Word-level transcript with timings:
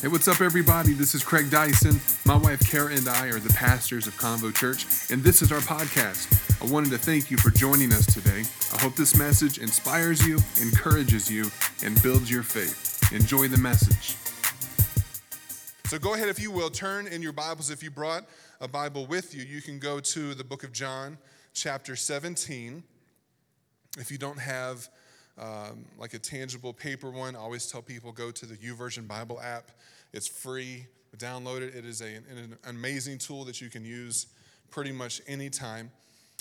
Hey, 0.00 0.08
what's 0.08 0.28
up, 0.28 0.40
everybody? 0.40 0.94
This 0.94 1.14
is 1.14 1.22
Craig 1.22 1.50
Dyson. 1.50 2.00
My 2.24 2.34
wife 2.34 2.66
Kara 2.70 2.90
and 2.90 3.06
I 3.06 3.26
are 3.26 3.38
the 3.38 3.52
pastors 3.52 4.06
of 4.06 4.14
Convo 4.14 4.50
Church, 4.54 4.86
and 5.10 5.22
this 5.22 5.42
is 5.42 5.52
our 5.52 5.58
podcast. 5.58 6.26
I 6.62 6.72
wanted 6.72 6.88
to 6.92 6.96
thank 6.96 7.30
you 7.30 7.36
for 7.36 7.50
joining 7.50 7.92
us 7.92 8.06
today. 8.06 8.44
I 8.72 8.80
hope 8.80 8.96
this 8.96 9.14
message 9.14 9.58
inspires 9.58 10.26
you, 10.26 10.38
encourages 10.58 11.30
you, 11.30 11.50
and 11.84 12.02
builds 12.02 12.30
your 12.30 12.42
faith. 12.42 13.12
Enjoy 13.12 13.46
the 13.46 13.58
message. 13.58 14.16
So 15.84 15.98
go 15.98 16.14
ahead, 16.14 16.30
if 16.30 16.40
you 16.40 16.50
will, 16.50 16.70
turn 16.70 17.06
in 17.06 17.20
your 17.20 17.34
Bibles. 17.34 17.68
If 17.68 17.82
you 17.82 17.90
brought 17.90 18.24
a 18.62 18.68
Bible 18.68 19.04
with 19.04 19.34
you, 19.34 19.42
you 19.42 19.60
can 19.60 19.78
go 19.78 20.00
to 20.00 20.32
the 20.32 20.44
book 20.44 20.64
of 20.64 20.72
John, 20.72 21.18
chapter 21.52 21.94
17. 21.94 22.82
If 23.98 24.10
you 24.10 24.16
don't 24.16 24.38
have 24.38 24.88
um, 25.38 25.84
like 25.98 26.14
a 26.14 26.18
tangible 26.18 26.72
paper 26.72 27.10
one, 27.10 27.34
I 27.34 27.38
always 27.38 27.70
tell 27.70 27.82
people 27.82 28.12
go 28.12 28.30
to 28.30 28.46
the 28.46 28.56
YouVersion 28.56 29.08
Bible 29.08 29.40
app. 29.40 29.70
It's 30.12 30.26
free. 30.26 30.86
Download 31.16 31.62
it. 31.62 31.74
It 31.74 31.84
is 31.84 32.00
a, 32.02 32.16
an 32.16 32.58
amazing 32.68 33.18
tool 33.18 33.44
that 33.44 33.60
you 33.60 33.68
can 33.70 33.84
use 33.84 34.26
pretty 34.70 34.92
much 34.92 35.20
anytime. 35.26 35.90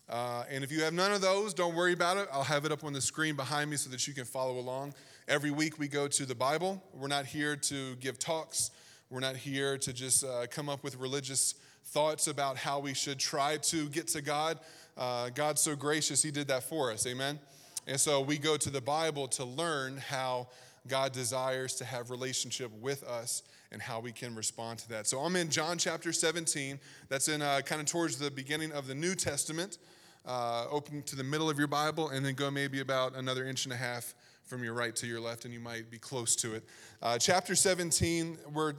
Uh, 0.10 0.44
and 0.50 0.64
if 0.64 0.72
you 0.72 0.82
have 0.82 0.94
none 0.94 1.12
of 1.12 1.22
those, 1.22 1.54
don't 1.54 1.76
worry 1.76 1.94
about 1.94 2.18
it. 2.18 2.28
I'll 2.32 2.44
have 2.44 2.66
it 2.66 2.72
up 2.72 2.84
on 2.84 2.94
the 2.94 3.02
screen 3.02 3.36
behind 3.36 3.70
me 3.70 3.78
so 3.78 3.90
that 3.92 4.08
you 4.08 4.14
can 4.14 4.26
follow 4.26 4.58
along. 4.58 4.94
Every 5.28 5.52
week 5.52 5.78
we 5.78 5.88
go 5.88 6.08
to 6.08 6.26
the 6.26 6.34
Bible. 6.34 6.82
We're 6.94 7.08
not 7.08 7.26
here 7.26 7.56
to 7.56 7.96
give 7.96 8.18
talks. 8.18 8.72
We're 9.12 9.20
not 9.20 9.36
here 9.36 9.78
to 9.78 9.94
just 9.94 10.24
uh, 10.24 10.48
come 10.50 10.70
up 10.70 10.84
with 10.84 10.98
religious 10.98 11.56
thoughts 11.86 12.28
about 12.28 12.58
how 12.58 12.80
we 12.80 12.94
should 12.94 13.20
try 13.20 13.58
to 13.58 13.88
get 13.90 14.08
to 14.10 14.22
God. 14.22 14.60
Uh, 14.98 15.30
God's 15.30 15.62
so 15.62 15.76
gracious, 15.76 16.24
He 16.24 16.32
did 16.32 16.48
that 16.48 16.64
for 16.64 16.92
us. 16.92 17.06
Amen. 17.06 17.40
And 17.90 18.00
so 18.00 18.22
we 18.22 18.38
go 18.38 18.56
to 18.56 18.70
the 18.70 18.82
Bible 18.82 19.28
to 19.30 19.44
learn 19.44 19.98
how 19.98 20.50
God 20.88 21.12
desires 21.12 21.74
to 21.76 21.86
have 21.86 22.12
relationship 22.12 22.72
with 22.80 23.04
us 23.04 23.42
and 23.72 23.82
how 23.82 24.00
we 24.00 24.12
can 24.12 24.36
respond 24.36 24.78
to 24.80 24.90
that. 24.90 25.08
So 25.08 25.20
I'm 25.22 25.36
in 25.36 25.50
John 25.50 25.80
chapter 25.80 26.14
17. 26.14 26.80
That's 27.10 27.28
in 27.30 27.42
uh, 27.42 27.62
kind 27.66 27.82
of 27.82 27.88
towards 27.88 28.20
the 28.20 28.30
beginning 28.30 28.72
of 28.74 28.86
the 28.86 28.94
New 28.94 29.16
Testament. 29.16 29.80
Uh, 30.24 30.68
open 30.70 31.02
to 31.04 31.16
the 31.16 31.24
middle 31.24 31.50
of 31.50 31.58
your 31.58 31.68
Bible 31.68 32.10
and 32.10 32.24
then 32.24 32.36
go 32.36 32.52
maybe 32.52 32.80
about 32.80 33.16
another 33.16 33.46
inch 33.46 33.66
and 33.66 33.74
a 33.74 33.78
half 33.78 34.14
from 34.46 34.64
your 34.64 34.74
right 34.74 34.96
to 34.98 35.08
your 35.08 35.20
left, 35.20 35.46
and 35.46 35.54
you 35.54 35.60
might 35.60 35.90
be 35.90 35.98
close 35.98 36.36
to 36.36 36.54
it. 36.54 36.64
Uh, 37.02 37.18
chapter 37.18 37.56
17 37.56 38.38
we're, 38.54 38.74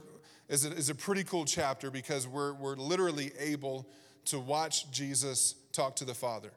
is, 0.47 0.63
a, 0.63 0.71
is 0.71 0.89
a 0.89 0.95
pretty 0.95 1.25
cool 1.25 1.43
chapter 1.43 1.91
because 1.91 2.29
we're, 2.29 2.53
we're 2.53 2.75
literally 2.75 3.33
able 3.39 3.85
to 4.25 4.39
watch 4.39 4.89
Jesus 4.91 5.55
talk 5.73 5.97
to 5.97 6.05
the 6.05 6.13
Father, 6.13 6.51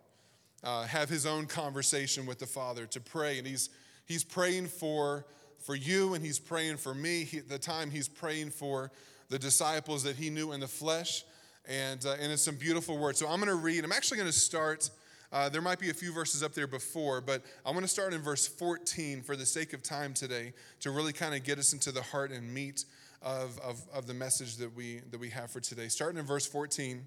uh, 0.64 0.84
have 0.84 1.08
his 1.08 1.26
own 1.26 1.46
conversation 1.46 2.26
with 2.26 2.38
the 2.38 2.46
Father, 2.46 2.86
to 2.86 3.00
pray. 3.00 3.38
And 3.38 3.46
he's, 3.46 3.70
he's 4.06 4.24
praying 4.24 4.66
for 4.66 5.26
for 5.64 5.74
you 5.74 6.12
and 6.12 6.22
he's 6.22 6.38
praying 6.38 6.76
for 6.76 6.94
me. 6.94 7.24
He, 7.24 7.40
the 7.40 7.58
time 7.58 7.90
he's 7.90 8.08
praying 8.08 8.50
for 8.50 8.92
the 9.30 9.38
disciples 9.38 10.02
that 10.02 10.16
he 10.16 10.28
knew 10.28 10.52
in 10.52 10.60
the 10.60 10.68
flesh. 10.68 11.24
And, 11.66 12.04
uh, 12.04 12.16
and 12.20 12.30
it's 12.30 12.42
some 12.42 12.56
beautiful 12.56 12.98
words. 12.98 13.18
So 13.18 13.26
I'm 13.26 13.36
going 13.36 13.48
to 13.48 13.54
read. 13.54 13.82
I'm 13.82 13.92
actually 13.92 14.18
going 14.18 14.30
to 14.30 14.38
start. 14.38 14.90
Uh, 15.32 15.48
there 15.48 15.62
might 15.62 15.78
be 15.78 15.88
a 15.88 15.94
few 15.94 16.12
verses 16.12 16.42
up 16.42 16.52
there 16.52 16.66
before, 16.66 17.22
but 17.22 17.42
I'm 17.64 17.72
going 17.72 17.84
to 17.84 17.88
start 17.88 18.12
in 18.12 18.20
verse 18.20 18.46
14 18.46 19.22
for 19.22 19.36
the 19.36 19.46
sake 19.46 19.72
of 19.72 19.82
time 19.82 20.12
today 20.12 20.52
to 20.80 20.90
really 20.90 21.14
kind 21.14 21.34
of 21.34 21.42
get 21.42 21.58
us 21.58 21.72
into 21.72 21.90
the 21.90 22.02
heart 22.02 22.30
and 22.30 22.52
meat 22.52 22.84
of, 23.22 23.58
of, 23.60 23.80
of 23.94 24.06
the 24.06 24.12
message 24.12 24.58
that 24.58 24.76
we, 24.76 25.00
that 25.10 25.18
we 25.18 25.30
have 25.30 25.50
for 25.50 25.60
today. 25.60 25.88
Starting 25.88 26.18
in 26.18 26.26
verse 26.26 26.46
14, 26.46 27.06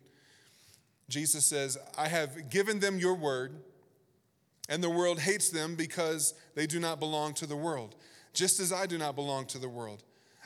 Jesus 1.09 1.45
says, 1.45 1.77
I 1.97 2.07
have 2.07 2.49
given 2.49 2.79
them 2.79 2.99
your 2.99 3.15
word, 3.15 3.55
and 4.69 4.83
the 4.83 4.89
world 4.89 5.19
hates 5.19 5.49
them 5.49 5.75
because 5.75 6.33
they 6.55 6.67
do 6.67 6.79
not 6.79 6.99
belong 6.99 7.33
to 7.35 7.45
the 7.45 7.55
world 7.55 7.95
just 8.37 8.59
as 8.59 8.71
I 8.71 8.85
do 8.85 8.97
not 8.97 9.15
belong 9.15 9.45
to 9.47 9.57
the 9.57 9.67
world. 9.67 10.03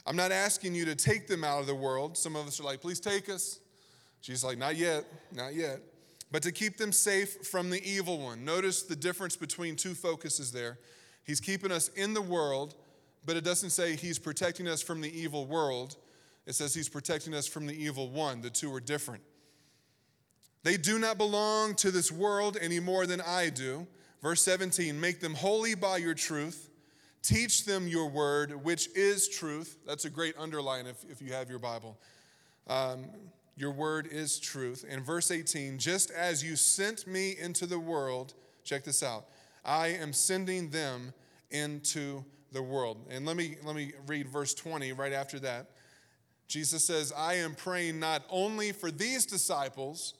I'm 0.07 0.15
not 0.15 0.31
asking 0.31 0.73
you 0.73 0.85
to 0.85 0.95
take 0.95 1.27
them 1.27 1.43
out 1.43 1.59
of 1.59 1.67
the 1.67 1.75
world. 1.75 2.17
Some 2.17 2.35
of 2.35 2.47
us 2.47 2.59
are 2.59 2.63
like, 2.63 2.81
please 2.81 2.99
take 2.99 3.29
us. 3.29 3.59
Jesus 4.21 4.43
like, 4.43 4.57
not 4.57 4.77
yet, 4.77 5.05
not 5.33 5.53
yet. 5.53 5.81
But 6.31 6.41
to 6.43 6.51
keep 6.51 6.77
them 6.77 6.93
safe 6.93 7.45
from 7.45 7.69
the 7.69 7.83
evil 7.87 8.19
one. 8.19 8.45
Notice 8.45 8.83
the 8.83 8.95
difference 8.95 9.35
between 9.35 9.75
two 9.75 9.93
focuses 9.93 10.51
there. 10.51 10.79
He's 11.25 11.41
keeping 11.41 11.71
us 11.71 11.89
in 11.89 12.13
the 12.13 12.21
world, 12.21 12.75
but 13.25 13.35
it 13.35 13.43
doesn't 13.43 13.71
say 13.71 13.95
he's 13.95 14.17
protecting 14.17 14.67
us 14.67 14.81
from 14.81 15.01
the 15.01 15.19
evil 15.19 15.45
world. 15.45 15.97
It 16.45 16.55
says 16.55 16.73
he's 16.73 16.89
protecting 16.89 17.33
us 17.33 17.45
from 17.45 17.67
the 17.67 17.73
evil 17.73 18.09
one. 18.09 18.41
The 18.41 18.49
two 18.49 18.73
are 18.73 18.79
different. 18.79 19.21
They 20.63 20.77
do 20.77 20.99
not 20.99 21.17
belong 21.17 21.75
to 21.75 21.91
this 21.91 22.11
world 22.11 22.57
any 22.61 22.79
more 22.79 23.05
than 23.05 23.21
I 23.21 23.49
do. 23.49 23.87
Verse 24.21 24.41
17, 24.43 24.99
make 24.99 25.19
them 25.19 25.33
holy 25.33 25.73
by 25.73 25.97
your 25.97 26.13
truth. 26.13 26.69
Teach 27.23 27.65
them 27.65 27.87
your 27.87 28.09
word, 28.09 28.63
which 28.63 28.89
is 28.95 29.27
truth. 29.27 29.77
That's 29.87 30.05
a 30.05 30.09
great 30.09 30.35
underline 30.37 30.85
if, 30.87 31.03
if 31.09 31.21
you 31.21 31.33
have 31.33 31.49
your 31.49 31.59
Bible. 31.59 31.97
Um, 32.67 33.05
your 33.55 33.71
word 33.71 34.07
is 34.11 34.39
truth. 34.39 34.85
And 34.87 35.03
verse 35.03 35.31
18, 35.31 35.77
just 35.77 36.11
as 36.11 36.43
you 36.43 36.55
sent 36.55 37.07
me 37.07 37.35
into 37.39 37.65
the 37.65 37.79
world, 37.79 38.33
check 38.63 38.83
this 38.83 39.03
out, 39.03 39.25
I 39.65 39.87
am 39.87 40.13
sending 40.13 40.69
them 40.69 41.13
into 41.51 42.23
the 42.51 42.61
world. 42.61 42.97
And 43.09 43.25
let 43.25 43.35
me, 43.35 43.55
let 43.63 43.75
me 43.75 43.93
read 44.07 44.27
verse 44.27 44.53
20 44.53 44.93
right 44.93 45.13
after 45.13 45.39
that. 45.39 45.71
Jesus 46.47 46.83
says, 46.83 47.13
I 47.15 47.35
am 47.35 47.55
praying 47.55 47.99
not 47.99 48.23
only 48.29 48.71
for 48.71 48.91
these 48.91 49.25
disciples, 49.25 50.15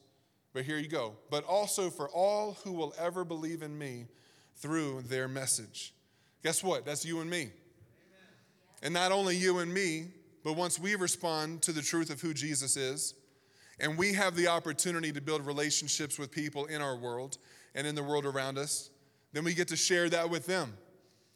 but 0.54 0.64
here 0.64 0.78
you 0.78 0.88
go, 0.88 1.14
but 1.30 1.44
also 1.46 1.90
for 1.90 2.10
all 2.10 2.58
who 2.64 2.72
will 2.72 2.94
ever 3.00 3.24
believe 3.24 3.62
in 3.62 3.78
me 3.78 4.08
through 4.56 5.02
their 5.04 5.28
message. 5.28 5.94
Guess 6.44 6.64
what? 6.64 6.86
That's 6.86 7.06
you 7.06 7.20
and 7.22 7.30
me. 7.30 7.42
Amen. 7.42 7.52
And 8.84 8.94
not 8.94 9.12
only 9.12 9.36
you 9.36 9.60
and 9.60 9.74
me, 9.74 10.08
but 10.44 10.54
once 10.54 10.80
we 10.80 10.96
respond 10.96 11.62
to 11.64 11.72
the 11.72 11.82
truth 11.82 12.10
of 12.10 12.20
who 12.20 12.34
Jesus 12.34 12.76
is, 12.76 13.14
and 13.80 13.98
we 13.98 14.14
have 14.14 14.36
the 14.36 14.48
opportunity 14.48 15.12
to 15.12 15.22
build 15.22 15.46
relationships 15.46 16.20
with 16.20 16.32
people 16.32 16.66
in 16.66 16.82
our 16.82 16.96
world 16.96 17.38
and 17.74 17.88
in 17.88 17.96
the 17.96 18.04
world 18.04 18.26
around 18.26 18.58
us, 18.58 18.90
then 19.34 19.44
we 19.44 19.54
get 19.54 19.68
to 19.70 19.76
share 19.76 20.10
that 20.10 20.30
with 20.30 20.46
them. 20.46 20.74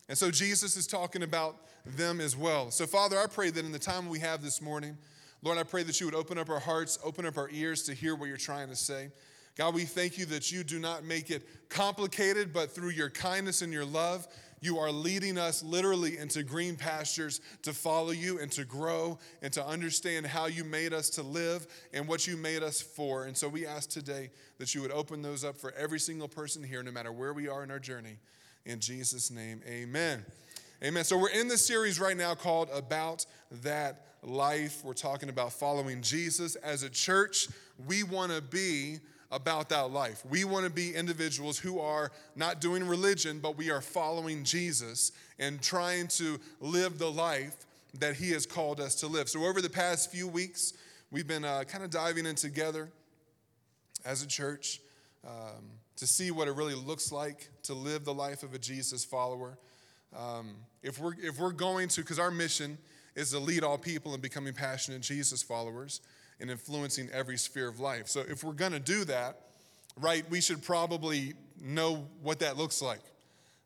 And 0.09 0.17
so 0.17 0.29
Jesus 0.29 0.75
is 0.75 0.85
talking 0.85 1.23
about 1.23 1.55
them 1.85 2.19
as 2.19 2.35
well. 2.35 2.71
So, 2.71 2.85
Father, 2.85 3.17
I 3.17 3.27
pray 3.27 3.49
that 3.49 3.65
in 3.65 3.71
the 3.71 3.79
time 3.79 4.09
we 4.09 4.19
have 4.19 4.43
this 4.43 4.61
morning, 4.61 4.97
Lord, 5.45 5.59
I 5.59 5.63
pray 5.63 5.83
that 5.83 6.00
you 6.00 6.07
would 6.07 6.16
open 6.16 6.39
up 6.39 6.50
our 6.50 6.59
hearts, 6.59 6.97
open 7.03 7.23
up 7.23 7.38
our 7.38 7.51
ears 7.51 7.83
to 7.83 7.94
hear 7.94 8.16
what 8.16 8.29
you're 8.29 8.35
trying 8.35 8.67
to 8.69 8.75
say. 8.75 9.09
God, 9.56 9.75
we 9.75 9.85
thank 9.85 10.17
you 10.17 10.25
that 10.25 10.51
you 10.51 10.63
do 10.63 10.79
not 10.79 11.03
make 11.03 11.29
it 11.29 11.47
complicated, 11.69 12.51
but 12.51 12.72
through 12.72 12.89
your 12.89 13.11
kindness 13.11 13.61
and 13.61 13.72
your 13.72 13.85
love, 13.85 14.28
you 14.59 14.79
are 14.79 14.91
leading 14.91 15.38
us 15.38 15.61
literally 15.61 16.17
into 16.17 16.41
green 16.41 16.75
pastures 16.75 17.41
to 17.61 17.73
follow 17.73 18.09
you 18.09 18.39
and 18.39 18.51
to 18.53 18.66
grow 18.66 19.19
and 19.44 19.53
to 19.53 19.63
understand 19.63 20.25
how 20.25 20.47
you 20.47 20.63
made 20.63 20.94
us 20.94 21.11
to 21.11 21.22
live 21.22 21.67
and 21.94 22.07
what 22.07 22.25
you 22.25 22.38
made 22.38 22.63
us 22.63 22.81
for. 22.81 23.25
And 23.25 23.38
so 23.38 23.47
we 23.47 23.67
ask 23.67 23.88
today 23.88 24.31
that 24.57 24.73
you 24.73 24.81
would 24.81 24.91
open 24.91 25.22
those 25.22 25.45
up 25.45 25.57
for 25.57 25.72
every 25.73 26.00
single 26.00 26.27
person 26.27 26.63
here, 26.63 26.81
no 26.81 26.91
matter 26.91 27.12
where 27.12 27.33
we 27.33 27.47
are 27.47 27.63
in 27.63 27.69
our 27.69 27.77
journey. 27.77 28.17
In 28.66 28.79
Jesus' 28.79 29.29
name, 29.29 29.62
amen. 29.67 30.25
Amen. 30.84 31.06
So 31.06 31.18
we're 31.18 31.30
in 31.30 31.47
this 31.47 31.66
series 31.66 32.02
right 32.02 32.18
now 32.18 32.36
called 32.36 32.69
About 32.74 33.25
That 33.63 34.08
Life. 34.22 34.84
We're 34.84 34.94
talking 34.94 35.30
about 35.30 35.53
following 35.53 36.02
Jesus. 36.02 36.56
As 36.58 36.84
a 36.84 36.90
church, 36.90 37.47
we 37.88 38.03
want 38.03 38.34
to 38.34 38.41
be 38.41 39.00
about 39.31 39.69
that 39.69 39.91
life. 39.91 40.25
We 40.30 40.44
want 40.44 40.66
to 40.66 40.69
be 40.69 40.94
individuals 40.94 41.58
who 41.58 41.80
are 41.80 42.12
not 42.36 42.59
doing 42.59 42.86
religion, 42.86 43.40
but 43.40 43.58
we 43.58 43.72
are 43.72 43.80
following 43.80 44.44
Jesus 44.44 45.13
and 45.40 45.62
trying 45.62 46.09
to 46.09 46.41
live 46.59 47.00
the 47.00 47.09
life 47.09 47.66
that 48.00 48.18
He 48.18 48.31
has 48.31 48.46
called 48.46 48.81
us 48.81 48.96
to 48.96 49.07
live. 49.07 49.30
So, 49.30 49.46
over 49.46 49.62
the 49.62 49.69
past 49.69 50.12
few 50.12 50.28
weeks, 50.28 50.74
we've 51.09 51.28
been 51.28 51.46
uh, 51.46 51.63
kind 51.63 51.86
of 51.86 51.90
diving 51.90 52.25
in 52.25 52.36
together 52.36 52.90
as 54.03 54.22
a 54.24 54.28
church 54.28 54.81
um, 55.25 55.63
to 55.96 56.06
see 56.06 56.31
what 56.31 56.50
it 56.50 56.56
really 56.56 56.75
looks 56.75 57.13
like 57.13 57.50
to 57.63 57.74
live 57.74 58.03
the 58.03 58.13
life 58.13 58.44
of 58.44 58.53
a 58.53 58.59
Jesus 58.59 59.06
follower. 59.06 59.57
Um, 60.13 60.55
if, 60.83 60.99
we're, 60.99 61.13
if 61.21 61.39
we're 61.39 61.51
going 61.51 61.88
to, 61.89 62.01
because 62.01 62.19
our 62.19 62.31
mission 62.31 62.77
is 63.15 63.31
to 63.31 63.39
lead 63.39 63.63
all 63.63 63.77
people 63.77 64.13
in 64.13 64.21
becoming 64.21 64.53
passionate 64.53 65.01
Jesus 65.01 65.41
followers 65.41 66.01
and 66.39 66.51
influencing 66.51 67.09
every 67.13 67.38
sphere 67.38 67.68
of 67.68 67.80
life. 67.80 68.07
So 68.07 68.21
if 68.21 68.44
we're 68.44 68.53
going 68.53 68.74
to 68.74 68.80
do 68.80 69.06
that, 69.06 69.39
right, 70.00 70.30
we 70.30 70.41
should 70.41 70.63
probably 70.63 71.33
know 71.62 72.07
what 72.21 72.39
that 72.39 72.57
looks 72.57 72.81
like. 72.81 73.01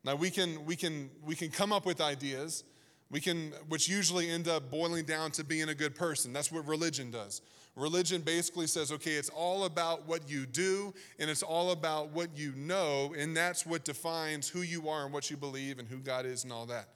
Now 0.04 0.16
we 0.16 0.30
can 0.30 0.66
we 0.66 0.76
can 0.76 1.10
we 1.26 1.36
can 1.36 1.50
come 1.50 1.74
up 1.74 1.86
with 1.86 2.00
ideas, 2.00 2.64
we 3.12 3.20
can 3.20 3.52
which 3.68 3.90
usually 3.90 4.30
end 4.30 4.48
up 4.48 4.70
boiling 4.72 5.04
down 5.04 5.32
to 5.32 5.44
being 5.44 5.70
a 5.70 5.76
good 5.76 5.94
person. 5.94 6.32
That's 6.32 6.52
what 6.52 6.66
religion 6.68 7.12
does. 7.12 7.42
Religion 7.80 8.22
basically 8.22 8.68
says, 8.68 8.92
okay, 8.92 9.14
it's 9.14 9.30
all 9.30 9.64
about 9.64 10.08
what 10.08 10.30
you 10.30 10.46
do 10.46 10.94
and 11.18 11.30
it's 11.30 11.44
all 11.44 11.72
about 11.72 12.10
what 12.10 12.30
you 12.36 12.54
know, 12.56 13.14
and 13.18 13.36
that's 13.36 13.66
what 13.66 13.86
defines 13.86 14.50
who 14.50 14.62
you 14.62 14.90
are 14.90 15.06
and 15.06 15.14
what 15.14 15.32
you 15.32 15.38
believe 15.38 15.80
and 15.80 15.88
who 15.88 15.98
God 15.98 16.26
is 16.26 16.44
and 16.44 16.52
all 16.52 16.66
that. 16.68 16.90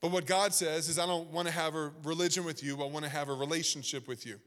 But 0.00 0.10
what 0.10 0.26
God 0.26 0.52
says 0.52 0.88
is, 0.88 0.98
I 0.98 1.06
don't 1.06 1.30
want 1.30 1.48
to 1.48 1.54
have 1.54 1.74
a 1.74 1.92
religion 2.04 2.44
with 2.44 2.62
you, 2.62 2.80
I 2.82 2.86
want 2.86 3.04
to 3.04 3.10
have 3.10 3.28
a 3.28 3.34
relationship 3.34 4.06
with 4.06 4.26
you. 4.26 4.38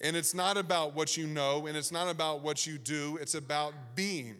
And 0.00 0.16
it's 0.16 0.34
not 0.34 0.56
about 0.56 0.94
what 0.94 1.16
you 1.16 1.26
know 1.26 1.66
and 1.66 1.76
it's 1.76 1.92
not 1.92 2.08
about 2.08 2.42
what 2.42 2.66
you 2.66 2.78
do, 2.78 3.18
it's 3.20 3.34
about 3.34 3.74
being. 3.94 4.36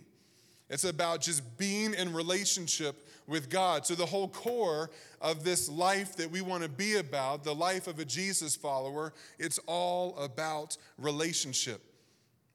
It's 0.70 0.84
about 0.84 1.20
just 1.20 1.58
being 1.58 1.94
in 1.94 2.12
relationship 2.12 3.06
with 3.26 3.50
God. 3.50 3.86
So, 3.86 3.94
the 3.94 4.06
whole 4.06 4.28
core 4.28 4.90
of 5.20 5.44
this 5.44 5.68
life 5.68 6.16
that 6.16 6.30
we 6.30 6.40
want 6.40 6.62
to 6.62 6.68
be 6.68 6.96
about, 6.96 7.44
the 7.44 7.54
life 7.54 7.86
of 7.86 7.98
a 7.98 8.04
Jesus 8.04 8.56
follower, 8.56 9.12
it's 9.38 9.58
all 9.66 10.16
about 10.18 10.76
relationship. 10.98 11.80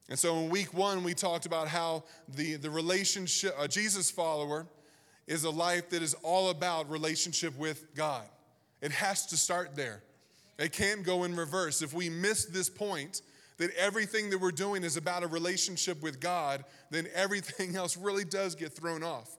And 0.10 0.18
so, 0.18 0.38
in 0.38 0.50
week 0.50 0.74
one, 0.74 1.04
we 1.04 1.14
talked 1.14 1.46
about 1.46 1.68
how 1.68 2.04
the, 2.28 2.56
the 2.56 2.70
relationship, 2.70 3.56
a 3.60 3.68
Jesus 3.68 4.10
follower, 4.10 4.68
is 5.28 5.44
a 5.44 5.50
life 5.50 5.90
that 5.90 6.02
is 6.02 6.16
all 6.24 6.50
about 6.50 6.90
relationship 6.90 7.58
with 7.58 7.96
God. 7.96 8.26
It 8.82 8.92
has 8.92 9.28
to 9.28 9.38
start 9.38 9.76
there. 9.76 10.02
It 10.58 10.74
can't 10.74 11.04
go 11.04 11.24
in 11.24 11.36
reverse. 11.36 11.82
If 11.82 11.94
we 11.94 12.10
miss 12.10 12.46
this 12.46 12.70
point, 12.70 13.22
that 13.60 13.76
everything 13.76 14.30
that 14.30 14.40
we're 14.40 14.52
doing 14.52 14.84
is 14.84 14.98
about 14.98 15.22
a 15.22 15.28
relationship 15.28 16.02
with 16.02 16.20
God, 16.20 16.64
then 16.90 17.08
everything 17.14 17.76
else 17.76 17.96
really 17.96 18.26
does 18.26 18.56
get 18.56 18.74
thrown 18.74 19.04
off. 19.04 19.38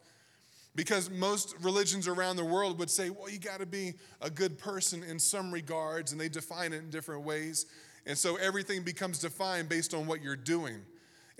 Because 0.76 1.11
most 1.11 1.55
religions 1.62 2.06
around 2.06 2.37
the 2.37 2.44
world 2.44 2.78
would 2.78 2.90
say, 2.90 3.11
well, 3.11 3.28
you 3.28 3.38
got 3.38 3.61
to 3.61 3.67
be 3.67 3.94
a 4.20 4.31
good 4.31 4.56
person 4.56 5.02
in 5.02 5.19
some 5.19 5.52
regards, 5.52 6.12
and 6.12 6.20
they 6.20 6.28
define 6.28 6.72
it 6.72 6.78
in 6.78 6.90
different 6.90 7.25
ways. 7.25 7.67
And 8.06 8.17
so 8.17 8.37
everything 8.37 8.82
becomes 8.82 9.19
defined 9.19 9.69
based 9.69 9.94
on 9.94 10.06
what 10.06 10.22
you're 10.22 10.37
doing 10.37 10.82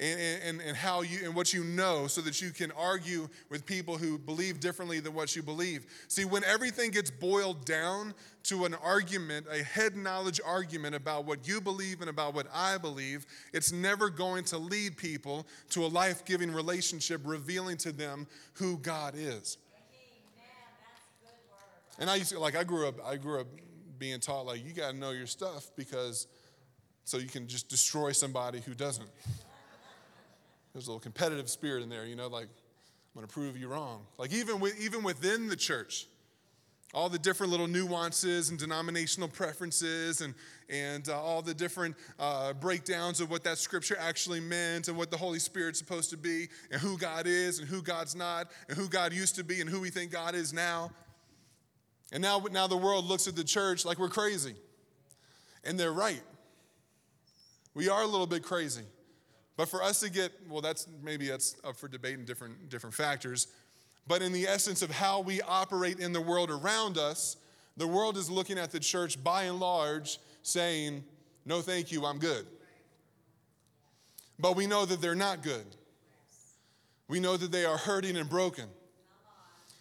and, 0.01 0.43
and, 0.43 0.61
and 0.63 0.77
how 0.77 1.03
you 1.03 1.19
and 1.25 1.35
what 1.35 1.53
you 1.53 1.63
know 1.63 2.07
so 2.07 2.23
that 2.23 2.41
you 2.41 2.51
can 2.51 2.73
argue 2.73 3.29
with 3.51 3.67
people 3.67 3.99
who 3.99 4.19
believe 4.19 4.59
differently 4.59 4.99
than 4.99 5.13
what 5.13 5.37
you 5.37 5.43
believe. 5.43 5.85
See, 6.09 6.25
when 6.25 6.43
everything 6.45 6.91
gets 6.91 7.11
boiled 7.11 7.67
down 7.67 8.15
to 8.45 8.65
an 8.65 8.75
argument, 8.83 9.47
a 9.51 9.63
head 9.63 9.97
knowledge 9.97 10.41
argument 10.45 10.95
about 10.95 11.27
what 11.27 11.47
you 11.47 11.61
believe 11.61 12.01
and 12.01 12.09
about 12.09 12.35
what 12.35 12.47
I 12.53 12.79
believe, 12.79 13.27
it's 13.53 13.73
never 13.73 14.09
going 14.09 14.45
to 14.45 14.59
lead 14.59 14.97
people 14.97 15.47
to 15.71 15.85
a 15.85 15.89
life 15.89 16.25
giving 16.25 16.51
relationship 16.51 17.21
revealing 17.25 17.77
to 17.79 17.93
them 17.93 18.27
who 18.55 18.79
God 18.79 19.15
is. 19.15 19.59
And 21.99 22.09
I 22.09 22.15
used 22.15 22.31
to, 22.31 22.41
like, 22.41 22.57
I 22.57 22.65
grew 22.65 22.89
up, 22.89 22.95
I 23.07 23.17
grew 23.17 23.41
up 23.41 23.47
being 23.99 24.21
taught, 24.21 24.47
like, 24.47 24.65
you 24.65 24.73
got 24.73 24.93
to 24.93 24.97
know 24.97 25.11
your 25.11 25.27
stuff 25.27 25.71
because 25.77 26.27
so 27.05 27.19
you 27.19 27.29
can 27.29 27.47
just 27.47 27.69
destroy 27.69 28.13
somebody 28.13 28.61
who 28.61 28.73
doesn't. 28.73 29.09
There's 30.73 30.87
a 30.87 30.91
little 30.91 31.01
competitive 31.01 31.51
spirit 31.51 31.83
in 31.83 31.89
there, 31.89 32.07
you 32.07 32.17
know, 32.17 32.29
like, 32.29 32.45
I'm 32.45 33.15
going 33.15 33.27
to 33.27 33.33
prove 33.33 33.57
you 33.57 33.69
wrong. 33.69 34.07
Like, 34.19 34.33
even, 34.33 34.61
with, 34.61 34.81
even 34.81 35.03
within 35.03 35.49
the 35.49 35.57
church, 35.57 36.07
all 36.93 37.09
the 37.09 37.19
different 37.19 37.51
little 37.51 37.69
nuances 37.69 38.51
and 38.51 38.59
denominational 38.59 39.29
preferences 39.29 40.21
and, 40.21 40.35
and 40.69 41.09
uh, 41.09 41.21
all 41.21 41.41
the 41.41 41.55
different 41.55 41.97
uh, 42.19 42.53
breakdowns 42.55 43.21
of 43.21 43.31
what 43.31 43.45
that 43.45 43.59
scripture 43.59 43.97
actually 43.99 44.41
meant 44.41 44.89
and 44.89 44.97
what 44.97 45.11
the 45.11 45.17
Holy 45.17 45.39
Spirit's 45.39 45.79
supposed 45.79 46.11
to 46.11 46.17
be 46.17 46.49
and 46.73 46.81
who 46.81 46.99
God 46.99 47.27
is 47.27 47.61
and 47.61 47.69
who 47.69 47.81
God's 47.81 48.17
not 48.17 48.51
and 48.69 48.77
who 48.77 48.89
God 48.89 49.13
used 49.13 49.37
to 49.37 49.45
be 49.45 49.61
and 49.61 49.71
who 49.71 49.81
we 49.81 49.91
think 49.91 50.11
God 50.11 50.35
is 50.35 50.53
now. 50.53 50.91
And 52.13 52.21
now, 52.21 52.45
now 52.51 52.67
the 52.67 52.77
world 52.77 53.05
looks 53.05 53.29
at 53.29 53.37
the 53.37 53.45
church 53.45 53.85
like 53.85 53.99
we're 53.99 54.09
crazy. 54.09 54.55
And 55.63 55.79
they're 55.79 55.93
right. 55.93 56.23
We 57.75 57.89
are 57.89 58.03
a 58.03 58.07
little 58.07 58.27
bit 58.27 58.43
crazy. 58.43 58.83
But 59.61 59.69
for 59.69 59.83
us 59.83 60.01
to 60.01 60.09
get, 60.09 60.33
well, 60.49 60.63
that's 60.63 60.87
maybe 61.03 61.29
that's 61.29 61.55
up 61.65 61.77
for 61.77 61.87
debate 61.87 62.17
and 62.17 62.27
different, 62.27 62.71
different 62.71 62.95
factors. 62.95 63.47
But 64.09 64.23
in 64.23 64.33
the 64.33 64.47
essence 64.47 64.81
of 64.81 64.91
how 64.91 65.21
we 65.21 65.43
operate 65.43 66.01
in 66.01 66.15
the 66.15 66.21
world 66.23 66.51
around 66.51 66.97
us, 66.97 67.37
the 67.77 67.87
world 67.87 68.17
is 68.17 68.31
looking 68.31 68.57
at 68.57 68.71
the 68.71 68.81
church 68.81 69.23
by 69.23 69.43
and 69.43 69.61
large 69.61 70.19
saying, 70.43 71.05
no, 71.45 71.61
thank 71.61 71.93
you, 71.93 72.07
I'm 72.07 72.19
good. 72.19 72.47
But 74.39 74.57
we 74.57 74.67
know 74.67 74.87
that 74.87 75.03
they're 75.03 75.15
not 75.15 75.43
good. 75.43 75.67
We 77.07 77.21
know 77.21 77.37
that 77.37 77.53
they 77.53 77.67
are 77.67 77.77
hurting 77.77 78.17
and 78.17 78.31
broken. 78.31 78.65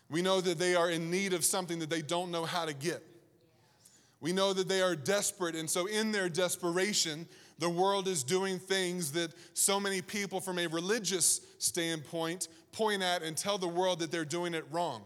We 0.10 0.22
know 0.22 0.42
that 0.42 0.60
they 0.60 0.76
are 0.76 0.90
in 0.90 1.10
need 1.10 1.32
of 1.32 1.46
something 1.46 1.80
that 1.80 1.90
they 1.90 2.02
don't 2.02 2.32
know 2.32 2.44
how 2.44 2.66
to 2.66 2.74
get. 2.74 3.02
We 4.20 4.34
know 4.34 4.52
that 4.52 4.68
they 4.68 4.82
are 4.82 4.98
desperate, 4.98 5.56
and 5.56 5.70
so 5.70 5.86
in 5.86 6.12
their 6.12 6.28
desperation, 6.28 7.30
the 7.60 7.70
world 7.70 8.08
is 8.08 8.24
doing 8.24 8.58
things 8.58 9.12
that 9.12 9.32
so 9.54 9.80
many 9.80 10.02
people, 10.02 10.40
from 10.40 10.58
a 10.60 10.68
religious 10.68 11.42
standpoint, 11.60 12.48
point 12.72 13.04
at 13.04 13.22
and 13.22 13.36
tell 13.36 13.58
the 13.58 13.68
world 13.68 14.00
that 14.00 14.12
they're 14.12 14.26
doing 14.26 14.54
it 14.54 14.66
wrong. 14.72 15.04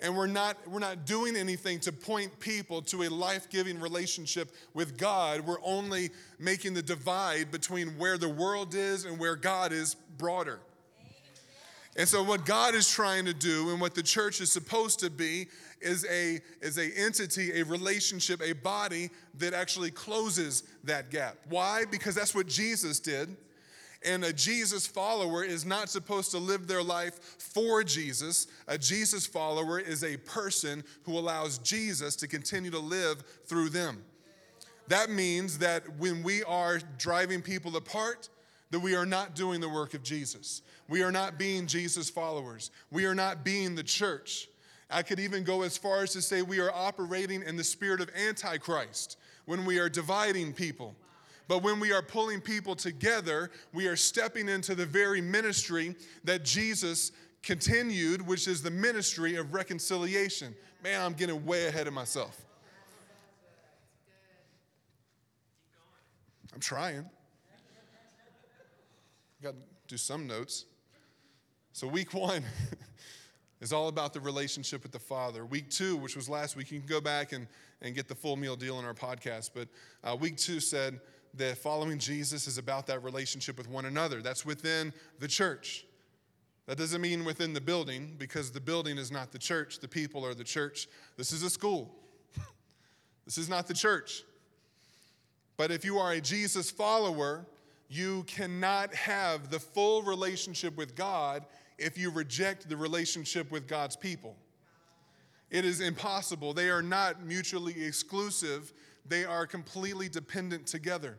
And 0.00 0.16
we're 0.16 0.28
not, 0.28 0.56
we're 0.68 0.78
not 0.78 1.06
doing 1.06 1.34
anything 1.34 1.80
to 1.80 1.92
point 1.92 2.38
people 2.38 2.82
to 2.82 3.02
a 3.02 3.08
life 3.08 3.50
giving 3.50 3.80
relationship 3.80 4.52
with 4.72 4.96
God. 4.96 5.40
We're 5.40 5.62
only 5.64 6.10
making 6.38 6.74
the 6.74 6.82
divide 6.82 7.50
between 7.50 7.98
where 7.98 8.16
the 8.16 8.28
world 8.28 8.76
is 8.76 9.04
and 9.04 9.18
where 9.18 9.34
God 9.34 9.72
is 9.72 9.96
broader. 10.16 10.60
And 11.98 12.08
so, 12.08 12.22
what 12.22 12.46
God 12.46 12.76
is 12.76 12.88
trying 12.88 13.24
to 13.24 13.34
do 13.34 13.70
and 13.70 13.80
what 13.80 13.96
the 13.96 14.04
church 14.04 14.40
is 14.40 14.52
supposed 14.52 15.00
to 15.00 15.10
be 15.10 15.48
is 15.80 16.06
a, 16.08 16.40
is 16.62 16.78
a 16.78 16.96
entity, 16.96 17.60
a 17.60 17.64
relationship, 17.64 18.40
a 18.40 18.52
body 18.52 19.10
that 19.38 19.52
actually 19.52 19.90
closes 19.90 20.62
that 20.84 21.10
gap. 21.10 21.36
Why? 21.48 21.84
Because 21.90 22.14
that's 22.14 22.36
what 22.36 22.46
Jesus 22.46 23.00
did. 23.00 23.36
And 24.04 24.24
a 24.24 24.32
Jesus 24.32 24.86
follower 24.86 25.42
is 25.42 25.66
not 25.66 25.90
supposed 25.90 26.30
to 26.30 26.38
live 26.38 26.68
their 26.68 26.84
life 26.84 27.18
for 27.40 27.82
Jesus. 27.82 28.46
A 28.68 28.78
Jesus 28.78 29.26
follower 29.26 29.80
is 29.80 30.04
a 30.04 30.18
person 30.18 30.84
who 31.02 31.18
allows 31.18 31.58
Jesus 31.58 32.14
to 32.16 32.28
continue 32.28 32.70
to 32.70 32.78
live 32.78 33.24
through 33.46 33.70
them. 33.70 34.04
That 34.86 35.10
means 35.10 35.58
that 35.58 35.82
when 35.98 36.22
we 36.22 36.44
are 36.44 36.78
driving 36.96 37.42
people 37.42 37.76
apart, 37.76 38.28
that 38.70 38.80
we 38.80 38.94
are 38.94 39.06
not 39.06 39.34
doing 39.34 39.60
the 39.60 39.68
work 39.68 39.94
of 39.94 40.02
Jesus. 40.02 40.62
We 40.88 41.02
are 41.02 41.12
not 41.12 41.38
being 41.38 41.66
Jesus 41.66 42.10
followers. 42.10 42.70
We 42.90 43.06
are 43.06 43.14
not 43.14 43.44
being 43.44 43.74
the 43.74 43.82
church. 43.82 44.48
I 44.90 45.02
could 45.02 45.20
even 45.20 45.44
go 45.44 45.62
as 45.62 45.76
far 45.76 46.02
as 46.02 46.12
to 46.14 46.22
say 46.22 46.42
we 46.42 46.60
are 46.60 46.72
operating 46.72 47.42
in 47.42 47.56
the 47.56 47.64
spirit 47.64 48.00
of 48.00 48.10
Antichrist 48.14 49.18
when 49.44 49.64
we 49.64 49.78
are 49.78 49.88
dividing 49.88 50.52
people. 50.52 50.94
But 51.46 51.62
when 51.62 51.80
we 51.80 51.92
are 51.92 52.02
pulling 52.02 52.40
people 52.40 52.74
together, 52.74 53.50
we 53.72 53.86
are 53.86 53.96
stepping 53.96 54.48
into 54.48 54.74
the 54.74 54.84
very 54.86 55.20
ministry 55.20 55.94
that 56.24 56.44
Jesus 56.44 57.12
continued, 57.42 58.26
which 58.26 58.46
is 58.46 58.62
the 58.62 58.70
ministry 58.70 59.36
of 59.36 59.54
reconciliation. 59.54 60.54
Man, 60.82 61.00
I'm 61.00 61.14
getting 61.14 61.44
way 61.46 61.66
ahead 61.66 61.86
of 61.86 61.94
myself. 61.94 62.44
I'm 66.52 66.60
trying. 66.60 67.08
Got 69.42 69.50
to 69.50 69.56
do 69.86 69.96
some 69.96 70.26
notes. 70.26 70.64
So, 71.72 71.86
week 71.86 72.12
one. 72.14 72.42
is 73.60 73.72
all 73.72 73.88
about 73.88 74.12
the 74.12 74.20
relationship 74.20 74.82
with 74.82 74.92
the 74.92 74.98
Father. 74.98 75.44
Week 75.44 75.68
two, 75.68 75.96
which 75.96 76.14
was 76.14 76.28
last 76.28 76.56
week, 76.56 76.70
you 76.70 76.78
can 76.78 76.88
go 76.88 77.00
back 77.00 77.32
and, 77.32 77.46
and 77.82 77.94
get 77.94 78.08
the 78.08 78.14
full 78.14 78.36
meal 78.36 78.56
deal 78.56 78.78
in 78.78 78.84
our 78.84 78.94
podcast. 78.94 79.50
But 79.54 79.68
uh, 80.04 80.16
week 80.16 80.36
two 80.36 80.60
said 80.60 81.00
that 81.34 81.58
following 81.58 81.98
Jesus 81.98 82.46
is 82.46 82.58
about 82.58 82.86
that 82.86 83.02
relationship 83.02 83.58
with 83.58 83.68
one 83.68 83.84
another. 83.84 84.22
That's 84.22 84.46
within 84.46 84.92
the 85.18 85.28
church. 85.28 85.84
That 86.66 86.78
doesn't 86.78 87.00
mean 87.00 87.24
within 87.24 87.52
the 87.52 87.60
building, 87.60 88.14
because 88.18 88.52
the 88.52 88.60
building 88.60 88.98
is 88.98 89.10
not 89.10 89.32
the 89.32 89.38
church. 89.38 89.80
The 89.80 89.88
people 89.88 90.24
are 90.24 90.34
the 90.34 90.44
church. 90.44 90.86
This 91.16 91.32
is 91.32 91.42
a 91.42 91.50
school. 91.50 91.94
this 93.24 93.38
is 93.38 93.48
not 93.48 93.66
the 93.66 93.74
church. 93.74 94.22
But 95.56 95.70
if 95.70 95.84
you 95.84 95.98
are 95.98 96.12
a 96.12 96.20
Jesus 96.20 96.70
follower, 96.70 97.46
you 97.88 98.24
cannot 98.24 98.94
have 98.94 99.50
the 99.50 99.58
full 99.58 100.02
relationship 100.02 100.76
with 100.76 100.94
God 100.94 101.44
if 101.78 101.96
you 101.96 102.10
reject 102.10 102.68
the 102.68 102.76
relationship 102.76 103.50
with 103.50 103.66
God's 103.66 103.96
people. 103.96 104.36
It 105.50 105.64
is 105.64 105.80
impossible. 105.80 106.52
They 106.52 106.68
are 106.68 106.82
not 106.82 107.24
mutually 107.24 107.84
exclusive, 107.84 108.72
they 109.06 109.24
are 109.24 109.46
completely 109.46 110.08
dependent 110.08 110.66
together. 110.66 111.16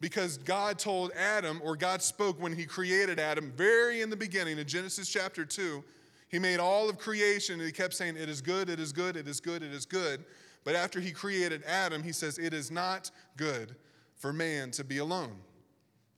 Because 0.00 0.38
God 0.38 0.78
told 0.78 1.10
Adam, 1.12 1.60
or 1.62 1.74
God 1.76 2.02
spoke 2.02 2.40
when 2.40 2.54
He 2.54 2.64
created 2.64 3.18
Adam, 3.18 3.52
very 3.56 4.00
in 4.00 4.10
the 4.10 4.16
beginning 4.16 4.58
in 4.58 4.66
Genesis 4.66 5.08
chapter 5.08 5.44
2, 5.44 5.82
He 6.28 6.38
made 6.38 6.60
all 6.60 6.88
of 6.88 6.98
creation 6.98 7.56
and 7.56 7.64
He 7.64 7.72
kept 7.72 7.94
saying, 7.94 8.16
It 8.16 8.28
is 8.28 8.40
good, 8.40 8.70
it 8.70 8.78
is 8.78 8.92
good, 8.92 9.16
it 9.16 9.26
is 9.26 9.40
good, 9.40 9.62
it 9.62 9.72
is 9.72 9.84
good. 9.84 10.24
But 10.64 10.76
after 10.76 11.00
He 11.00 11.10
created 11.10 11.64
Adam, 11.64 12.02
He 12.02 12.12
says, 12.12 12.38
It 12.38 12.54
is 12.54 12.70
not 12.70 13.10
good 13.36 13.74
for 14.14 14.32
man 14.32 14.70
to 14.72 14.84
be 14.84 14.98
alone. 14.98 15.36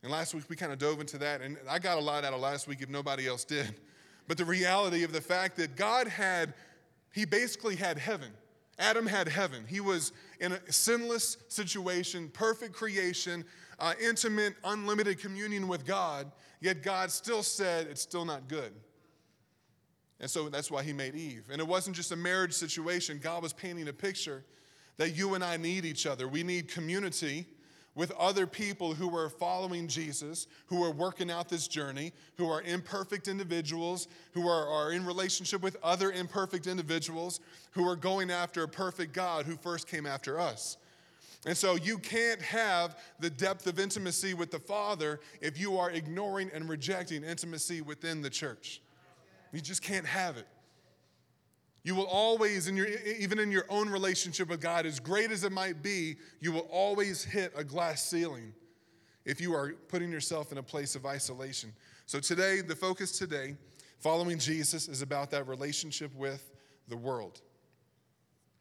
And 0.02 0.10
last 0.10 0.34
week 0.34 0.44
we 0.48 0.56
kind 0.56 0.72
of 0.72 0.78
dove 0.78 1.00
into 1.00 1.18
that, 1.18 1.42
and 1.42 1.58
I 1.68 1.78
got 1.78 1.98
a 1.98 2.00
lot 2.00 2.24
out 2.24 2.32
of 2.32 2.40
last 2.40 2.66
week 2.66 2.80
if 2.80 2.88
nobody 2.88 3.26
else 3.26 3.44
did. 3.44 3.74
But 4.28 4.38
the 4.38 4.44
reality 4.44 5.02
of 5.02 5.12
the 5.12 5.20
fact 5.20 5.56
that 5.56 5.74
God 5.74 6.06
had, 6.06 6.54
He 7.12 7.24
basically 7.24 7.74
had 7.74 7.98
heaven. 7.98 8.30
Adam 8.78 9.04
had 9.04 9.26
heaven. 9.26 9.64
He 9.68 9.80
was 9.80 10.12
in 10.38 10.52
a 10.52 10.72
sinless 10.72 11.36
situation, 11.48 12.30
perfect 12.32 12.72
creation, 12.72 13.44
uh, 13.80 13.94
intimate, 14.00 14.54
unlimited 14.62 15.18
communion 15.18 15.66
with 15.66 15.84
God, 15.84 16.30
yet 16.60 16.84
God 16.84 17.10
still 17.10 17.42
said 17.42 17.88
it's 17.88 18.02
still 18.02 18.24
not 18.24 18.46
good. 18.46 18.72
And 20.20 20.30
so 20.30 20.48
that's 20.48 20.70
why 20.70 20.84
He 20.84 20.92
made 20.92 21.16
Eve. 21.16 21.48
And 21.50 21.60
it 21.60 21.66
wasn't 21.66 21.96
just 21.96 22.12
a 22.12 22.16
marriage 22.16 22.52
situation, 22.52 23.18
God 23.20 23.42
was 23.42 23.52
painting 23.52 23.88
a 23.88 23.92
picture 23.92 24.44
that 24.96 25.16
you 25.16 25.34
and 25.34 25.42
I 25.42 25.56
need 25.56 25.84
each 25.84 26.06
other. 26.06 26.28
We 26.28 26.44
need 26.44 26.68
community 26.68 27.46
with 27.94 28.12
other 28.12 28.46
people 28.46 28.94
who 28.94 29.16
are 29.16 29.28
following 29.28 29.88
Jesus, 29.88 30.46
who 30.66 30.82
are 30.84 30.92
working 30.92 31.30
out 31.30 31.48
this 31.48 31.66
journey, 31.66 32.12
who 32.36 32.48
are 32.48 32.62
imperfect 32.62 33.26
individuals, 33.26 34.08
who 34.32 34.48
are, 34.48 34.68
are 34.68 34.92
in 34.92 35.04
relationship 35.04 35.60
with 35.60 35.76
other 35.82 36.12
imperfect 36.12 36.66
individuals, 36.66 37.40
who 37.72 37.88
are 37.88 37.96
going 37.96 38.30
after 38.30 38.62
a 38.62 38.68
perfect 38.68 39.12
God 39.12 39.44
who 39.44 39.56
first 39.56 39.88
came 39.88 40.06
after 40.06 40.38
us. 40.38 40.76
And 41.46 41.56
so 41.56 41.74
you 41.74 41.98
can't 41.98 42.40
have 42.42 42.98
the 43.18 43.30
depth 43.30 43.66
of 43.66 43.78
intimacy 43.78 44.34
with 44.34 44.50
the 44.50 44.58
Father 44.58 45.20
if 45.40 45.58
you 45.58 45.78
are 45.78 45.90
ignoring 45.90 46.50
and 46.52 46.68
rejecting 46.68 47.24
intimacy 47.24 47.80
within 47.80 48.20
the 48.20 48.30
church. 48.30 48.82
You 49.52 49.60
just 49.60 49.82
can't 49.82 50.06
have 50.06 50.36
it. 50.36 50.46
You 51.82 51.94
will 51.94 52.06
always, 52.06 52.68
in 52.68 52.76
your, 52.76 52.88
even 53.18 53.38
in 53.38 53.50
your 53.50 53.64
own 53.68 53.88
relationship 53.88 54.48
with 54.48 54.60
God, 54.60 54.84
as 54.84 55.00
great 55.00 55.30
as 55.30 55.44
it 55.44 55.52
might 55.52 55.82
be, 55.82 56.16
you 56.40 56.52
will 56.52 56.68
always 56.70 57.24
hit 57.24 57.52
a 57.56 57.64
glass 57.64 58.02
ceiling 58.02 58.52
if 59.24 59.40
you 59.40 59.54
are 59.54 59.74
putting 59.88 60.10
yourself 60.10 60.52
in 60.52 60.58
a 60.58 60.62
place 60.62 60.94
of 60.94 61.06
isolation. 61.06 61.72
So 62.06 62.20
today, 62.20 62.60
the 62.60 62.76
focus 62.76 63.18
today, 63.18 63.56
following 63.98 64.38
Jesus, 64.38 64.88
is 64.88 65.00
about 65.00 65.30
that 65.30 65.46
relationship 65.46 66.14
with 66.14 66.50
the 66.88 66.96
world. 66.96 67.40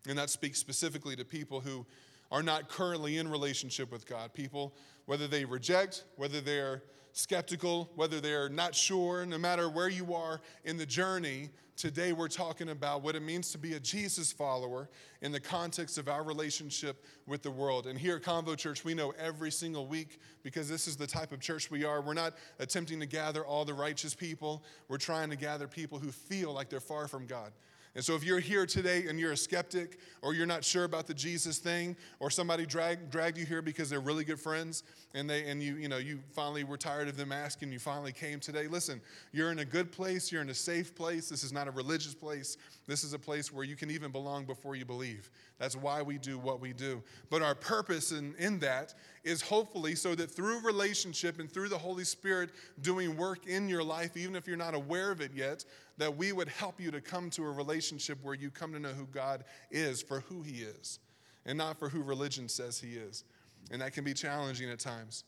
And 0.08 0.18
that 0.18 0.30
speaks 0.30 0.60
specifically 0.60 1.16
to 1.18 1.26
people 1.26 1.60
who 1.60 1.86
are 2.32 2.44
not 2.44 2.70
currently 2.70 3.18
in 3.18 3.28
relationship 3.28 3.92
with 3.92 4.08
God. 4.08 4.34
People, 4.34 4.74
whether 5.08 5.28
they 5.28 5.44
reject, 5.44 6.06
whether 6.16 6.40
they're 6.40 6.84
skeptical, 7.14 7.90
whether 7.96 8.20
they're 8.20 8.50
not 8.50 8.76
sure, 8.76 9.26
no 9.26 9.38
matter 9.38 9.70
where 9.70 9.90
you 9.90 10.14
are 10.14 10.42
in 10.64 10.78
the 10.78 10.86
journey, 10.86 11.50
today 11.76 12.12
we're 12.12 12.28
talking 12.28 12.70
about 12.70 13.02
what 13.02 13.16
it 13.16 13.22
means 13.22 13.52
to 13.52 13.58
be 13.58 13.74
a 13.74 13.80
Jesus 13.80 14.32
follower 14.32 14.90
in 15.22 15.32
the 15.32 15.40
context 15.40 15.98
of 15.98 16.08
our 16.08 16.24
relationship 16.24 17.06
with 17.26 17.42
the 17.42 17.52
world. 17.52 17.88
And 17.88 17.98
here 17.98 18.18
at 18.18 18.22
Convo 18.22 18.58
Church, 18.58 18.84
we 18.84 18.94
know 18.94 19.14
every 19.18 19.52
single 19.52 19.88
week, 19.88 20.20
because 20.44 20.68
this 20.68 20.88
is 20.88 20.96
the 20.98 21.08
type 21.08 21.32
of 21.32 21.40
church 21.40 21.72
we 21.72 21.86
are, 21.86 22.02
we're 22.02 22.14
not 22.14 22.36
attempting 22.60 23.00
to 23.00 23.06
gather 23.06 23.46
all 23.46 23.66
the 23.66 23.74
righteous 23.74 24.14
people. 24.14 24.64
We're 24.88 24.98
trying 24.98 25.30
to 25.30 25.36
gather 25.36 25.68
people 25.68 26.00
who 26.00 26.12
feel 26.12 26.54
like 26.54 26.70
they're 26.70 26.80
far 26.80 27.08
from 27.08 27.26
God. 27.26 27.52
And 27.96 28.04
so, 28.04 28.16
if 28.16 28.24
you're 28.24 28.40
here 28.40 28.66
today 28.66 29.08
and 29.08 29.20
you're 29.20 29.32
a 29.32 29.38
skeptic, 29.38 30.00
or 30.22 30.34
you're 30.34 30.46
not 30.46 30.64
sure 30.64 30.84
about 30.84 31.08
the 31.08 31.14
Jesus 31.14 31.58
thing, 31.58 31.96
or 32.20 32.30
somebody 32.30 32.66
dragged, 32.66 33.10
dragged 33.10 33.38
you 33.38 33.46
here 33.46 33.62
because 33.62 33.90
they're 33.90 34.00
really 34.00 34.24
good 34.24 34.40
friends, 34.40 34.84
and 35.16 35.30
they 35.30 35.50
and 35.50 35.62
you 35.62 35.76
you 35.76 35.90
know 35.90 35.98
you 35.98 36.20
finally 36.34 36.64
were 36.64 36.78
tired 36.78 37.08
of 37.08 37.18
them 37.18 37.32
asking, 37.32 37.72
you 37.72 37.80
finally 37.80 38.12
came 38.12 38.40
today. 38.40 38.68
Listen, 38.68 39.02
you're 39.32 39.52
in 39.52 39.60
a 39.60 39.66
good 39.66 39.92
place. 39.92 40.32
You're 40.32 40.42
in 40.44 40.50
a 40.50 40.56
safe 40.56 40.94
place. 40.94 41.30
This 41.30 41.44
is 41.44 41.52
not 41.52 41.68
a 41.68 41.72
religious 41.72 42.14
place. 42.14 42.58
This 42.88 43.04
is 43.04 43.14
a 43.14 43.20
place 43.20 43.52
where 43.52 43.66
you 43.66 43.76
can 43.76 43.90
even 43.90 44.12
belong 44.12 44.46
before 44.46 44.76
you 44.76 44.86
believe. 44.86 45.30
That's 45.60 45.76
why 45.76 46.02
we 46.02 46.18
do 46.18 46.40
what 46.40 46.62
we 46.62 46.72
do. 46.72 47.04
But 47.30 47.42
our 47.42 47.54
purpose 47.54 48.14
in, 48.14 48.34
in 48.40 48.60
that 48.60 48.94
is 49.26 49.42
hopefully 49.42 49.94
so 49.94 50.16
that 50.16 50.32
through 50.32 50.62
relationship 50.62 51.40
and 51.40 51.52
through 51.52 51.68
the 51.68 51.78
Holy 51.78 52.06
Spirit 52.06 52.52
doing 52.82 53.18
work 53.18 53.46
in 53.46 53.68
your 53.68 53.84
life, 53.84 54.16
even 54.16 54.38
if 54.38 54.48
you're 54.48 54.56
not 54.56 54.74
aware 54.74 55.12
of 55.12 55.20
it 55.20 55.32
yet, 55.36 55.66
that 55.98 56.16
we 56.16 56.32
would 56.32 56.48
help 56.48 56.80
you 56.80 56.92
to 56.92 57.02
come 57.02 57.30
to 57.32 57.44
a 57.44 57.52
relationship 57.52 58.18
where 58.24 58.36
you 58.36 58.50
come 58.50 58.72
to 58.72 58.80
know 58.80 58.94
who 58.94 59.06
God 59.08 59.44
is 59.70 60.02
for 60.02 60.22
who 60.22 60.42
He 60.42 60.62
is 60.62 61.00
and 61.46 61.58
not 61.58 61.78
for 61.78 61.90
who 61.90 62.02
religion 62.02 62.48
says 62.48 62.80
He 62.80 62.94
is. 62.94 63.26
And 63.70 63.82
that 63.82 63.92
can 63.92 64.06
be 64.06 64.14
challenging 64.14 64.70
at 64.70 64.80
times. 64.80 65.26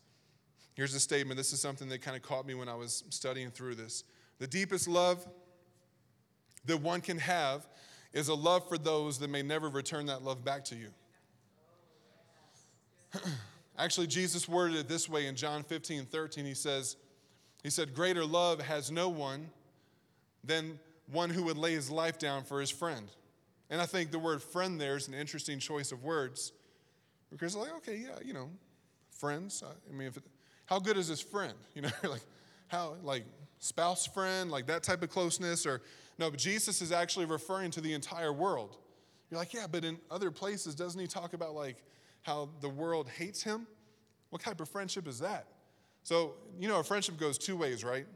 Here's 0.74 0.94
a 0.94 1.00
statement. 1.00 1.36
This 1.36 1.52
is 1.52 1.60
something 1.60 1.90
that 1.90 2.00
kind 2.00 2.16
of 2.16 2.22
caught 2.22 2.46
me 2.46 2.54
when 2.54 2.70
I 2.70 2.74
was 2.74 3.04
studying 3.10 3.50
through 3.50 3.74
this. 3.74 4.04
The 4.38 4.46
deepest 4.46 4.88
love 4.88 5.28
that 6.64 6.80
one 6.80 7.02
can 7.02 7.18
have 7.18 7.66
is 8.12 8.28
a 8.28 8.34
love 8.34 8.68
for 8.68 8.78
those 8.78 9.18
that 9.18 9.30
may 9.30 9.42
never 9.42 9.68
return 9.68 10.06
that 10.06 10.22
love 10.22 10.44
back 10.44 10.64
to 10.66 10.74
you. 10.74 10.88
Actually, 13.78 14.06
Jesus 14.06 14.48
worded 14.48 14.76
it 14.76 14.88
this 14.88 15.08
way 15.08 15.26
in 15.26 15.36
John 15.36 15.62
15, 15.62 16.06
13. 16.06 16.44
He 16.44 16.54
says, 16.54 16.96
He 17.62 17.70
said, 17.70 17.94
Greater 17.94 18.24
love 18.24 18.60
has 18.60 18.90
no 18.90 19.08
one 19.08 19.50
than 20.44 20.78
one 21.10 21.30
who 21.30 21.44
would 21.44 21.56
lay 21.56 21.72
his 21.72 21.90
life 21.90 22.18
down 22.18 22.44
for 22.44 22.60
his 22.60 22.70
friend. 22.70 23.08
And 23.70 23.80
I 23.80 23.86
think 23.86 24.10
the 24.10 24.18
word 24.18 24.42
friend 24.42 24.80
there 24.80 24.96
is 24.96 25.08
an 25.08 25.14
interesting 25.14 25.58
choice 25.58 25.92
of 25.92 26.02
words 26.02 26.52
because, 27.30 27.56
like, 27.56 27.72
okay, 27.78 27.96
yeah, 27.96 28.18
you 28.24 28.34
know, 28.34 28.50
friends. 29.10 29.62
Uh, 29.62 29.72
I 29.88 29.92
mean, 29.92 30.08
it, 30.08 30.22
how 30.66 30.78
good 30.78 30.96
is 30.96 31.08
this 31.08 31.20
friend? 31.20 31.54
You 31.74 31.82
know, 31.82 31.90
like, 32.04 32.20
how, 32.68 32.96
like, 33.02 33.24
spouse 33.58 34.06
friend, 34.06 34.50
like 34.50 34.66
that 34.66 34.82
type 34.82 35.02
of 35.02 35.08
closeness, 35.08 35.64
or 35.64 35.80
no, 36.18 36.30
but 36.30 36.38
Jesus 36.38 36.82
is 36.82 36.92
actually 36.92 37.26
referring 37.26 37.70
to 37.72 37.80
the 37.80 37.92
entire 37.92 38.32
world. 38.32 38.76
You're 39.30 39.38
like, 39.38 39.54
yeah, 39.54 39.66
but 39.70 39.84
in 39.84 39.98
other 40.10 40.30
places, 40.30 40.74
doesn't 40.74 41.00
he 41.00 41.06
talk 41.06 41.32
about 41.32 41.54
like 41.54 41.76
how 42.22 42.50
the 42.60 42.68
world 42.68 43.08
hates 43.08 43.42
him? 43.42 43.66
What 44.30 44.42
type 44.42 44.60
of 44.60 44.68
friendship 44.68 45.08
is 45.08 45.18
that? 45.20 45.46
So, 46.04 46.34
you 46.58 46.68
know, 46.68 46.80
a 46.80 46.84
friendship 46.84 47.18
goes 47.18 47.38
two 47.38 47.56
ways, 47.56 47.84
right? 47.84 48.06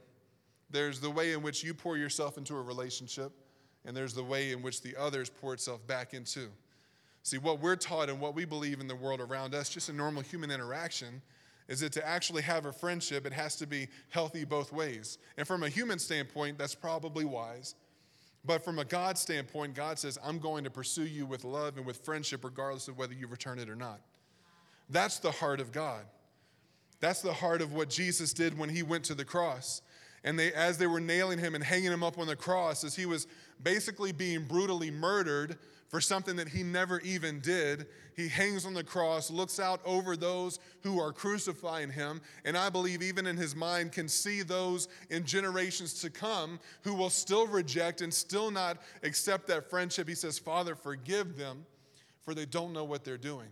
There's 0.70 1.00
the 1.00 1.10
way 1.10 1.32
in 1.32 1.42
which 1.42 1.62
you 1.62 1.74
pour 1.74 1.96
yourself 1.96 2.36
into 2.38 2.56
a 2.56 2.62
relationship, 2.62 3.32
and 3.84 3.96
there's 3.96 4.14
the 4.14 4.24
way 4.24 4.52
in 4.52 4.62
which 4.62 4.82
the 4.82 4.96
others 4.96 5.30
pour 5.30 5.54
itself 5.54 5.86
back 5.86 6.12
into. 6.12 6.48
See, 7.22 7.38
what 7.38 7.60
we're 7.60 7.76
taught 7.76 8.08
and 8.08 8.20
what 8.20 8.34
we 8.34 8.44
believe 8.44 8.80
in 8.80 8.88
the 8.88 8.96
world 8.96 9.20
around 9.20 9.54
us, 9.54 9.68
just 9.68 9.88
a 9.88 9.92
normal 9.92 10.22
human 10.22 10.50
interaction, 10.50 11.22
is 11.68 11.80
that 11.80 11.92
to 11.92 12.06
actually 12.06 12.42
have 12.42 12.66
a 12.66 12.72
friendship, 12.72 13.26
it 13.26 13.32
has 13.32 13.56
to 13.56 13.66
be 13.66 13.88
healthy 14.10 14.44
both 14.44 14.72
ways. 14.72 15.18
And 15.36 15.46
from 15.46 15.62
a 15.62 15.68
human 15.68 15.98
standpoint, 15.98 16.58
that's 16.58 16.74
probably 16.74 17.24
wise. 17.24 17.74
But 18.46 18.64
from 18.64 18.78
a 18.78 18.84
God 18.84 19.18
standpoint, 19.18 19.74
God 19.74 19.98
says, 19.98 20.18
I'm 20.22 20.38
going 20.38 20.64
to 20.64 20.70
pursue 20.70 21.06
you 21.06 21.26
with 21.26 21.44
love 21.44 21.76
and 21.76 21.84
with 21.84 21.98
friendship, 21.98 22.44
regardless 22.44 22.86
of 22.86 22.96
whether 22.96 23.12
you 23.12 23.26
return 23.26 23.58
it 23.58 23.68
or 23.68 23.74
not. 23.74 24.00
That's 24.88 25.18
the 25.18 25.32
heart 25.32 25.60
of 25.60 25.72
God. 25.72 26.04
That's 27.00 27.22
the 27.22 27.32
heart 27.32 27.60
of 27.60 27.72
what 27.72 27.90
Jesus 27.90 28.32
did 28.32 28.56
when 28.56 28.68
he 28.68 28.82
went 28.82 29.04
to 29.04 29.14
the 29.14 29.24
cross. 29.24 29.82
And 30.22 30.38
they, 30.38 30.52
as 30.52 30.78
they 30.78 30.86
were 30.86 31.00
nailing 31.00 31.38
him 31.38 31.54
and 31.54 31.62
hanging 31.62 31.92
him 31.92 32.02
up 32.02 32.18
on 32.18 32.26
the 32.26 32.36
cross, 32.36 32.84
as 32.84 32.94
he 32.94 33.06
was 33.06 33.26
basically 33.62 34.12
being 34.12 34.44
brutally 34.44 34.90
murdered, 34.90 35.58
for 35.88 36.00
something 36.00 36.36
that 36.36 36.48
he 36.48 36.62
never 36.62 37.00
even 37.00 37.40
did. 37.40 37.86
He 38.16 38.28
hangs 38.28 38.66
on 38.66 38.75
the 38.75 38.82
cross, 38.82 39.30
looks 39.30 39.60
out 39.60 39.80
over 39.84 40.16
those 40.16 40.58
who 40.82 41.00
are 41.00 41.12
crucifying 41.12 41.90
him, 41.90 42.20
and 42.44 42.56
I 42.56 42.70
believe 42.70 43.02
even 43.02 43.26
in 43.26 43.36
his 43.36 43.54
mind 43.54 43.92
can 43.92 44.08
see 44.08 44.42
those 44.42 44.88
in 45.10 45.25
generations 45.25 46.00
to 46.00 46.10
come 46.10 46.58
who 46.82 46.94
will 46.94 47.10
still 47.10 47.46
reject 47.46 48.00
and 48.00 48.12
still 48.12 48.50
not 48.50 48.78
accept 49.02 49.46
that 49.48 49.70
friendship. 49.70 50.08
He 50.08 50.14
says, 50.14 50.38
Father, 50.38 50.75
forgive 50.75 51.36
them, 51.36 51.64
for 52.22 52.34
they 52.34 52.46
don't 52.46 52.72
know 52.72 52.84
what 52.84 53.04
they're 53.04 53.16
doing. 53.16 53.48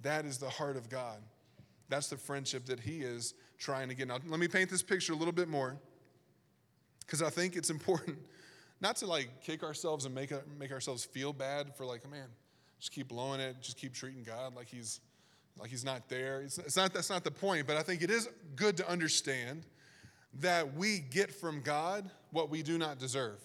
That 0.00 0.24
is 0.24 0.38
the 0.38 0.50
heart 0.50 0.76
of 0.76 0.88
God. 0.88 1.18
That's 1.88 2.08
the 2.08 2.16
friendship 2.16 2.66
that 2.66 2.80
he 2.80 3.00
is 3.00 3.34
trying 3.58 3.88
to 3.88 3.94
get. 3.94 4.08
Now, 4.08 4.18
let 4.26 4.40
me 4.40 4.48
paint 4.48 4.70
this 4.70 4.82
picture 4.82 5.12
a 5.12 5.16
little 5.16 5.32
bit 5.32 5.48
more 5.48 5.76
because 7.00 7.22
I 7.22 7.30
think 7.30 7.56
it's 7.56 7.70
important 7.70 8.18
not 8.80 8.96
to 8.96 9.06
like 9.06 9.42
kick 9.42 9.62
ourselves 9.62 10.04
and 10.04 10.14
make, 10.14 10.32
make 10.58 10.72
ourselves 10.72 11.04
feel 11.04 11.32
bad 11.32 11.74
for 11.76 11.84
like, 11.84 12.08
man, 12.10 12.28
just 12.78 12.92
keep 12.92 13.08
blowing 13.08 13.40
it, 13.40 13.56
just 13.60 13.76
keep 13.76 13.92
treating 13.92 14.22
God 14.22 14.56
like 14.56 14.68
he's 14.68 15.00
like 15.58 15.68
he's 15.68 15.84
not 15.84 16.08
there. 16.08 16.40
It's, 16.42 16.58
it's 16.58 16.76
not 16.76 16.94
that's 16.94 17.10
not 17.10 17.24
the 17.24 17.30
point, 17.30 17.66
but 17.66 17.76
I 17.76 17.82
think 17.82 18.02
it 18.02 18.10
is 18.10 18.28
good 18.56 18.76
to 18.78 18.88
understand 18.88 19.64
that 20.40 20.74
we 20.74 21.00
get 21.00 21.32
from 21.32 21.60
God 21.60 22.10
what 22.30 22.48
we 22.48 22.62
do 22.62 22.78
not 22.78 22.98
deserve. 22.98 23.38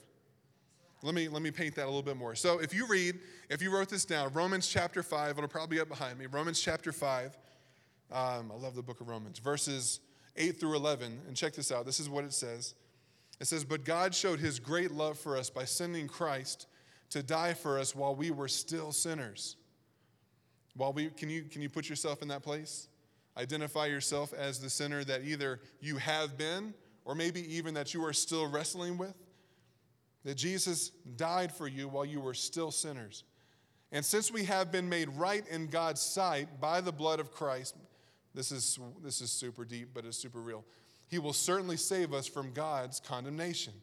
Let 1.03 1.13
me 1.13 1.27
let 1.27 1.41
me 1.41 1.51
paint 1.51 1.75
that 1.75 1.83
a 1.83 1.91
little 1.91 2.01
bit 2.01 2.15
more. 2.15 2.35
So 2.35 2.59
if 2.59 2.73
you 2.73 2.87
read, 2.87 3.19
if 3.49 3.61
you 3.61 3.71
wrote 3.71 3.89
this 3.89 4.05
down, 4.05 4.31
Romans 4.33 4.67
chapter 4.67 5.03
five, 5.03 5.37
it'll 5.37 5.49
probably 5.49 5.77
be 5.77 5.81
up 5.81 5.89
behind 5.89 6.17
me. 6.17 6.27
Romans 6.27 6.61
chapter 6.61 6.91
five. 6.91 7.37
Um, 8.11 8.51
I 8.51 8.57
love 8.61 8.75
the 8.75 8.83
book 8.83 9.01
of 9.01 9.09
Romans, 9.09 9.39
verses 9.39 9.99
eight 10.37 10.59
through 10.59 10.75
eleven, 10.75 11.19
and 11.27 11.35
check 11.35 11.53
this 11.53 11.71
out. 11.71 11.85
This 11.85 11.99
is 11.99 12.07
what 12.07 12.23
it 12.23 12.33
says. 12.33 12.75
It 13.39 13.47
says, 13.47 13.63
But 13.63 13.83
God 13.83 14.15
showed 14.15 14.39
his 14.39 14.59
great 14.59 14.91
love 14.91 15.17
for 15.19 15.37
us 15.37 15.49
by 15.49 15.65
sending 15.65 16.07
Christ 16.07 16.67
to 17.09 17.21
die 17.21 17.53
for 17.53 17.77
us 17.79 17.95
while 17.95 18.15
we 18.15 18.31
were 18.31 18.47
still 18.47 18.91
sinners. 18.91 19.57
While 20.75 20.93
we, 20.93 21.09
can, 21.09 21.29
you, 21.29 21.43
can 21.43 21.61
you 21.61 21.69
put 21.69 21.89
yourself 21.89 22.21
in 22.21 22.27
that 22.29 22.43
place? 22.43 22.87
Identify 23.37 23.87
yourself 23.87 24.33
as 24.33 24.59
the 24.59 24.69
sinner 24.69 25.03
that 25.03 25.23
either 25.23 25.59
you 25.79 25.97
have 25.97 26.37
been 26.37 26.73
or 27.03 27.15
maybe 27.15 27.55
even 27.55 27.73
that 27.75 27.93
you 27.93 28.03
are 28.05 28.13
still 28.13 28.49
wrestling 28.49 28.97
with. 28.97 29.13
That 30.23 30.35
Jesus 30.35 30.89
died 31.17 31.51
for 31.51 31.67
you 31.67 31.87
while 31.87 32.05
you 32.05 32.19
were 32.19 32.33
still 32.33 32.71
sinners. 32.71 33.23
And 33.91 34.03
since 34.03 34.31
we 34.31 34.45
have 34.45 34.71
been 34.71 34.89
made 34.89 35.09
right 35.09 35.47
in 35.47 35.67
God's 35.67 36.01
sight 36.01 36.59
by 36.59 36.81
the 36.81 36.91
blood 36.91 37.19
of 37.19 37.31
Christ, 37.31 37.75
this 38.33 38.51
is, 38.51 38.79
this 39.03 39.21
is 39.21 39.31
super 39.31 39.63
deep, 39.63 39.89
but 39.93 40.03
it's 40.03 40.17
super 40.17 40.41
real 40.41 40.65
he 41.07 41.19
will 41.19 41.33
certainly 41.33 41.77
save 41.77 42.13
us 42.13 42.27
from 42.27 42.51
God's 42.51 42.99
condemnation. 42.99 43.73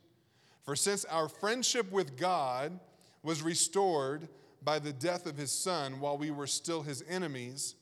For 0.64 0.76
since 0.76 1.04
our 1.06 1.28
friendship 1.28 1.90
with 1.90 2.16
God 2.16 2.78
was 3.22 3.42
restored 3.42 4.28
by 4.62 4.78
the 4.78 4.92
death 4.92 5.26
of 5.26 5.36
his 5.36 5.50
son 5.50 6.00
while 6.00 6.16
we 6.16 6.30
were 6.30 6.46
still 6.46 6.82
his 6.82 7.04
enemies, 7.08 7.74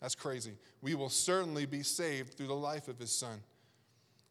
that's 0.00 0.14
crazy. 0.14 0.52
We 0.82 0.94
will 0.94 1.08
certainly 1.08 1.66
be 1.66 1.82
saved 1.82 2.34
through 2.34 2.48
the 2.48 2.54
life 2.54 2.88
of 2.88 2.98
his 2.98 3.10
son. 3.10 3.40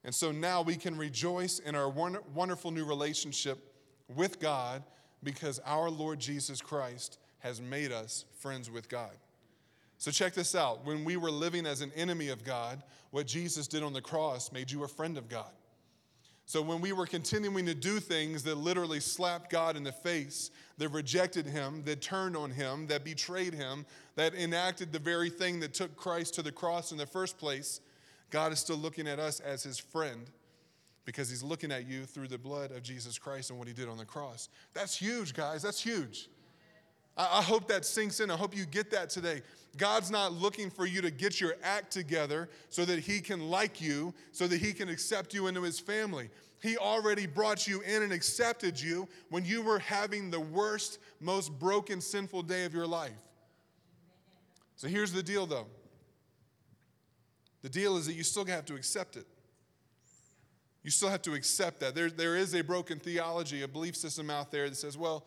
And 0.03 0.13
so 0.13 0.32
now 0.32 0.62
we 0.62 0.75
can 0.75 0.98
rejoice 0.98 1.60
in 1.60 1.75
our 1.75 1.89
wonderful 1.89 2.72
new 2.72 2.86
relationship 2.86 3.74
with 4.13 4.39
God 4.39 4.84
because 5.24 5.60
our 5.65 5.89
Lord 5.89 6.20
Jesus 6.20 6.62
Christ 6.62 7.20
has 7.39 7.62
made 7.62 7.91
us 7.91 8.25
friends 8.38 8.70
with 8.70 8.89
God. 8.89 9.12
So, 10.03 10.12
check 10.12 10.33
this 10.33 10.53
out. 10.53 10.86
When 10.86 11.05
we 11.05 11.15
were 11.15 11.31
living 11.31 11.65
as 11.65 11.79
an 11.79 11.93
enemy 11.95 12.27
of 12.27 12.43
God, 12.43 12.83
what 13.12 13.25
Jesus 13.25 13.69
did 13.69 13.83
on 13.83 13.93
the 13.93 14.01
cross 14.01 14.51
made 14.51 14.69
you 14.69 14.83
a 14.83 14.88
friend 14.89 15.17
of 15.17 15.29
God. 15.29 15.51
So, 16.45 16.62
when 16.62 16.81
we 16.81 16.91
were 16.91 17.05
continuing 17.05 17.65
to 17.67 17.74
do 17.74 18.01
things 18.01 18.43
that 18.43 18.55
literally 18.55 19.00
slapped 19.00 19.50
God 19.50 19.77
in 19.77 19.83
the 19.86 19.93
face, 19.93 20.51
that 20.77 20.89
rejected 20.89 21.45
Him, 21.45 21.83
that 21.86 22.01
turned 22.01 22.36
on 22.36 22.51
Him, 22.51 22.86
that 22.88 23.05
betrayed 23.05 23.53
Him, 23.53 23.86
that 24.15 24.36
enacted 24.36 24.91
the 24.91 25.00
very 25.00 25.29
thing 25.29 25.62
that 25.62 25.74
took 25.74 25.95
Christ 25.95 26.33
to 26.33 26.41
the 26.41 26.51
cross 26.51 26.91
in 26.91 26.98
the 26.98 27.05
first 27.05 27.38
place, 27.38 27.79
God 28.29 28.51
is 28.51 28.60
still 28.60 28.75
looking 28.75 29.07
at 29.07 29.19
us 29.19 29.39
as 29.39 29.63
His 29.63 29.79
friend 29.79 30.29
because 31.05 31.29
He's 31.29 31.43
looking 31.43 31.72
at 31.72 31.88
you 31.88 32.03
through 32.03 32.27
the 32.27 32.38
blood 32.38 32.72
of 32.72 32.83
Jesus 32.83 33.17
Christ 33.17 33.51
and 33.51 33.57
what 33.57 33.69
He 33.69 33.74
did 33.74 33.88
on 33.88 33.98
the 33.98 34.03
cross. 34.03 34.50
That's 34.74 34.98
huge, 34.98 35.33
guys. 35.33 35.62
That's 35.62 35.81
huge. 35.81 36.27
I, 37.15 37.41
hope 37.41 37.67
that 37.67 37.86
sinks 37.86 38.20
in. 38.20 38.32
I 38.32 38.36
hope 38.36 38.55
you 38.58 38.65
get 38.65 38.89
that 38.91 39.10
today. 39.10 39.41
God's 39.77 40.10
not 40.10 40.34
looking 40.34 40.70
for 40.70 40.86
you 40.86 41.01
to 41.01 41.12
get 41.12 41.39
your 41.39 41.55
act 41.63 41.91
together 41.91 42.50
so 42.70 42.86
that 42.86 43.00
He 43.00 43.20
can 43.20 43.50
like 43.50 43.79
you, 43.82 44.13
so 44.32 44.48
that 44.48 44.60
He 44.60 44.74
can 44.74 44.89
accept 44.89 45.34
you 45.34 45.48
into 45.48 45.62
His 45.62 45.79
family. 45.79 46.29
He 46.62 46.77
already 46.77 47.27
brought 47.27 47.67
you 47.67 47.82
in 47.82 48.03
and 48.03 48.13
accepted 48.13 48.79
you 48.79 49.08
when 49.29 49.46
you 49.46 49.62
were 49.62 49.79
having 49.79 50.32
the 50.32 50.39
worst, 50.39 50.98
most 51.20 51.58
broken, 51.60 52.01
sinful 52.01 52.43
day 52.43 52.65
of 52.65 52.74
your 52.74 52.88
life. 52.88 53.12
So 54.75 54.88
here's 54.88 55.12
the 55.12 55.24
deal, 55.24 55.46
though 55.46 55.67
the 57.62 57.70
deal 57.70 57.96
is 57.98 58.05
that 58.08 58.13
you 58.13 58.24
still 58.24 58.46
have 58.46 58.65
to 58.65 58.75
accept 58.75 59.15
it. 59.15 59.25
You 60.84 60.91
still 60.91 61.10
have 61.10 61.22
to 61.22 61.34
accept 61.34 61.79
that. 61.79 61.96
There, 61.96 62.10
there 62.10 62.36
is 62.36 62.53
a 62.53 62.62
broken 62.62 63.00
theology, 63.00 63.62
a 63.62 63.67
belief 63.67 63.96
system 63.96 64.29
out 64.29 64.51
there 64.51 64.70
that 64.70 64.75
says, 64.75 64.98
well, 64.98 65.25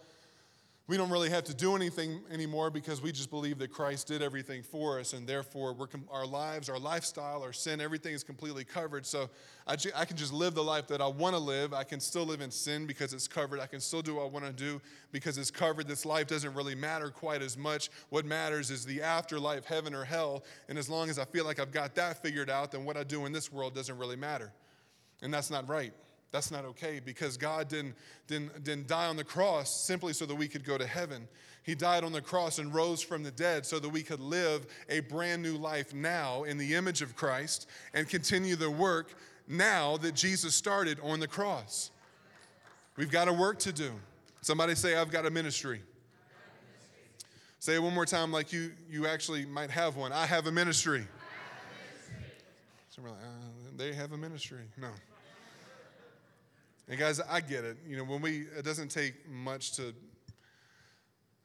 we 0.88 0.96
don't 0.96 1.10
really 1.10 1.30
have 1.30 1.42
to 1.44 1.54
do 1.54 1.74
anything 1.74 2.20
anymore 2.30 2.70
because 2.70 3.02
we 3.02 3.10
just 3.10 3.28
believe 3.28 3.58
that 3.58 3.72
Christ 3.72 4.06
did 4.06 4.22
everything 4.22 4.62
for 4.62 5.00
us, 5.00 5.14
and 5.14 5.26
therefore 5.26 5.76
our 6.12 6.24
lives, 6.24 6.68
our 6.68 6.78
lifestyle, 6.78 7.42
our 7.42 7.52
sin, 7.52 7.80
everything 7.80 8.14
is 8.14 8.22
completely 8.22 8.62
covered. 8.62 9.04
So 9.04 9.28
I, 9.66 9.76
I 9.96 10.04
can 10.04 10.16
just 10.16 10.32
live 10.32 10.54
the 10.54 10.62
life 10.62 10.86
that 10.86 11.00
I 11.00 11.08
want 11.08 11.34
to 11.34 11.40
live. 11.40 11.74
I 11.74 11.82
can 11.82 11.98
still 11.98 12.24
live 12.24 12.40
in 12.40 12.52
sin 12.52 12.86
because 12.86 13.12
it's 13.12 13.26
covered. 13.26 13.58
I 13.58 13.66
can 13.66 13.80
still 13.80 14.00
do 14.00 14.14
what 14.14 14.26
I 14.26 14.28
want 14.28 14.44
to 14.44 14.52
do 14.52 14.80
because 15.10 15.38
it's 15.38 15.50
covered. 15.50 15.88
This 15.88 16.06
life 16.06 16.28
doesn't 16.28 16.54
really 16.54 16.76
matter 16.76 17.10
quite 17.10 17.42
as 17.42 17.56
much. 17.56 17.90
What 18.10 18.24
matters 18.24 18.70
is 18.70 18.84
the 18.84 19.02
afterlife, 19.02 19.64
heaven 19.64 19.92
or 19.92 20.04
hell. 20.04 20.44
And 20.68 20.78
as 20.78 20.88
long 20.88 21.10
as 21.10 21.18
I 21.18 21.24
feel 21.24 21.44
like 21.44 21.58
I've 21.58 21.72
got 21.72 21.96
that 21.96 22.22
figured 22.22 22.48
out, 22.48 22.70
then 22.70 22.84
what 22.84 22.96
I 22.96 23.02
do 23.02 23.26
in 23.26 23.32
this 23.32 23.52
world 23.52 23.74
doesn't 23.74 23.98
really 23.98 24.16
matter. 24.16 24.52
And 25.20 25.34
that's 25.34 25.50
not 25.50 25.68
right. 25.68 25.92
That's 26.36 26.50
not 26.50 26.66
okay 26.66 27.00
because 27.02 27.38
God 27.38 27.66
didn't, 27.66 27.94
didn't, 28.26 28.62
didn't 28.62 28.88
die 28.88 29.06
on 29.06 29.16
the 29.16 29.24
cross 29.24 29.74
simply 29.74 30.12
so 30.12 30.26
that 30.26 30.34
we 30.34 30.48
could 30.48 30.66
go 30.66 30.76
to 30.76 30.86
heaven. 30.86 31.28
He 31.62 31.74
died 31.74 32.04
on 32.04 32.12
the 32.12 32.20
cross 32.20 32.58
and 32.58 32.74
rose 32.74 33.00
from 33.00 33.22
the 33.22 33.30
dead 33.30 33.64
so 33.64 33.78
that 33.78 33.88
we 33.88 34.02
could 34.02 34.20
live 34.20 34.66
a 34.90 35.00
brand 35.00 35.42
new 35.42 35.56
life 35.56 35.94
now 35.94 36.42
in 36.42 36.58
the 36.58 36.74
image 36.74 37.00
of 37.00 37.16
Christ 37.16 37.70
and 37.94 38.06
continue 38.06 38.54
the 38.54 38.70
work 38.70 39.14
now 39.48 39.96
that 39.96 40.14
Jesus 40.14 40.54
started 40.54 40.98
on 41.02 41.20
the 41.20 41.26
cross. 41.26 41.90
We've 42.98 43.10
got 43.10 43.28
a 43.28 43.32
work 43.32 43.58
to 43.60 43.72
do. 43.72 43.92
Somebody 44.42 44.74
say, 44.74 44.94
I've 44.94 45.10
got 45.10 45.24
a 45.24 45.30
ministry. 45.30 45.80
Say 47.60 47.76
it 47.76 47.82
one 47.82 47.94
more 47.94 48.04
time, 48.04 48.30
like 48.30 48.52
you, 48.52 48.72
you 48.90 49.06
actually 49.06 49.46
might 49.46 49.70
have 49.70 49.96
one. 49.96 50.12
I 50.12 50.26
have 50.26 50.46
a 50.46 50.52
ministry. 50.52 51.06
Ministry. 52.98 53.04
Like, 53.04 53.12
uh, 53.12 53.76
they 53.78 53.94
have 53.94 54.12
a 54.12 54.18
ministry. 54.18 54.64
No. 54.76 54.88
And 56.88 57.00
guys, 57.00 57.20
I 57.20 57.40
get 57.40 57.64
it. 57.64 57.78
You 57.84 57.96
know, 57.96 58.04
when 58.04 58.22
we, 58.22 58.46
it 58.56 58.64
doesn't 58.64 58.92
take 58.92 59.28
much 59.28 59.72
to, 59.72 59.92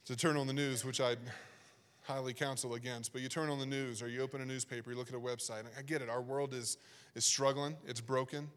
to 0.05 0.15
turn 0.15 0.37
on 0.37 0.45
the 0.45 0.53
news, 0.53 0.85
which 0.85 1.01
I'd 1.01 1.17
highly 2.03 2.33
counsel 2.33 2.75
against, 2.75 3.11
but 3.11 3.23
you 3.23 3.29
turn 3.29 3.49
on 3.49 3.57
the 3.57 3.65
news 3.65 4.03
or 4.03 4.07
you 4.07 4.21
open 4.21 4.41
a 4.41 4.45
newspaper, 4.45 4.91
you 4.91 4.97
look 4.97 5.09
at 5.09 5.15
a 5.15 5.19
website. 5.19 5.63
I 5.75 5.81
get 5.81 6.03
it. 6.03 6.09
Our 6.09 6.21
world 6.21 6.53
is, 6.53 6.77
is 7.15 7.25
struggling, 7.25 7.75
it's 7.87 8.01
broken. 8.01 8.51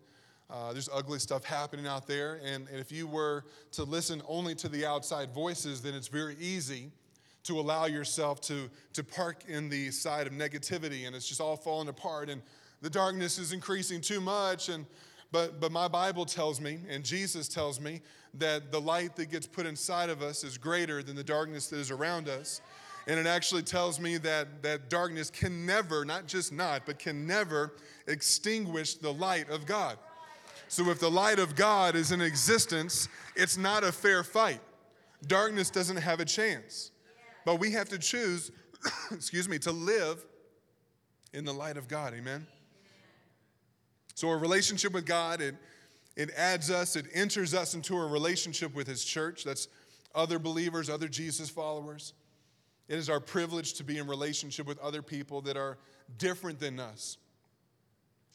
Uh, 0.50 0.74
there's 0.74 0.90
ugly 0.92 1.18
stuff 1.18 1.42
happening 1.42 1.86
out 1.86 2.06
there. 2.06 2.38
And, 2.44 2.68
and 2.68 2.78
if 2.78 2.92
you 2.92 3.06
were 3.06 3.46
to 3.72 3.84
listen 3.84 4.20
only 4.28 4.54
to 4.56 4.68
the 4.68 4.84
outside 4.84 5.32
voices, 5.32 5.80
then 5.80 5.94
it's 5.94 6.08
very 6.08 6.36
easy 6.38 6.90
to 7.44 7.58
allow 7.58 7.86
yourself 7.86 8.42
to, 8.42 8.68
to 8.92 9.02
park 9.02 9.44
in 9.48 9.70
the 9.70 9.90
side 9.90 10.26
of 10.26 10.34
negativity 10.34 11.06
and 11.06 11.16
it's 11.16 11.26
just 11.26 11.40
all 11.40 11.56
falling 11.56 11.88
apart 11.88 12.28
and 12.28 12.42
the 12.82 12.90
darkness 12.90 13.38
is 13.38 13.52
increasing 13.52 14.02
too 14.02 14.20
much 14.20 14.68
and 14.68 14.84
but, 15.34 15.58
but 15.58 15.72
my 15.72 15.88
Bible 15.88 16.24
tells 16.26 16.60
me, 16.60 16.78
and 16.88 17.02
Jesus 17.02 17.48
tells 17.48 17.80
me, 17.80 18.02
that 18.34 18.70
the 18.70 18.80
light 18.80 19.16
that 19.16 19.32
gets 19.32 19.48
put 19.48 19.66
inside 19.66 20.08
of 20.08 20.22
us 20.22 20.44
is 20.44 20.56
greater 20.56 21.02
than 21.02 21.16
the 21.16 21.24
darkness 21.24 21.66
that 21.70 21.80
is 21.80 21.90
around 21.90 22.28
us. 22.28 22.60
And 23.08 23.18
it 23.18 23.26
actually 23.26 23.62
tells 23.62 23.98
me 23.98 24.16
that, 24.18 24.62
that 24.62 24.88
darkness 24.88 25.30
can 25.30 25.66
never, 25.66 26.04
not 26.04 26.28
just 26.28 26.52
not, 26.52 26.86
but 26.86 27.00
can 27.00 27.26
never 27.26 27.72
extinguish 28.06 28.94
the 28.94 29.12
light 29.12 29.50
of 29.50 29.66
God. 29.66 29.98
So 30.68 30.88
if 30.90 31.00
the 31.00 31.10
light 31.10 31.40
of 31.40 31.56
God 31.56 31.96
is 31.96 32.12
in 32.12 32.20
existence, 32.20 33.08
it's 33.34 33.58
not 33.58 33.82
a 33.82 33.90
fair 33.90 34.22
fight. 34.22 34.60
Darkness 35.26 35.68
doesn't 35.68 35.96
have 35.96 36.20
a 36.20 36.24
chance. 36.24 36.92
But 37.44 37.58
we 37.58 37.72
have 37.72 37.88
to 37.88 37.98
choose, 37.98 38.52
excuse 39.10 39.48
me, 39.48 39.58
to 39.58 39.72
live 39.72 40.24
in 41.32 41.44
the 41.44 41.52
light 41.52 41.76
of 41.76 41.88
God. 41.88 42.14
Amen. 42.14 42.46
So, 44.14 44.30
a 44.30 44.36
relationship 44.36 44.92
with 44.92 45.06
God, 45.06 45.40
it, 45.40 45.56
it 46.16 46.30
adds 46.36 46.70
us, 46.70 46.96
it 46.96 47.06
enters 47.12 47.54
us 47.54 47.74
into 47.74 47.96
a 47.96 48.06
relationship 48.06 48.74
with 48.74 48.86
His 48.86 49.04
church. 49.04 49.44
That's 49.44 49.68
other 50.14 50.38
believers, 50.38 50.88
other 50.88 51.08
Jesus 51.08 51.50
followers. 51.50 52.14
It 52.88 52.98
is 52.98 53.08
our 53.08 53.20
privilege 53.20 53.74
to 53.74 53.84
be 53.84 53.98
in 53.98 54.06
relationship 54.06 54.66
with 54.66 54.78
other 54.78 55.02
people 55.02 55.40
that 55.42 55.56
are 55.56 55.78
different 56.18 56.60
than 56.60 56.78
us, 56.78 57.16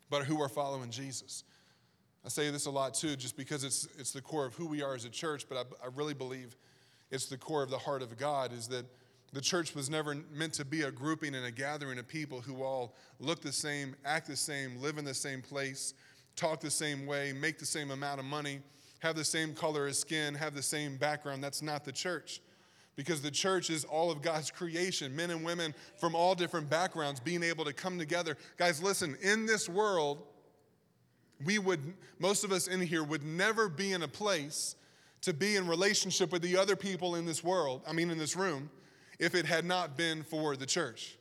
but 0.10 0.26
who 0.26 0.42
are 0.42 0.50
following 0.50 0.90
Jesus. 0.90 1.44
I 2.26 2.30
say 2.30 2.50
this 2.50 2.66
a 2.66 2.72
lot 2.72 2.96
too, 2.96 3.16
just 3.16 3.38
because 3.38 3.64
it's, 3.64 3.88
it's 3.98 4.12
the 4.12 4.22
core 4.22 4.46
of 4.46 4.56
who 4.56 4.68
we 4.68 4.82
are 4.82 4.96
as 4.96 5.06
a 5.06 5.10
church, 5.10 5.46
but 5.48 5.58
I, 5.58 5.86
I 5.86 5.90
really 5.96 6.14
believe 6.14 6.56
it's 7.12 7.28
the 7.28 7.38
core 7.38 7.64
of 7.64 7.70
the 7.70 7.78
heart 7.78 8.02
of 8.02 8.18
God 8.18 8.52
is 8.52 8.68
that 8.68 8.86
the 9.34 9.42
church 9.42 9.76
was 9.76 9.90
never 9.90 10.16
meant 10.34 10.54
to 10.54 10.66
be 10.66 10.84
a 10.84 10.92
grouping 10.92 11.36
and 11.36 11.46
a 11.46 11.52
gathering 11.52 12.00
of 12.00 12.08
people 12.08 12.42
who 12.42 12.64
all 12.64 12.96
look 13.20 13.42
the 13.42 13.52
same, 13.52 13.96
act 14.06 14.28
the 14.28 14.36
same, 14.36 14.82
live 14.82 14.98
in 14.98 15.06
the 15.06 15.14
same 15.14 15.42
place, 15.42 15.94
talk 16.36 16.60
the 16.60 16.72
same 16.72 17.06
way, 17.06 17.34
make 17.34 17.60
the 17.60 17.66
same 17.66 17.92
amount 17.92 18.20
of 18.20 18.26
money, 18.26 18.60
have 19.00 19.16
the 19.16 19.24
same 19.24 19.54
color 19.54 19.88
of 19.88 19.96
skin, 19.96 20.34
have 20.34 20.56
the 20.56 20.64
same 20.64 20.98
background. 20.98 21.44
That's 21.44 21.62
not 21.62 21.86
the 21.86 21.92
church. 21.92 22.42
Because 22.96 23.22
the 23.22 23.32
church 23.32 23.70
is 23.70 23.86
all 23.86 24.12
of 24.12 24.22
God's 24.22 24.52
creation, 24.52 25.16
men 25.16 25.30
and 25.30 25.46
women 25.46 25.74
from 25.98 26.16
all 26.16 26.36
different 26.36 26.70
backgrounds 26.70 27.20
being 27.20 27.44
able 27.44 27.64
to 27.66 27.72
come 27.72 27.98
together. 27.98 28.36
Guys, 28.58 28.84
listen, 28.84 29.16
in 29.22 29.46
this 29.46 29.70
world, 29.70 30.24
we 31.46 31.60
would, 31.60 31.80
most 32.18 32.44
of 32.44 32.52
us 32.52 32.68
in 32.68 32.82
here 32.82 33.04
would 33.04 33.24
never 33.24 33.70
be 33.70 33.94
in 33.94 34.02
a 34.02 34.08
place 34.08 34.76
to 35.22 35.34
be 35.34 35.56
in 35.56 35.68
relationship 35.68 36.32
with 36.32 36.42
the 36.42 36.58
other 36.58 36.76
people 36.76 37.16
in 37.16 37.26
this 37.26 37.44
world, 37.44 37.82
I 37.88 37.94
mean, 37.94 38.10
in 38.10 38.18
this 38.18 38.36
room, 38.36 38.70
if 39.20 39.36
it 39.36 39.46
had 39.46 39.66
not 39.66 39.98
been 39.98 40.24
for 40.24 40.56
the 40.56 40.66
church. 40.66 41.18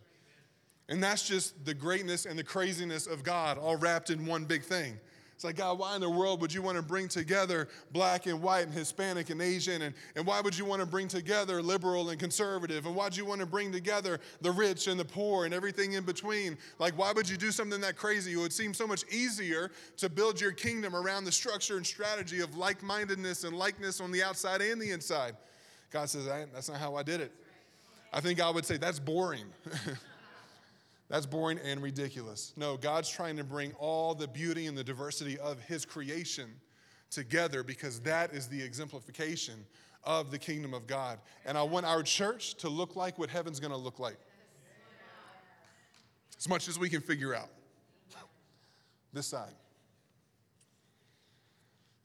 And 0.88 1.02
that's 1.02 1.26
just 1.26 1.64
the 1.66 1.74
greatness 1.74 2.24
and 2.24 2.38
the 2.38 2.44
craziness 2.44 3.06
of 3.06 3.22
God 3.22 3.58
all 3.58 3.76
wrapped 3.76 4.10
in 4.10 4.24
one 4.24 4.44
big 4.44 4.62
thing. 4.62 4.98
It's 5.38 5.44
like, 5.44 5.54
God, 5.54 5.78
why 5.78 5.94
in 5.94 6.00
the 6.00 6.10
world 6.10 6.40
would 6.40 6.52
you 6.52 6.62
want 6.62 6.78
to 6.78 6.82
bring 6.82 7.06
together 7.06 7.68
black 7.92 8.26
and 8.26 8.42
white 8.42 8.66
and 8.66 8.72
Hispanic 8.72 9.30
and 9.30 9.40
Asian? 9.40 9.82
And, 9.82 9.94
and 10.16 10.26
why 10.26 10.40
would 10.40 10.58
you 10.58 10.64
want 10.64 10.80
to 10.80 10.86
bring 10.86 11.06
together 11.06 11.62
liberal 11.62 12.10
and 12.10 12.18
conservative? 12.18 12.86
And 12.86 12.96
why'd 12.96 13.16
you 13.16 13.24
want 13.24 13.40
to 13.40 13.46
bring 13.46 13.70
together 13.70 14.18
the 14.40 14.50
rich 14.50 14.88
and 14.88 14.98
the 14.98 15.04
poor 15.04 15.44
and 15.44 15.54
everything 15.54 15.92
in 15.92 16.02
between? 16.02 16.58
Like, 16.80 16.98
why 16.98 17.12
would 17.12 17.28
you 17.28 17.36
do 17.36 17.52
something 17.52 17.80
that 17.82 17.94
crazy? 17.94 18.32
It 18.32 18.38
would 18.38 18.52
seem 18.52 18.74
so 18.74 18.84
much 18.84 19.04
easier 19.12 19.70
to 19.98 20.08
build 20.08 20.40
your 20.40 20.50
kingdom 20.50 20.96
around 20.96 21.24
the 21.24 21.30
structure 21.30 21.76
and 21.76 21.86
strategy 21.86 22.40
of 22.40 22.56
like 22.56 22.82
mindedness 22.82 23.44
and 23.44 23.56
likeness 23.56 24.00
on 24.00 24.10
the 24.10 24.24
outside 24.24 24.60
and 24.60 24.82
the 24.82 24.90
inside. 24.90 25.36
God 25.92 26.10
says, 26.10 26.26
that's 26.52 26.68
not 26.68 26.78
how 26.78 26.96
I 26.96 27.04
did 27.04 27.20
it. 27.20 27.30
I 28.12 28.20
think 28.20 28.40
I 28.40 28.50
would 28.50 28.64
say 28.64 28.76
that's 28.76 28.98
boring. 28.98 29.44
that's 31.08 31.26
boring 31.26 31.58
and 31.64 31.82
ridiculous. 31.82 32.52
No, 32.56 32.76
God's 32.76 33.08
trying 33.08 33.36
to 33.36 33.44
bring 33.44 33.72
all 33.74 34.14
the 34.14 34.28
beauty 34.28 34.66
and 34.66 34.76
the 34.76 34.84
diversity 34.84 35.38
of 35.38 35.60
His 35.60 35.84
creation 35.84 36.48
together 37.10 37.62
because 37.62 38.00
that 38.00 38.32
is 38.32 38.48
the 38.48 38.62
exemplification 38.62 39.64
of 40.04 40.30
the 40.30 40.38
kingdom 40.38 40.74
of 40.74 40.86
God. 40.86 41.18
And 41.44 41.58
I 41.58 41.62
want 41.62 41.86
our 41.86 42.02
church 42.02 42.54
to 42.56 42.68
look 42.68 42.96
like 42.96 43.18
what 43.18 43.30
heaven's 43.30 43.60
going 43.60 43.72
to 43.72 43.78
look 43.78 43.98
like. 43.98 44.18
As 46.38 46.48
much 46.48 46.68
as 46.68 46.78
we 46.78 46.88
can 46.88 47.00
figure 47.00 47.34
out. 47.34 47.48
This 49.10 49.26
side. 49.26 49.54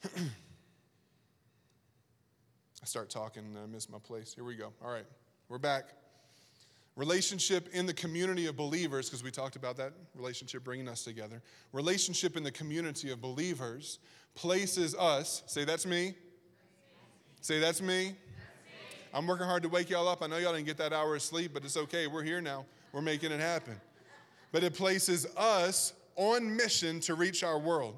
I 0.06 0.10
start 2.86 3.10
talking 3.10 3.44
and 3.44 3.58
I 3.58 3.66
miss 3.66 3.90
my 3.90 4.00
place. 4.00 4.34
Here 4.34 4.46
we 4.46 4.56
go. 4.56 4.72
All 4.84 4.90
right. 4.90 5.06
We're 5.54 5.60
back. 5.60 5.90
Relationship 6.96 7.70
in 7.74 7.86
the 7.86 7.94
community 7.94 8.48
of 8.48 8.58
believers, 8.58 9.08
because 9.08 9.24
we 9.24 9.30
talked 9.30 9.56
about 9.56 9.78
that 9.78 9.94
relationship 10.16 10.64
bringing 10.64 10.88
us 10.88 11.04
together. 11.04 11.44
Relationship 11.74 12.36
in 12.36 12.44
the 12.44 12.50
community 12.50 13.12
of 13.12 13.22
believers 13.22 14.00
places 14.34 14.96
us, 14.96 15.44
say, 15.46 15.64
that's 15.64 15.86
me. 15.86 16.16
Say, 17.42 17.60
that's 17.60 17.84
me. 17.84 18.16
I'm 19.14 19.28
working 19.28 19.46
hard 19.46 19.62
to 19.62 19.70
wake 19.70 19.92
y'all 19.92 20.08
up. 20.08 20.24
I 20.24 20.26
know 20.26 20.38
y'all 20.38 20.54
didn't 20.54 20.66
get 20.66 20.78
that 20.78 20.92
hour 20.92 21.16
of 21.16 21.22
sleep, 21.22 21.52
but 21.54 21.64
it's 21.64 21.78
okay. 21.78 22.08
We're 22.08 22.24
here 22.24 22.42
now. 22.42 22.66
we're 22.92 23.04
making 23.04 23.32
it 23.32 23.40
happen. 23.40 23.80
But 24.52 24.64
it 24.64 24.74
places 24.74 25.28
us 25.38 25.94
on 26.16 26.56
mission 26.56 27.00
to 27.02 27.14
reach 27.14 27.44
our 27.44 27.60
world. 27.60 27.96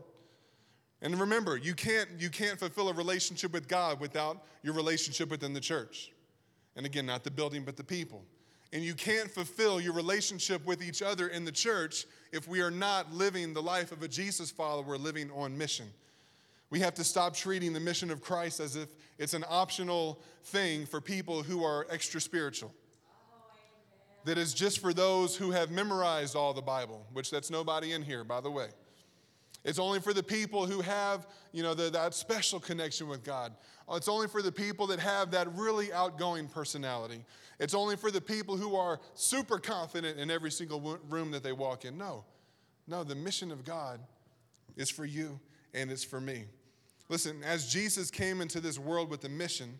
And 1.01 1.17
remember, 1.17 1.55
you 1.55 1.73
can't, 1.73 2.09
you 2.19 2.29
can't 2.29 2.59
fulfill 2.59 2.89
a 2.89 2.93
relationship 2.93 3.53
with 3.53 3.69
God 3.69 4.01
without 4.01 4.43
your 4.61 4.73
relationship 4.73 5.29
within 5.29 5.53
the 5.53 5.61
church. 5.61 6.11
And 6.75 6.85
again, 6.85 7.05
not 7.05 7.23
the 7.23 7.31
building, 7.31 7.63
but 7.63 7.77
the 7.77 7.83
people. 7.83 8.23
And 8.73 8.83
you 8.83 8.93
can't 8.93 9.31
fulfill 9.31 9.79
your 9.79 9.93
relationship 9.93 10.65
with 10.65 10.83
each 10.83 11.01
other 11.01 11.27
in 11.29 11.45
the 11.45 11.51
church 11.51 12.05
if 12.31 12.47
we 12.47 12.61
are 12.61 12.71
not 12.71 13.13
living 13.13 13.53
the 13.53 13.61
life 13.61 13.91
of 13.91 14.03
a 14.03 14.07
Jesus 14.07 14.51
follower 14.51 14.97
living 14.97 15.31
on 15.31 15.57
mission. 15.57 15.87
We 16.69 16.79
have 16.79 16.95
to 16.95 17.03
stop 17.03 17.35
treating 17.35 17.71
the 17.73 17.79
mission 17.79 18.11
of 18.11 18.21
Christ 18.21 18.59
as 18.59 18.75
if 18.75 18.89
it's 19.17 19.33
an 19.33 19.45
optional 19.47 20.19
thing 20.43 20.85
for 20.85 20.99
people 20.99 21.43
who 21.43 21.63
are 21.63 21.87
extra 21.89 22.19
spiritual. 22.19 22.73
That 24.25 24.37
is 24.37 24.53
just 24.53 24.79
for 24.79 24.91
those 24.91 25.37
who 25.37 25.51
have 25.51 25.69
memorized 25.69 26.35
all 26.35 26.53
the 26.53 26.61
Bible, 26.61 27.05
which 27.13 27.29
that's 27.29 27.51
nobody 27.51 27.93
in 27.93 28.01
here, 28.01 28.23
by 28.23 28.41
the 28.41 28.49
way. 28.49 28.69
It's 29.65 29.79
only 29.79 29.99
for 29.99 30.13
the 30.13 30.23
people 30.23 30.67
who 30.67 30.79
have, 30.81 31.27
you 31.51 31.63
know, 31.63 31.73
the, 31.73 31.89
that 31.89 32.13
special 32.13 32.59
connection 32.59 33.07
with 33.07 33.23
God. 33.23 33.51
It's 33.91 34.07
only 34.07 34.27
for 34.27 34.43
the 34.43 34.51
people 34.51 34.85
that 34.87 34.99
have 34.99 35.31
that 35.31 35.51
really 35.55 35.91
outgoing 35.91 36.47
personality. 36.47 37.25
It's 37.59 37.73
only 37.73 37.95
for 37.95 38.11
the 38.11 38.21
people 38.21 38.57
who 38.57 38.75
are 38.75 38.99
super 39.15 39.57
confident 39.57 40.19
in 40.19 40.29
every 40.29 40.51
single 40.51 40.99
room 41.09 41.31
that 41.31 41.41
they 41.41 41.51
walk 41.51 41.83
in. 41.83 41.97
No, 41.97 42.25
no, 42.87 43.03
the 43.03 43.15
mission 43.15 43.51
of 43.51 43.65
God 43.65 43.99
is 44.77 44.91
for 44.91 45.03
you 45.03 45.39
and 45.73 45.91
it's 45.91 46.03
for 46.03 46.21
me. 46.21 46.45
Listen, 47.09 47.41
as 47.43 47.71
Jesus 47.71 48.11
came 48.11 48.41
into 48.41 48.59
this 48.59 48.77
world 48.77 49.09
with 49.09 49.23
a 49.25 49.29
mission, 49.29 49.79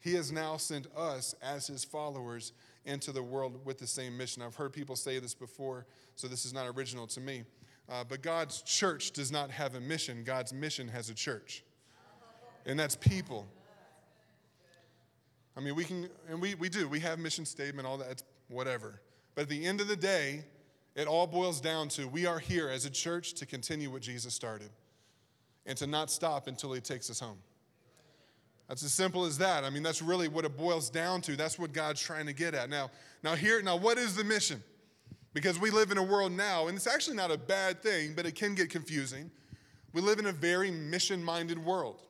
he 0.00 0.14
has 0.14 0.32
now 0.32 0.56
sent 0.56 0.88
us 0.96 1.36
as 1.40 1.68
his 1.68 1.84
followers 1.84 2.52
into 2.84 3.12
the 3.12 3.22
world 3.22 3.64
with 3.64 3.78
the 3.78 3.86
same 3.86 4.16
mission. 4.16 4.42
I've 4.42 4.56
heard 4.56 4.72
people 4.72 4.96
say 4.96 5.20
this 5.20 5.34
before, 5.34 5.86
so 6.16 6.26
this 6.26 6.44
is 6.44 6.52
not 6.52 6.66
original 6.66 7.06
to 7.08 7.20
me. 7.20 7.44
Uh, 7.90 8.04
but 8.08 8.22
God's 8.22 8.62
church 8.62 9.10
does 9.10 9.32
not 9.32 9.50
have 9.50 9.74
a 9.74 9.80
mission, 9.80 10.22
God's 10.22 10.52
mission 10.52 10.86
has 10.88 11.10
a 11.10 11.14
church, 11.14 11.64
and 12.64 12.78
that's 12.78 12.94
people. 12.94 13.48
I 15.56 15.60
mean, 15.60 15.74
we 15.74 15.84
can, 15.84 16.08
and 16.28 16.40
we, 16.40 16.54
we 16.54 16.68
do, 16.68 16.88
we 16.88 17.00
have 17.00 17.18
mission 17.18 17.44
statement, 17.44 17.88
all 17.88 17.98
that, 17.98 18.22
whatever. 18.48 19.00
But 19.34 19.42
at 19.42 19.48
the 19.48 19.66
end 19.66 19.80
of 19.80 19.88
the 19.88 19.96
day, 19.96 20.44
it 20.94 21.08
all 21.08 21.26
boils 21.26 21.60
down 21.60 21.88
to 21.90 22.06
we 22.06 22.26
are 22.26 22.38
here 22.38 22.68
as 22.68 22.84
a 22.84 22.90
church 22.90 23.34
to 23.34 23.46
continue 23.46 23.90
what 23.90 24.02
Jesus 24.02 24.34
started 24.34 24.70
and 25.66 25.76
to 25.78 25.86
not 25.86 26.10
stop 26.10 26.46
until 26.46 26.72
he 26.72 26.80
takes 26.80 27.10
us 27.10 27.18
home. 27.18 27.38
That's 28.68 28.84
as 28.84 28.92
simple 28.92 29.24
as 29.24 29.38
that. 29.38 29.64
I 29.64 29.70
mean, 29.70 29.82
that's 29.82 30.00
really 30.00 30.28
what 30.28 30.44
it 30.44 30.56
boils 30.56 30.90
down 30.90 31.22
to. 31.22 31.34
That's 31.34 31.58
what 31.58 31.72
God's 31.72 32.00
trying 32.00 32.26
to 32.26 32.32
get 32.32 32.54
at. 32.54 32.70
Now, 32.70 32.90
now 33.24 33.34
here, 33.34 33.60
now 33.62 33.76
what 33.76 33.98
is 33.98 34.14
the 34.14 34.22
mission? 34.22 34.62
Because 35.32 35.60
we 35.60 35.70
live 35.70 35.90
in 35.90 35.98
a 35.98 36.02
world 36.02 36.32
now, 36.32 36.66
and 36.66 36.76
it's 36.76 36.86
actually 36.86 37.16
not 37.16 37.30
a 37.30 37.38
bad 37.38 37.82
thing, 37.82 38.14
but 38.14 38.26
it 38.26 38.34
can 38.34 38.54
get 38.54 38.68
confusing. 38.70 39.30
We 39.92 40.00
live 40.00 40.18
in 40.18 40.26
a 40.26 40.32
very 40.32 40.70
mission-minded 40.70 41.58
world. 41.58 42.02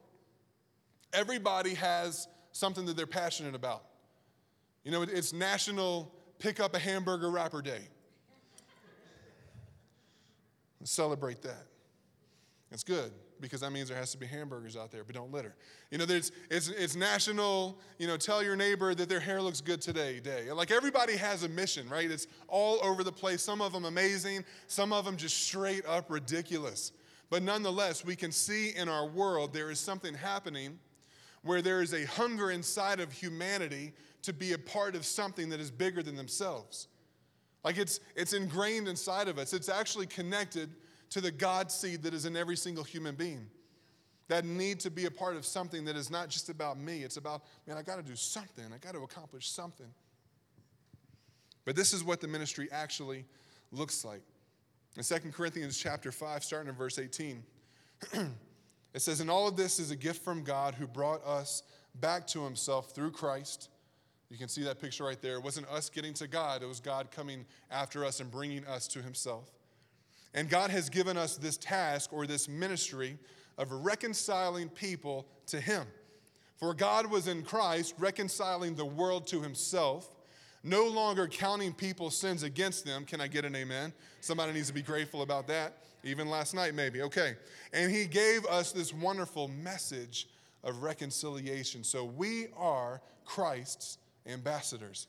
Everybody 1.12 1.74
has 1.74 2.28
something 2.52 2.86
that 2.86 2.96
they're 2.96 3.06
passionate 3.06 3.54
about. 3.54 3.84
You 4.84 4.90
know, 4.90 5.02
it's 5.02 5.32
National 5.32 6.14
Pick 6.38 6.60
Up 6.60 6.74
a 6.74 6.78
Hamburger 6.78 7.30
Wrapper 7.30 7.60
Day. 7.60 7.82
Let's 10.80 10.92
celebrate 10.92 11.42
that. 11.42 11.66
It's 12.70 12.84
good 12.84 13.12
because 13.40 13.60
that 13.60 13.72
means 13.72 13.88
there 13.88 13.98
has 13.98 14.12
to 14.12 14.18
be 14.18 14.26
hamburgers 14.26 14.76
out 14.76 14.90
there, 14.90 15.04
but 15.04 15.14
don't 15.14 15.32
litter. 15.32 15.54
You 15.90 15.98
know, 15.98 16.04
there's, 16.04 16.32
it's, 16.50 16.68
it's 16.68 16.96
national, 16.96 17.78
you 17.98 18.06
know, 18.06 18.16
tell 18.16 18.42
your 18.42 18.56
neighbor 18.56 18.94
that 18.94 19.08
their 19.08 19.20
hair 19.20 19.40
looks 19.40 19.60
good 19.60 19.80
today 19.80 20.20
day. 20.20 20.50
Like 20.52 20.70
everybody 20.70 21.16
has 21.16 21.42
a 21.42 21.48
mission, 21.48 21.88
right? 21.88 22.10
It's 22.10 22.26
all 22.48 22.78
over 22.82 23.04
the 23.04 23.12
place. 23.12 23.42
Some 23.42 23.60
of 23.60 23.72
them 23.72 23.84
amazing, 23.84 24.44
some 24.66 24.92
of 24.92 25.04
them 25.04 25.16
just 25.16 25.44
straight 25.44 25.84
up 25.86 26.10
ridiculous. 26.10 26.92
But 27.30 27.42
nonetheless, 27.42 28.04
we 28.04 28.16
can 28.16 28.32
see 28.32 28.70
in 28.70 28.88
our 28.88 29.06
world 29.06 29.52
there 29.52 29.70
is 29.70 29.78
something 29.78 30.14
happening 30.14 30.78
where 31.42 31.62
there 31.62 31.80
is 31.80 31.94
a 31.94 32.04
hunger 32.04 32.50
inside 32.50 33.00
of 33.00 33.12
humanity 33.12 33.92
to 34.22 34.32
be 34.32 34.52
a 34.52 34.58
part 34.58 34.94
of 34.94 35.06
something 35.06 35.48
that 35.48 35.60
is 35.60 35.70
bigger 35.70 36.02
than 36.02 36.16
themselves. 36.16 36.88
Like 37.64 37.78
it's, 37.78 38.00
it's 38.16 38.32
ingrained 38.32 38.88
inside 38.88 39.28
of 39.28 39.38
us. 39.38 39.52
It's 39.52 39.68
actually 39.68 40.06
connected 40.06 40.70
to 41.10 41.20
the 41.20 41.30
God 41.30 41.70
seed 41.70 42.02
that 42.02 42.14
is 42.14 42.24
in 42.24 42.36
every 42.36 42.56
single 42.56 42.84
human 42.84 43.14
being. 43.14 43.46
That 44.28 44.44
need 44.44 44.78
to 44.80 44.90
be 44.90 45.06
a 45.06 45.10
part 45.10 45.36
of 45.36 45.44
something 45.44 45.84
that 45.86 45.96
is 45.96 46.08
not 46.08 46.28
just 46.28 46.48
about 46.48 46.78
me. 46.78 47.02
It's 47.02 47.16
about, 47.16 47.42
man, 47.66 47.76
I 47.76 47.82
got 47.82 47.96
to 47.96 48.02
do 48.02 48.14
something. 48.14 48.64
I 48.72 48.78
got 48.78 48.94
to 48.94 49.02
accomplish 49.02 49.48
something. 49.48 49.88
But 51.64 51.74
this 51.74 51.92
is 51.92 52.04
what 52.04 52.20
the 52.20 52.28
ministry 52.28 52.68
actually 52.70 53.24
looks 53.72 54.04
like. 54.04 54.22
In 54.96 55.02
2 55.02 55.30
Corinthians 55.32 55.76
chapter 55.76 56.12
5, 56.12 56.44
starting 56.44 56.68
in 56.68 56.74
verse 56.74 56.98
18, 56.98 57.42
it 58.12 59.02
says, 59.02 59.20
And 59.20 59.30
all 59.30 59.48
of 59.48 59.56
this 59.56 59.78
is 59.78 59.90
a 59.90 59.96
gift 59.96 60.24
from 60.24 60.42
God 60.44 60.74
who 60.74 60.86
brought 60.86 61.24
us 61.24 61.64
back 61.96 62.26
to 62.28 62.44
himself 62.44 62.92
through 62.92 63.10
Christ. 63.10 63.68
You 64.30 64.38
can 64.38 64.48
see 64.48 64.62
that 64.62 64.80
picture 64.80 65.04
right 65.04 65.20
there. 65.20 65.34
It 65.34 65.42
wasn't 65.42 65.68
us 65.68 65.90
getting 65.90 66.14
to 66.14 66.28
God, 66.28 66.62
it 66.62 66.66
was 66.66 66.80
God 66.80 67.10
coming 67.10 67.44
after 67.70 68.04
us 68.04 68.20
and 68.20 68.30
bringing 68.30 68.64
us 68.66 68.86
to 68.88 69.02
himself. 69.02 69.50
And 70.34 70.48
God 70.48 70.70
has 70.70 70.88
given 70.88 71.16
us 71.16 71.36
this 71.36 71.56
task 71.56 72.12
or 72.12 72.26
this 72.26 72.48
ministry 72.48 73.18
of 73.58 73.72
reconciling 73.72 74.68
people 74.68 75.26
to 75.46 75.60
Him. 75.60 75.86
For 76.56 76.74
God 76.74 77.10
was 77.10 77.26
in 77.26 77.42
Christ 77.42 77.94
reconciling 77.98 78.74
the 78.74 78.84
world 78.84 79.26
to 79.28 79.40
Himself, 79.40 80.14
no 80.62 80.86
longer 80.86 81.26
counting 81.26 81.72
people's 81.72 82.16
sins 82.16 82.42
against 82.42 82.84
them. 82.84 83.04
Can 83.04 83.20
I 83.20 83.26
get 83.26 83.44
an 83.44 83.56
amen? 83.56 83.92
Somebody 84.20 84.52
needs 84.52 84.68
to 84.68 84.74
be 84.74 84.82
grateful 84.82 85.22
about 85.22 85.46
that. 85.48 85.84
Even 86.04 86.28
last 86.28 86.54
night, 86.54 86.74
maybe. 86.74 87.02
Okay. 87.02 87.34
And 87.72 87.90
He 87.90 88.06
gave 88.06 88.44
us 88.46 88.72
this 88.72 88.92
wonderful 88.94 89.48
message 89.48 90.28
of 90.62 90.82
reconciliation. 90.82 91.82
So 91.82 92.04
we 92.04 92.48
are 92.56 93.00
Christ's 93.24 93.98
ambassadors. 94.26 95.06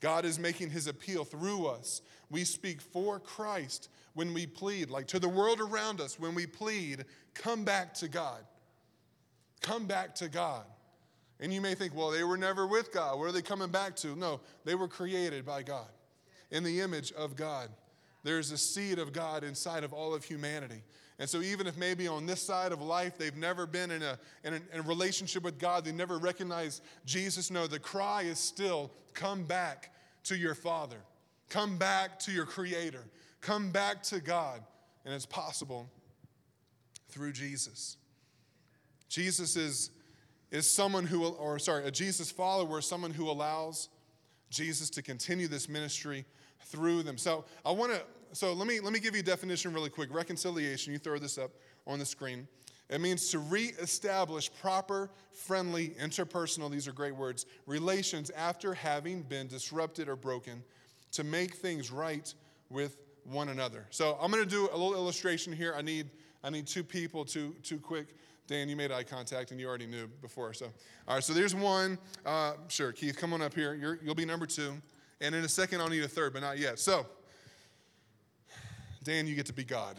God 0.00 0.24
is 0.24 0.38
making 0.38 0.70
His 0.70 0.86
appeal 0.86 1.24
through 1.24 1.66
us. 1.66 2.02
We 2.34 2.42
speak 2.42 2.80
for 2.80 3.20
Christ 3.20 3.90
when 4.14 4.34
we 4.34 4.44
plead, 4.44 4.90
like 4.90 5.06
to 5.06 5.20
the 5.20 5.28
world 5.28 5.60
around 5.60 6.00
us, 6.00 6.18
when 6.18 6.34
we 6.34 6.48
plead, 6.48 7.04
come 7.32 7.64
back 7.64 7.94
to 7.94 8.08
God. 8.08 8.40
Come 9.60 9.86
back 9.86 10.16
to 10.16 10.28
God. 10.28 10.64
And 11.38 11.54
you 11.54 11.60
may 11.60 11.76
think, 11.76 11.94
well, 11.94 12.10
they 12.10 12.24
were 12.24 12.36
never 12.36 12.66
with 12.66 12.92
God. 12.92 13.20
What 13.20 13.28
are 13.28 13.32
they 13.32 13.40
coming 13.40 13.70
back 13.70 13.94
to? 13.98 14.16
No, 14.16 14.40
they 14.64 14.74
were 14.74 14.88
created 14.88 15.46
by 15.46 15.62
God 15.62 15.86
in 16.50 16.64
the 16.64 16.80
image 16.80 17.12
of 17.12 17.36
God. 17.36 17.68
There's 18.24 18.50
a 18.50 18.58
seed 18.58 18.98
of 18.98 19.12
God 19.12 19.44
inside 19.44 19.84
of 19.84 19.92
all 19.92 20.12
of 20.12 20.24
humanity. 20.24 20.82
And 21.20 21.30
so, 21.30 21.40
even 21.40 21.68
if 21.68 21.76
maybe 21.76 22.08
on 22.08 22.26
this 22.26 22.42
side 22.42 22.72
of 22.72 22.82
life 22.82 23.16
they've 23.16 23.36
never 23.36 23.64
been 23.64 23.92
in 23.92 24.02
a, 24.02 24.18
in 24.42 24.54
a, 24.54 24.60
in 24.72 24.80
a 24.80 24.82
relationship 24.82 25.44
with 25.44 25.60
God, 25.60 25.84
they 25.84 25.92
never 25.92 26.18
recognized 26.18 26.82
Jesus, 27.06 27.52
no, 27.52 27.68
the 27.68 27.78
cry 27.78 28.22
is 28.22 28.40
still 28.40 28.90
come 29.12 29.44
back 29.44 29.94
to 30.24 30.36
your 30.36 30.56
Father, 30.56 30.98
come 31.48 31.78
back 31.78 32.18
to 32.20 32.32
your 32.32 32.46
Creator. 32.46 33.04
Come 33.40 33.70
back 33.70 34.02
to 34.04 34.20
God, 34.20 34.62
and 35.04 35.14
it's 35.14 35.26
possible 35.26 35.90
through 37.08 37.32
Jesus. 37.32 37.96
Jesus 39.08 39.56
is, 39.56 39.90
is 40.50 40.70
someone 40.70 41.06
who, 41.06 41.26
or 41.26 41.58
sorry, 41.58 41.84
a 41.84 41.90
Jesus 41.90 42.30
follower, 42.30 42.80
someone 42.80 43.12
who 43.12 43.30
allows 43.30 43.88
Jesus 44.50 44.90
to 44.90 45.02
continue 45.02 45.46
this 45.46 45.68
ministry 45.68 46.24
through 46.66 47.02
them. 47.02 47.18
So 47.18 47.44
I 47.64 47.70
want 47.70 47.92
to, 47.92 48.02
so 48.32 48.52
let 48.52 48.66
me 48.66 48.80
let 48.80 48.92
me 48.92 48.98
give 48.98 49.14
you 49.14 49.20
a 49.20 49.24
definition 49.24 49.72
really 49.72 49.90
quick. 49.90 50.12
Reconciliation, 50.12 50.92
you 50.92 50.98
throw 50.98 51.18
this 51.18 51.38
up 51.38 51.50
on 51.86 51.98
the 51.98 52.06
screen. 52.06 52.48
It 52.90 53.00
means 53.00 53.30
to 53.30 53.38
reestablish 53.38 54.50
proper, 54.60 55.10
friendly, 55.30 55.90
interpersonal, 56.00 56.70
these 56.70 56.86
are 56.86 56.92
great 56.92 57.16
words, 57.16 57.46
relations 57.66 58.30
after 58.30 58.74
having 58.74 59.22
been 59.22 59.46
disrupted 59.46 60.08
or 60.08 60.16
broken, 60.16 60.62
to 61.14 61.24
make 61.24 61.54
things 61.54 61.90
right 61.90 62.32
with 62.70 62.98
one 63.24 63.48
another. 63.48 63.86
So 63.90 64.18
I'm 64.20 64.30
going 64.30 64.42
to 64.42 64.48
do 64.48 64.68
a 64.70 64.76
little 64.76 64.94
illustration 64.94 65.52
here. 65.52 65.74
I 65.76 65.82
need 65.82 66.10
I 66.42 66.50
need 66.50 66.66
two 66.66 66.84
people, 66.84 67.24
two 67.24 67.54
two 67.62 67.78
quick. 67.78 68.14
Dan, 68.46 68.68
you 68.68 68.76
made 68.76 68.92
eye 68.92 69.04
contact 69.04 69.50
and 69.50 69.60
you 69.60 69.66
already 69.66 69.86
knew 69.86 70.06
before. 70.20 70.52
So 70.52 70.66
all 71.08 71.14
right, 71.14 71.24
so 71.24 71.32
there's 71.32 71.54
one. 71.54 71.98
Uh, 72.26 72.54
sure, 72.68 72.92
Keith, 72.92 73.16
come 73.16 73.32
on 73.32 73.40
up 73.40 73.54
here. 73.54 73.74
You're, 73.74 73.98
you'll 74.02 74.14
be 74.14 74.26
number 74.26 74.44
two, 74.46 74.74
and 75.20 75.34
in 75.34 75.44
a 75.44 75.48
second 75.48 75.80
I'll 75.80 75.88
need 75.88 76.04
a 76.04 76.08
third, 76.08 76.34
but 76.34 76.42
not 76.42 76.58
yet. 76.58 76.78
So 76.78 77.06
Dan, 79.02 79.26
you 79.26 79.34
get 79.34 79.46
to 79.46 79.52
be 79.52 79.64
God. 79.64 79.96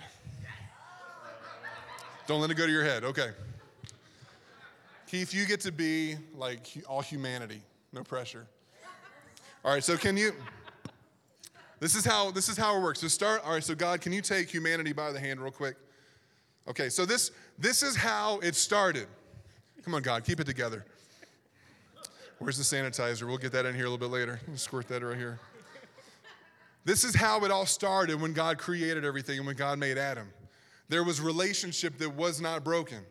Don't 2.28 2.42
let 2.42 2.50
it 2.50 2.56
go 2.56 2.66
to 2.66 2.72
your 2.72 2.84
head. 2.84 3.04
Okay. 3.04 3.30
Keith, 5.08 5.34
you 5.34 5.46
get 5.46 5.62
to 5.62 5.72
be 5.72 6.16
like 6.34 6.68
all 6.88 7.02
humanity. 7.02 7.62
No 7.94 8.04
pressure. 8.04 8.48
All 9.64 9.72
right, 9.72 9.84
so 9.84 9.96
can 9.96 10.18
you? 10.18 10.34
This 11.86 11.94
is 11.94 12.04
how 12.04 12.32
this 12.32 12.50
is 12.50 12.58
how 12.58 12.76
it 12.76 12.82
works. 12.82 13.02
So 13.02 13.08
start. 13.08 13.44
All 13.46 13.52
right. 13.52 13.64
So 13.64 13.76
God, 13.76 14.02
can 14.02 14.12
you 14.12 14.24
take 14.24 14.50
humanity 14.50 14.92
by 14.92 15.12
the 15.12 15.20
hand 15.20 15.40
real 15.40 15.52
quick? 15.52 15.76
Okay. 16.68 16.90
So 16.90 17.06
this 17.06 17.30
this 17.60 17.84
is 17.84 17.96
how 17.96 18.40
it 18.40 18.56
started. 18.56 19.06
Come 19.84 19.94
on, 19.94 20.02
God, 20.02 20.24
keep 20.24 20.40
it 20.40 20.46
together. 20.46 20.84
Where's 22.40 22.58
the 22.58 22.64
sanitizer? 22.64 23.28
We'll 23.28 23.38
get 23.38 23.52
that 23.52 23.68
in 23.68 23.76
here 23.76 23.86
a 23.86 23.90
little 23.92 24.00
bit 24.00 24.12
later. 24.12 24.40
Squirt 24.56 24.88
that 24.88 25.04
right 25.04 25.16
here. 25.16 25.40
This 26.86 27.04
is 27.04 27.14
how 27.14 27.46
it 27.46 27.52
all 27.52 27.68
started 27.68 28.20
when 28.20 28.34
God 28.34 28.58
created 28.58 29.06
everything 29.06 29.38
and 29.38 29.46
when 29.46 29.56
God 29.56 29.78
made 29.78 30.00
Adam. 30.00 30.30
There 30.90 31.04
was 31.04 31.22
relationship 31.22 32.00
that 32.00 32.10
was 32.16 32.42
not 32.42 32.64
broken. 32.64 33.02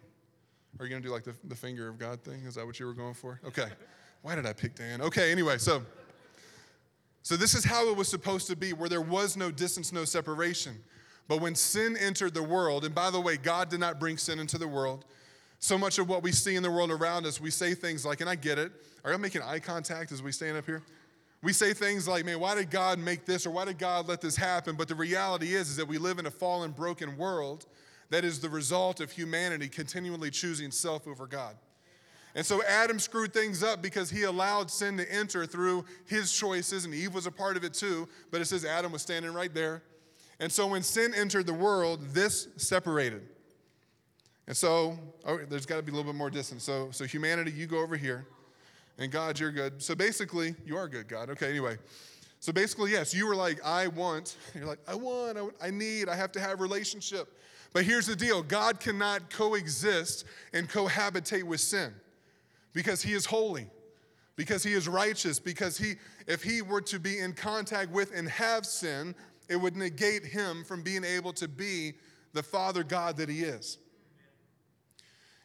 Are 0.81 0.85
you 0.85 0.91
going 0.91 1.01
to 1.01 1.09
do 1.09 1.15
like 1.15 1.23
the, 1.23 1.37
the 1.45 1.55
finger 1.55 1.89
of 1.89 2.01
God 2.01 2.25
thing? 2.25 2.41
Is 2.45 2.57
that 2.57 2.67
what 2.67 2.81
you 2.81 2.87
were 2.87 2.93
going 2.93 3.15
for? 3.15 3.41
Okay. 3.47 3.69
Why 4.23 4.35
did 4.35 4.47
I 4.47 4.53
pick 4.53 4.75
Dan? 4.75 5.01
Okay, 5.01 5.31
anyway, 5.31 5.59
so 5.59 5.85
so 7.25 7.39
this 7.39 7.55
is 7.55 7.65
how 7.65 7.89
it 7.89 7.97
was 7.97 8.07
supposed 8.07 8.47
to 8.49 8.55
be 8.55 8.75
where 8.75 8.91
there 8.91 9.01
was 9.01 9.35
no 9.35 9.51
distance, 9.51 9.93
no 9.93 10.05
separation. 10.05 10.77
But 11.27 11.41
when 11.41 11.55
sin 11.55 11.97
entered 11.97 12.35
the 12.35 12.43
world, 12.43 12.85
and 12.85 12.95
by 12.95 13.11
the 13.11 13.19
way, 13.19 13.39
God 13.39 13.71
did 13.71 13.81
not 13.81 13.99
bring 13.99 14.19
sin 14.19 14.39
into 14.39 14.59
the 14.59 14.69
world. 14.69 15.07
So 15.59 15.79
much 15.79 15.99
of 15.99 16.07
what 16.07 16.23
we 16.23 16.33
see 16.33 16.55
in 16.55 16.63
the 16.63 16.71
world 16.71 16.91
around 16.91 17.25
us, 17.25 17.41
we 17.41 17.51
say 17.51 17.73
things 17.73 18.05
like, 18.05 18.21
and 18.21 18.29
I 18.29 18.35
get 18.35 18.59
it. 18.59 18.73
Are 19.03 19.11
y'all 19.11 19.19
making 19.19 19.41
eye 19.41 19.59
contact 19.59 20.13
as 20.13 20.23
we 20.23 20.33
stand 20.33 20.59
up 20.59 20.67
here? 20.67 20.83
We 21.43 21.55
say 21.55 21.73
things 21.73 22.07
like, 22.07 22.27
man, 22.27 22.41
why 22.41 22.55
did 22.57 22.71
God 22.71 22.99
make 22.99 23.25
this 23.25 23.47
or 23.47 23.51
why 23.51 23.65
did 23.65 23.79
God 23.79 24.07
let 24.07 24.21
this 24.21 24.37
happen? 24.37 24.77
But 24.77 24.89
the 24.89 24.95
reality 24.95 25.55
is, 25.55 25.71
is 25.71 25.77
that 25.77 25.89
we 25.89 25.97
live 25.97 26.19
in 26.19 26.27
a 26.27 26.31
fallen, 26.31 26.73
broken 26.73 27.17
world 27.17 27.65
that 28.11 28.23
is 28.23 28.39
the 28.39 28.51
result 28.51 29.01
of 29.01 29.11
humanity 29.11 29.69
continually 29.69 30.31
choosing 30.31 30.71
self 30.71 31.09
over 31.09 31.27
God. 31.27 31.57
And 32.35 32.45
so 32.45 32.63
Adam 32.65 32.99
screwed 32.99 33.33
things 33.33 33.63
up 33.63 33.81
because 33.81 34.11
he 34.11 34.25
allowed 34.25 34.71
sin 34.71 34.97
to 34.97 35.13
enter 35.13 35.47
through 35.47 35.85
his 36.07 36.33
choices, 36.33 36.85
and 36.85 36.93
Eve 36.93 37.15
was 37.15 37.27
a 37.27 37.31
part 37.31 37.57
of 37.57 37.63
it 37.63 37.75
too. 37.75 38.09
But 38.31 38.41
it 38.41 38.47
says 38.47 38.65
Adam 38.65 38.91
was 38.91 39.03
standing 39.03 39.33
right 39.33 39.55
there. 39.55 39.83
And 40.41 40.51
so 40.51 40.67
when 40.67 40.83
sin 40.83 41.15
entered 41.15 41.47
the 41.47 41.55
world, 41.55 42.01
this 42.13 42.49
separated. 42.57 43.23
And 44.49 44.57
so 44.57 44.99
oh, 45.25 45.39
there's 45.49 45.65
got 45.65 45.77
to 45.77 45.83
be 45.83 45.93
a 45.93 45.95
little 45.95 46.13
bit 46.13 46.19
more 46.19 46.29
distance. 46.29 46.65
So, 46.65 46.89
so 46.91 47.05
humanity, 47.05 47.53
you 47.53 47.67
go 47.67 47.79
over 47.79 47.97
here, 47.97 48.27
and 48.99 49.13
God, 49.13 49.39
you're 49.39 49.53
good. 49.53 49.81
So 49.81 49.95
basically, 49.95 50.57
you 50.67 50.77
are 50.77 50.89
good, 50.89 51.07
God. 51.07 51.31
Okay, 51.31 51.49
anyway. 51.49 51.79
So 52.41 52.53
basically, 52.53 52.91
yes, 52.91 53.15
you 53.15 53.27
were 53.27 53.37
like, 53.37 53.65
I 53.65 53.87
want. 53.87 54.37
You're 54.55 54.67
like, 54.67 54.81
I 54.89 54.97
want, 54.97 55.39
I, 55.39 55.69
I 55.69 55.71
need, 55.71 56.09
I 56.09 56.17
have 56.17 56.33
to 56.33 56.41
have 56.41 56.61
relationship. 56.61 57.29
But 57.73 57.85
here's 57.85 58.07
the 58.07 58.17
deal 58.17 58.43
God 58.43 58.81
cannot 58.81 59.31
coexist 59.31 60.25
and 60.53 60.69
cohabitate 60.69 61.45
with 61.45 61.61
sin 61.61 61.95
because 62.75 63.01
he 63.01 63.13
is 63.13 63.25
holy, 63.25 63.67
because 64.37 64.63
he 64.63 64.73
is 64.73 64.89
righteous, 64.89 65.41
because 65.41 65.79
he, 65.79 65.95
if 66.27 66.43
he 66.43 66.61
were 66.61 66.81
to 66.83 66.99
be 66.99 67.21
in 67.21 67.33
contact 67.33 67.91
with 67.91 68.13
and 68.15 68.29
have 68.29 68.67
sin, 68.67 69.15
it 69.49 69.57
would 69.57 69.77
negate 69.77 70.25
him 70.25 70.65
from 70.65 70.83
being 70.83 71.05
able 71.05 71.33
to 71.35 71.49
be 71.49 71.95
the 72.33 72.43
Father 72.43 72.83
God 72.83 73.17
that 73.17 73.29
he 73.29 73.43
is. 73.43 73.79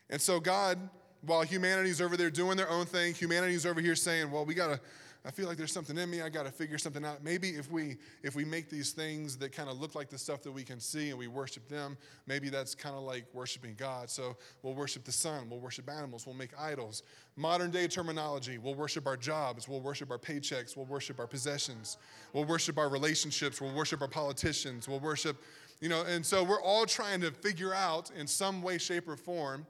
And 0.09 0.19
so, 0.19 0.39
God, 0.39 0.79
while 1.21 1.43
humanity's 1.43 2.01
over 2.01 2.17
there 2.17 2.31
doing 2.31 2.57
their 2.57 2.69
own 2.69 2.85
thing, 2.85 3.13
humanity's 3.13 3.65
over 3.65 3.79
here 3.79 3.95
saying, 3.95 4.31
well, 4.31 4.45
we 4.45 4.55
got 4.55 4.67
to 4.67 4.79
I 5.25 5.31
feel 5.31 5.47
like 5.47 5.57
there's 5.57 5.73
something 5.73 5.97
in 5.97 6.09
me. 6.09 6.21
I 6.21 6.29
got 6.29 6.45
to 6.45 6.51
figure 6.51 6.77
something 6.77 7.03
out. 7.03 7.23
Maybe 7.23 7.49
if 7.49 7.69
we 7.69 7.97
if 8.23 8.35
we 8.35 8.45
make 8.45 8.69
these 8.69 8.91
things 8.91 9.35
that 9.37 9.51
kind 9.51 9.69
of 9.69 9.79
look 9.79 9.93
like 9.93 10.09
the 10.09 10.17
stuff 10.17 10.41
that 10.43 10.51
we 10.51 10.63
can 10.63 10.79
see 10.79 11.09
and 11.09 11.19
we 11.19 11.27
worship 11.27 11.67
them, 11.67 11.97
maybe 12.25 12.47
that's 12.49 12.73
kind 12.73 12.95
of 12.95 13.03
like 13.03 13.25
worshiping 13.33 13.75
God. 13.77 14.09
So 14.09 14.37
we'll 14.63 14.75
worship 14.75 15.03
the 15.03 15.11
sun, 15.11 15.49
we'll 15.49 15.59
worship 15.59 15.89
animals, 15.89 16.25
we'll 16.25 16.35
make 16.35 16.57
idols. 16.57 17.03
Modern 17.35 17.69
day 17.69 17.87
terminology, 17.87 18.57
we'll 18.57 18.75
worship 18.75 19.07
our 19.07 19.17
jobs, 19.17 19.67
we'll 19.67 19.81
worship 19.81 20.09
our 20.09 20.17
paychecks, 20.17 20.77
we'll 20.77 20.85
worship 20.85 21.19
our 21.19 21.27
possessions, 21.27 21.97
we'll 22.31 22.45
worship 22.45 22.77
our 22.77 22.89
relationships, 22.89 23.59
we'll 23.59 23.75
worship 23.75 24.01
our 24.01 24.07
politicians, 24.07 24.87
we'll 24.87 25.01
worship, 25.01 25.43
you 25.81 25.89
know, 25.89 26.03
and 26.03 26.25
so 26.25 26.43
we're 26.43 26.61
all 26.61 26.85
trying 26.85 27.19
to 27.21 27.31
figure 27.31 27.73
out 27.73 28.09
in 28.17 28.25
some 28.25 28.61
way, 28.61 28.77
shape, 28.77 29.07
or 29.07 29.17
form 29.17 29.65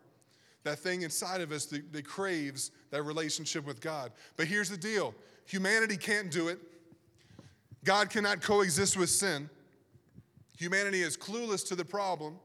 that 0.64 0.80
thing 0.80 1.02
inside 1.04 1.42
of 1.42 1.52
us 1.52 1.66
that, 1.68 1.92
that 1.94 2.06
craves 2.06 2.72
that 2.92 3.04
relationship 3.04 3.66
with 3.66 3.82
God. 3.82 4.12
But 4.36 4.48
here's 4.48 4.70
the 4.70 4.78
deal 4.78 5.16
Humanity 5.50 5.98
can't 5.98 6.30
do 6.30 6.48
it. 6.48 6.60
God 7.84 8.12
cannot 8.12 8.40
coexist 8.40 8.96
with 8.96 9.10
sin. 9.10 9.50
Humanity 10.60 11.02
is 11.02 11.18
clueless 11.18 11.68
to 11.70 11.76
the 11.76 11.84
problem. 11.84 12.38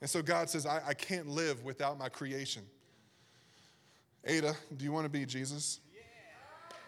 And 0.00 0.08
so 0.08 0.22
God 0.22 0.48
says, 0.48 0.64
I, 0.64 0.80
I 0.86 0.94
can't 0.94 1.28
live 1.28 1.62
without 1.64 1.98
my 1.98 2.08
creation. 2.08 2.62
Ada, 4.24 4.54
do 4.74 4.84
you 4.86 4.90
want 4.90 5.04
to 5.04 5.10
be 5.10 5.26
Jesus? 5.26 5.80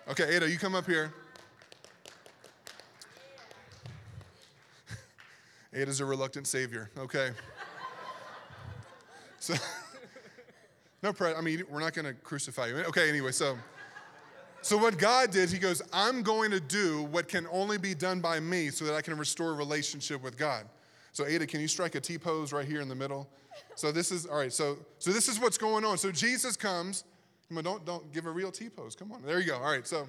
Okay, 0.09 0.37
Ada, 0.37 0.49
you 0.49 0.59
come 0.59 0.75
up 0.75 0.87
here. 0.87 1.13
Ada's 5.75 6.01
a 6.01 6.07
reluctant 6.07 6.47
savior. 6.47 6.91
Okay. 6.97 7.31
So, 9.39 9.55
no, 11.03 11.13
I 11.21 11.41
mean, 11.41 11.65
we're 11.69 11.81
not 11.81 11.95
going 11.95 12.05
to 12.05 12.13
crucify 12.15 12.69
you. 12.69 12.77
Okay, 12.77 13.09
anyway, 13.09 13.33
so. 13.33 13.59
So, 14.63 14.79
what 14.79 14.97
God 14.97 15.31
did, 15.31 15.51
He 15.51 15.59
goes, 15.59 15.83
I'm 15.93 16.23
going 16.23 16.51
to 16.53 16.61
do 16.61 17.03
what 17.11 17.29
can 17.29 17.47
only 17.51 17.79
be 17.79 17.95
done 17.95 18.21
by 18.21 18.41
me 18.41 18.71
so 18.71 18.85
that 18.85 18.95
I 18.95 19.03
can 19.03 19.17
restore 19.19 19.55
relationship 19.55 20.23
with 20.23 20.39
God. 20.39 20.67
So, 21.13 21.27
Ada, 21.27 21.47
can 21.47 21.61
you 21.61 21.69
strike 21.69 21.95
a 21.95 22.01
T 22.01 22.17
pose 22.17 22.53
right 22.53 22.67
here 22.67 22.81
in 22.81 22.89
the 22.89 22.95
middle? 22.95 23.29
So, 23.75 23.93
this 23.93 24.11
is, 24.11 24.27
all 24.27 24.39
right, 24.39 24.53
so, 24.53 24.79
so 24.99 25.11
this 25.11 25.29
is 25.29 25.41
what's 25.41 25.59
going 25.59 25.85
on. 25.85 25.99
So, 25.99 26.13
Jesus 26.13 26.57
comes. 26.57 27.05
Come 27.49 27.59
on, 27.59 27.65
don't, 27.65 27.85
don't 27.85 28.13
give 28.13 28.27
a 28.27 28.31
real 28.31 28.51
T 28.51 28.69
pose. 28.69 28.95
Come 28.95 29.13
on. 29.13 29.23
There 29.23 29.41
you 29.41 29.47
go. 29.47 29.57
All 29.57 29.71
right, 29.71 29.87
so. 29.87 30.09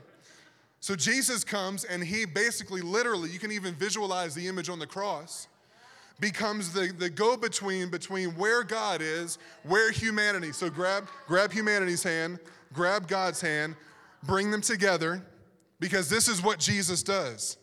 So 0.84 0.98
Jesus 0.98 1.46
comes 1.46 1.86
and 1.86 2.04
he 2.04 2.26
basically, 2.26 2.82
literally, 2.82 3.30
you 3.30 3.40
can 3.40 3.54
even 3.54 3.74
visualize 3.74 4.36
the 4.36 4.50
image 4.50 4.68
on 4.68 4.80
the 4.80 4.86
cross, 4.86 5.48
becomes 6.20 6.74
the, 6.74 6.94
the 7.00 7.10
go-between 7.10 7.90
between 7.90 8.32
where 8.32 8.66
God 8.66 9.02
is, 9.02 9.38
where 9.64 9.94
humanity. 9.94 10.52
So 10.52 10.70
grab, 10.70 11.08
grab 11.26 11.54
humanity's 11.54 12.04
hand, 12.04 12.38
grab 12.74 13.08
God's 13.08 13.40
hand, 13.40 13.78
bring 14.26 14.52
them 14.52 14.62
together 14.62 15.22
because 15.80 16.10
this 16.10 16.28
is 16.28 16.42
what 16.42 16.60
Jesus 16.60 17.04
does. 17.04 17.58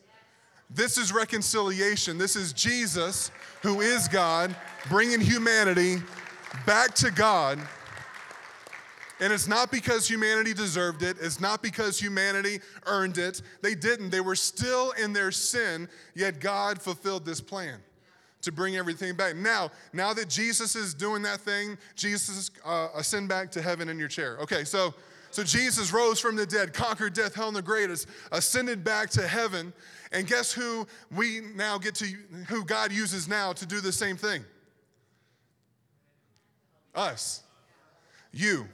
This 0.68 0.98
is 0.98 1.12
reconciliation. 1.12 2.16
This 2.16 2.36
is 2.36 2.52
Jesus, 2.52 3.30
who 3.62 3.80
is 3.80 4.06
God, 4.06 4.54
bringing 4.88 5.20
humanity 5.20 5.96
back 6.64 6.94
to 6.96 7.10
God. 7.10 7.58
And 9.20 9.32
it's 9.32 9.48
not 9.48 9.70
because 9.70 10.08
humanity 10.08 10.54
deserved 10.54 11.02
it. 11.02 11.16
It's 11.20 11.40
not 11.40 11.60
because 11.60 11.98
humanity 11.98 12.60
earned 12.86 13.18
it. 13.18 13.42
They 13.62 13.74
didn't. 13.74 14.10
They 14.10 14.20
were 14.20 14.36
still 14.36 14.92
in 14.92 15.12
their 15.12 15.30
sin, 15.30 15.88
yet 16.14 16.40
God 16.40 16.80
fulfilled 16.80 17.26
this 17.26 17.40
plan 17.40 17.80
to 18.42 18.52
bring 18.52 18.76
everything 18.76 19.14
back. 19.16 19.36
Now, 19.36 19.70
now 19.92 20.14
that 20.14 20.30
Jesus 20.30 20.74
is 20.74 20.94
doing 20.94 21.22
that 21.22 21.40
thing, 21.40 21.76
Jesus 21.94 22.50
uh, 22.64 22.88
ascend 22.94 23.28
back 23.28 23.50
to 23.52 23.60
heaven 23.62 23.90
in 23.90 23.98
your 23.98 24.08
chair. 24.08 24.38
Okay, 24.38 24.64
so 24.64 24.94
so 25.30 25.44
Jesus 25.44 25.92
rose 25.92 26.18
from 26.18 26.36
the 26.36 26.46
dead, 26.46 26.72
conquered 26.72 27.14
death, 27.14 27.34
hell, 27.34 27.48
and 27.48 27.56
the 27.56 27.62
greatest, 27.62 28.08
ascended 28.32 28.82
back 28.82 29.10
to 29.10 29.26
heaven. 29.26 29.72
And 30.12 30.26
guess 30.26 30.52
who 30.52 30.86
we 31.14 31.40
now 31.54 31.78
get 31.78 31.94
to, 31.96 32.06
who 32.48 32.64
God 32.64 32.90
uses 32.92 33.28
now 33.28 33.52
to 33.52 33.66
do 33.66 33.80
the 33.80 33.92
same 33.92 34.16
thing? 34.16 34.44
Us. 36.94 37.42
You. 38.32 38.68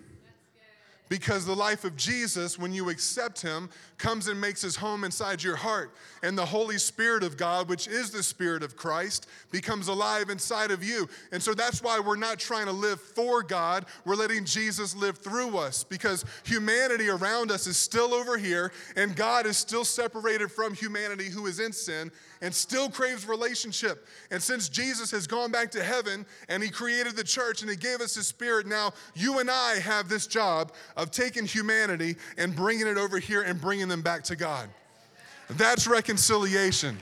Because 1.08 1.46
the 1.46 1.54
life 1.54 1.84
of 1.84 1.96
Jesus, 1.96 2.58
when 2.58 2.72
you 2.72 2.90
accept 2.90 3.40
Him, 3.40 3.70
comes 3.96 4.26
and 4.28 4.40
makes 4.40 4.62
His 4.62 4.76
home 4.76 5.04
inside 5.04 5.42
your 5.42 5.56
heart. 5.56 5.94
And 6.22 6.36
the 6.36 6.44
Holy 6.44 6.78
Spirit 6.78 7.22
of 7.22 7.36
God, 7.36 7.68
which 7.68 7.86
is 7.86 8.10
the 8.10 8.22
Spirit 8.22 8.62
of 8.62 8.76
Christ, 8.76 9.28
becomes 9.50 9.88
alive 9.88 10.30
inside 10.30 10.70
of 10.70 10.82
you. 10.82 11.08
And 11.30 11.42
so 11.42 11.54
that's 11.54 11.82
why 11.82 12.00
we're 12.00 12.16
not 12.16 12.38
trying 12.38 12.66
to 12.66 12.72
live 12.72 13.00
for 13.00 13.42
God. 13.42 13.86
We're 14.04 14.16
letting 14.16 14.44
Jesus 14.44 14.96
live 14.96 15.18
through 15.18 15.56
us 15.58 15.84
because 15.84 16.24
humanity 16.44 17.08
around 17.08 17.50
us 17.50 17.66
is 17.66 17.76
still 17.76 18.12
over 18.12 18.36
here, 18.36 18.72
and 18.96 19.14
God 19.14 19.46
is 19.46 19.56
still 19.56 19.84
separated 19.84 20.50
from 20.50 20.74
humanity 20.74 21.30
who 21.30 21.46
is 21.46 21.60
in 21.60 21.72
sin 21.72 22.10
and 22.40 22.54
still 22.54 22.88
craves 22.88 23.26
relationship. 23.26 24.06
And 24.30 24.42
since 24.42 24.68
Jesus 24.68 25.10
has 25.10 25.26
gone 25.26 25.50
back 25.50 25.70
to 25.72 25.82
heaven 25.82 26.26
and 26.48 26.62
he 26.62 26.68
created 26.68 27.16
the 27.16 27.24
church 27.24 27.62
and 27.62 27.70
he 27.70 27.76
gave 27.76 28.00
us 28.00 28.14
his 28.14 28.26
spirit, 28.26 28.66
now 28.66 28.92
you 29.14 29.38
and 29.38 29.50
I 29.50 29.78
have 29.80 30.08
this 30.08 30.26
job 30.26 30.72
of 30.96 31.10
taking 31.10 31.46
humanity 31.46 32.16
and 32.36 32.54
bringing 32.54 32.86
it 32.86 32.98
over 32.98 33.18
here 33.18 33.42
and 33.42 33.60
bringing 33.60 33.88
them 33.88 34.02
back 34.02 34.22
to 34.24 34.36
God. 34.36 34.68
That's 35.50 35.86
reconciliation. 35.86 36.98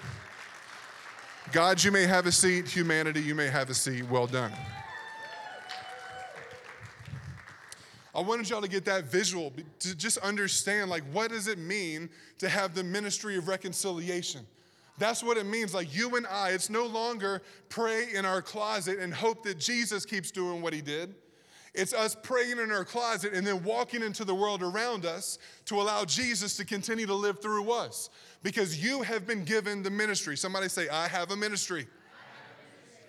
God, 1.52 1.82
you 1.82 1.92
may 1.92 2.06
have 2.06 2.26
a 2.26 2.32
seat. 2.32 2.68
Humanity, 2.68 3.20
you 3.20 3.34
may 3.34 3.48
have 3.48 3.70
a 3.70 3.74
seat. 3.74 4.08
Well 4.08 4.26
done. 4.26 4.52
I 8.14 8.20
wanted 8.20 8.48
y'all 8.48 8.62
to 8.62 8.68
get 8.68 8.84
that 8.84 9.04
visual 9.04 9.52
to 9.80 9.96
just 9.96 10.18
understand 10.18 10.88
like 10.88 11.02
what 11.12 11.30
does 11.30 11.48
it 11.48 11.58
mean 11.58 12.08
to 12.38 12.48
have 12.48 12.74
the 12.74 12.84
ministry 12.84 13.36
of 13.36 13.48
reconciliation? 13.48 14.46
That's 14.98 15.22
what 15.22 15.36
it 15.36 15.46
means. 15.46 15.74
Like 15.74 15.94
you 15.94 16.16
and 16.16 16.26
I, 16.26 16.50
it's 16.50 16.70
no 16.70 16.86
longer 16.86 17.42
pray 17.68 18.12
in 18.12 18.24
our 18.24 18.40
closet 18.40 18.98
and 18.98 19.12
hope 19.12 19.42
that 19.44 19.58
Jesus 19.58 20.06
keeps 20.06 20.30
doing 20.30 20.62
what 20.62 20.72
he 20.72 20.80
did. 20.80 21.14
It's 21.74 21.92
us 21.92 22.16
praying 22.22 22.58
in 22.58 22.70
our 22.70 22.84
closet 22.84 23.32
and 23.32 23.44
then 23.44 23.64
walking 23.64 24.02
into 24.02 24.24
the 24.24 24.34
world 24.34 24.62
around 24.62 25.04
us 25.04 25.38
to 25.64 25.80
allow 25.80 26.04
Jesus 26.04 26.56
to 26.58 26.64
continue 26.64 27.06
to 27.06 27.14
live 27.14 27.42
through 27.42 27.72
us 27.72 28.10
because 28.44 28.82
you 28.82 29.02
have 29.02 29.26
been 29.26 29.44
given 29.44 29.82
the 29.82 29.90
ministry. 29.90 30.36
Somebody 30.36 30.68
say, 30.68 30.88
I 30.88 31.08
have 31.08 31.32
a 31.32 31.36
ministry. 31.36 31.88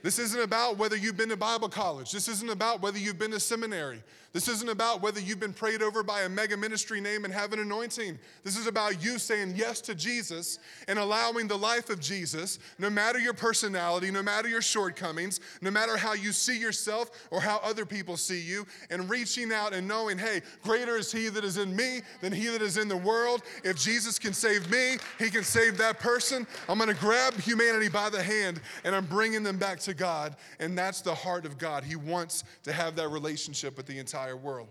This 0.05 0.19
isn't 0.19 0.39
about 0.39 0.77
whether 0.77 0.95
you've 0.95 1.17
been 1.17 1.29
to 1.29 1.35
Bible 1.35 1.67
college. 1.67 2.11
This 2.11 2.27
isn't 2.27 2.51
about 2.51 2.79
whether 2.79 2.99
you've 2.99 3.17
been 3.17 3.31
to 3.31 3.39
seminary. 3.39 4.03
This 4.33 4.49
isn't 4.49 4.69
about 4.69 5.01
whether 5.01 5.21
you've 5.21 5.39
been 5.39 5.53
prayed 5.53 5.81
over 5.81 6.03
by 6.03 6.23
a 6.23 6.29
mega 6.29 6.57
ministry 6.57 6.99
name 6.99 7.23
and 7.23 7.33
have 7.33 7.53
an 7.53 7.59
anointing. 7.59 8.19
This 8.43 8.57
is 8.57 8.67
about 8.67 9.01
you 9.01 9.17
saying 9.17 9.53
yes 9.55 9.79
to 9.81 9.95
Jesus 9.95 10.59
and 10.89 10.99
allowing 10.99 11.47
the 11.47 11.57
life 11.57 11.89
of 11.89 12.01
Jesus, 12.01 12.59
no 12.77 12.89
matter 12.89 13.17
your 13.17 13.33
personality, 13.33 14.11
no 14.11 14.21
matter 14.21 14.49
your 14.49 14.61
shortcomings, 14.61 15.39
no 15.61 15.71
matter 15.71 15.95
how 15.95 16.13
you 16.13 16.33
see 16.33 16.59
yourself 16.59 17.27
or 17.31 17.39
how 17.39 17.61
other 17.63 17.85
people 17.85 18.17
see 18.17 18.41
you, 18.41 18.67
and 18.91 19.09
reaching 19.09 19.53
out 19.53 19.73
and 19.73 19.87
knowing, 19.87 20.17
hey, 20.17 20.41
greater 20.61 20.97
is 20.97 21.13
He 21.13 21.29
that 21.29 21.45
is 21.45 21.57
in 21.57 21.73
me 21.73 22.01
than 22.19 22.33
He 22.33 22.47
that 22.49 22.61
is 22.61 22.77
in 22.77 22.89
the 22.89 22.97
world. 22.97 23.41
If 23.63 23.77
Jesus 23.77 24.19
can 24.19 24.33
save 24.33 24.69
me, 24.69 24.97
He 25.17 25.29
can 25.29 25.45
save 25.45 25.77
that 25.77 25.99
person. 25.99 26.45
I'm 26.67 26.77
gonna 26.77 26.93
grab 26.93 27.35
humanity 27.35 27.87
by 27.87 28.09
the 28.09 28.21
hand 28.21 28.59
and 28.83 28.93
I'm 28.93 29.05
bringing 29.05 29.41
them 29.41 29.57
back 29.57 29.79
to 29.79 29.94
God. 29.97 30.35
And 30.59 30.77
that's 30.77 31.01
the 31.01 31.15
heart 31.15 31.45
of 31.45 31.57
God. 31.57 31.83
He 31.83 31.95
wants 31.95 32.43
to 32.63 32.73
have 32.73 32.95
that 32.95 33.09
relationship 33.09 33.77
with 33.77 33.85
the 33.85 33.97
entire 33.97 34.37
world. 34.37 34.69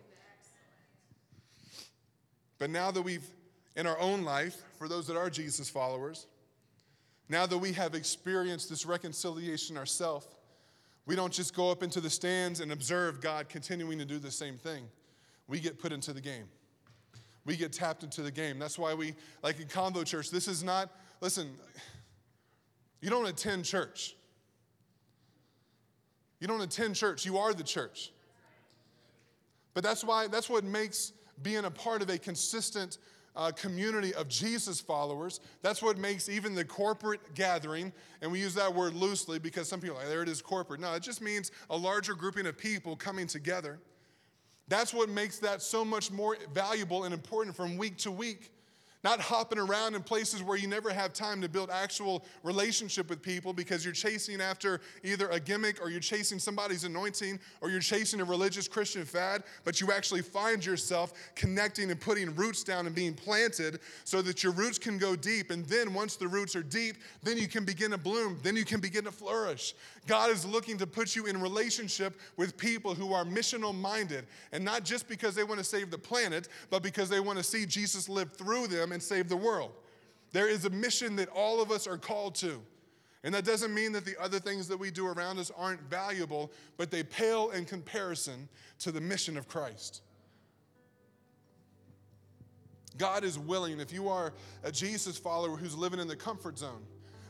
But 2.59 2.71
now 2.71 2.91
that 2.91 3.03
we've, 3.03 3.27
in 3.77 3.87
our 3.87 3.99
own 3.99 4.25
life, 4.25 4.63
for 4.79 4.89
those 4.89 5.07
that 5.09 5.17
are 5.17 5.29
Jesus 5.29 5.69
followers, 5.69 6.27
now 7.29 7.47
that 7.47 7.59
we 7.59 7.73
have 7.73 7.95
experienced 7.95 8.69
this 8.69 8.87
reconciliation 8.87 9.77
ourselves, 9.77 10.27
we 11.07 11.17
don't 11.17 11.33
just 11.33 11.55
go 11.55 11.71
up 11.71 11.83
into 11.83 12.01
the 12.01 12.11
stands 12.11 12.61
and 12.61 12.73
observe 12.73 13.21
God 13.21 13.49
continuing 13.49 13.99
to 13.99 14.05
do 14.05 14.19
the 14.19 14.31
same 14.31 14.57
thing. 14.57 14.85
We 15.49 15.61
get 15.61 15.79
put 15.79 15.93
into 15.93 16.13
the 16.13 16.21
game. 16.21 16.45
We 17.45 17.57
get 17.57 17.73
tapped 17.73 18.03
into 18.03 18.23
the 18.23 18.31
game. 18.31 18.59
That's 18.59 18.79
why 18.79 18.95
we, 18.95 19.15
like 19.43 19.61
in 19.61 19.67
Convo 19.67 20.07
Church, 20.07 20.31
this 20.31 20.49
is 20.49 20.65
not, 20.65 20.91
listen, 21.21 21.51
you 23.03 23.11
don't 23.11 23.27
attend 23.27 23.67
church. 23.67 24.17
You 26.45 26.49
don't 26.49 26.61
attend 26.61 26.95
church, 26.95 27.25
you 27.25 27.39
are 27.39 27.55
the 27.55 27.63
church. 27.63 28.13
But 29.73 29.83
that's 29.83 30.05
why, 30.05 30.27
that's 30.27 30.51
what 30.51 30.63
makes 30.63 31.15
being 31.43 31.65
a 31.65 31.71
part 31.71 32.03
of 32.03 32.11
a 32.11 32.19
consistent 32.19 32.99
uh, 33.35 33.51
community 33.53 34.13
of 34.13 34.29
Jesus 34.29 34.79
followers. 34.79 35.41
That's 35.63 35.81
what 35.81 35.97
makes 35.97 36.29
even 36.29 36.55
the 36.55 36.63
corporate 36.63 37.35
gathering, 37.35 37.95
and 38.21 38.31
we 38.31 38.41
use 38.41 38.53
that 38.57 38.75
word 38.75 38.93
loosely 38.93 39.39
because 39.39 39.71
some 39.71 39.81
people 39.81 39.97
are 39.97 40.01
like, 40.01 40.09
there 40.11 40.23
it 40.23 40.29
is, 40.29 40.43
corporate. 40.43 40.81
No, 40.81 40.93
it 40.93 41.03
just 41.03 41.23
means 41.23 41.51
a 41.71 41.77
larger 41.79 42.13
grouping 42.13 42.47
of 42.47 42.59
people 42.59 42.95
coming 42.95 43.27
together. 43.27 43.79
That's 44.69 44.93
what 44.93 45.09
makes 45.09 45.39
that 45.39 45.63
so 45.63 45.83
much 45.83 46.11
more 46.11 46.37
valuable 46.53 47.05
and 47.05 47.15
important 47.15 47.57
from 47.57 47.79
week 47.79 47.97
to 47.99 48.11
week 48.11 48.53
not 49.05 49.21
hopping 49.21 49.59
around 49.59 49.95
in 49.95 50.03
places 50.03 50.43
where 50.43 50.57
you 50.57 50.67
never 50.67 50.91
have 50.91 51.13
time 51.13 51.43
to 51.43 51.49
build 51.49 51.71
actual 51.71 52.25
relationship 52.43 53.11
with 53.11 53.21
people 53.21 53.53
because 53.53 53.85
you're 53.85 53.93
chasing 53.93 54.41
after 54.41 54.81
either 55.05 55.29
a 55.29 55.39
gimmick 55.39 55.81
or 55.83 55.91
you're 55.91 56.01
chasing 56.01 56.39
somebody's 56.39 56.85
anointing 56.85 57.39
or 57.61 57.69
you're 57.69 57.81
chasing 57.81 58.21
a 58.23 58.25
religious 58.25 58.67
Christian 58.67 59.05
fad, 59.05 59.45
but 59.63 59.79
you 59.79 59.93
actually 59.93 60.23
find 60.23 60.65
yourself 60.65 61.13
connecting 61.37 61.91
and 61.91 62.01
putting 62.01 62.35
roots 62.35 62.65
down 62.65 62.87
and 62.87 62.95
being 62.95 63.13
planted 63.13 63.81
so 64.05 64.23
that 64.23 64.43
your 64.43 64.53
roots 64.53 64.79
can 64.79 64.97
go 64.97 65.15
deep. 65.15 65.51
And 65.51 65.67
then 65.67 65.93
once 65.93 66.17
the 66.17 66.27
roots 66.27 66.57
are 66.57 66.63
deep, 66.63 66.97
then 67.23 67.37
you 67.37 67.47
can 67.47 67.67
begin 67.67 67.91
to 67.91 67.99
bloom, 67.99 68.39
then 68.43 68.57
you 68.57 68.65
can 68.65 68.81
begin 68.81 69.05
to 69.05 69.13
flourish. 69.13 69.75
God 70.07 70.31
is 70.31 70.45
looking 70.45 70.77
to 70.79 70.87
put 70.87 71.17
you 71.17 71.27
in 71.27 71.41
relationship 71.41 72.19
with 72.37 72.57
people 72.57 72.95
who 72.95 73.13
are 73.13 73.25
missional 73.25 73.75
minded, 73.75 74.27
and 74.53 74.65
not 74.65 74.85
just 74.85 75.09
because 75.09 75.35
they 75.35 75.45
want 75.45 75.59
to 75.59 75.65
save 75.65 75.91
the 75.91 75.99
planet, 75.99 76.49
but 76.71 76.83
because 76.83 77.09
they 77.09 77.21
want 77.21 77.39
to 77.39 77.45
see 77.45 77.65
Jesus 77.65 78.09
live 78.09 78.33
through 78.33 78.67
them 78.67 78.93
and 78.93 79.03
save 79.03 79.29
the 79.29 79.37
world. 79.37 79.73
There 80.33 80.49
is 80.49 80.65
a 80.65 80.71
mission 80.71 81.17
that 81.17 81.29
all 81.29 81.63
of 81.63 81.71
us 81.71 81.87
are 81.87 81.97
called 81.97 82.35
to. 82.37 82.61
And 83.23 83.35
that 83.35 83.47
doesn't 83.47 83.73
mean 83.73 83.93
that 83.93 84.05
the 84.05 84.21
other 84.23 84.39
things 84.39 84.69
that 84.69 84.77
we 84.77 84.91
do 84.91 85.07
around 85.07 85.39
us 85.39 85.51
aren't 85.57 85.81
valuable, 85.89 86.53
but 86.77 86.91
they 86.91 87.03
pale 87.03 87.51
in 87.53 87.65
comparison 87.65 88.49
to 88.81 88.93
the 88.93 89.01
mission 89.01 89.39
of 89.39 89.49
Christ. 89.49 90.03
God 92.99 93.25
is 93.25 93.39
willing, 93.39 93.81
if 93.81 93.93
you 93.93 94.09
are 94.09 94.35
a 94.63 94.71
Jesus 94.71 95.17
follower 95.17 95.57
who's 95.57 95.75
living 95.75 95.99
in 96.01 96.07
the 96.07 96.15
comfort 96.15 96.59
zone, 96.59 96.83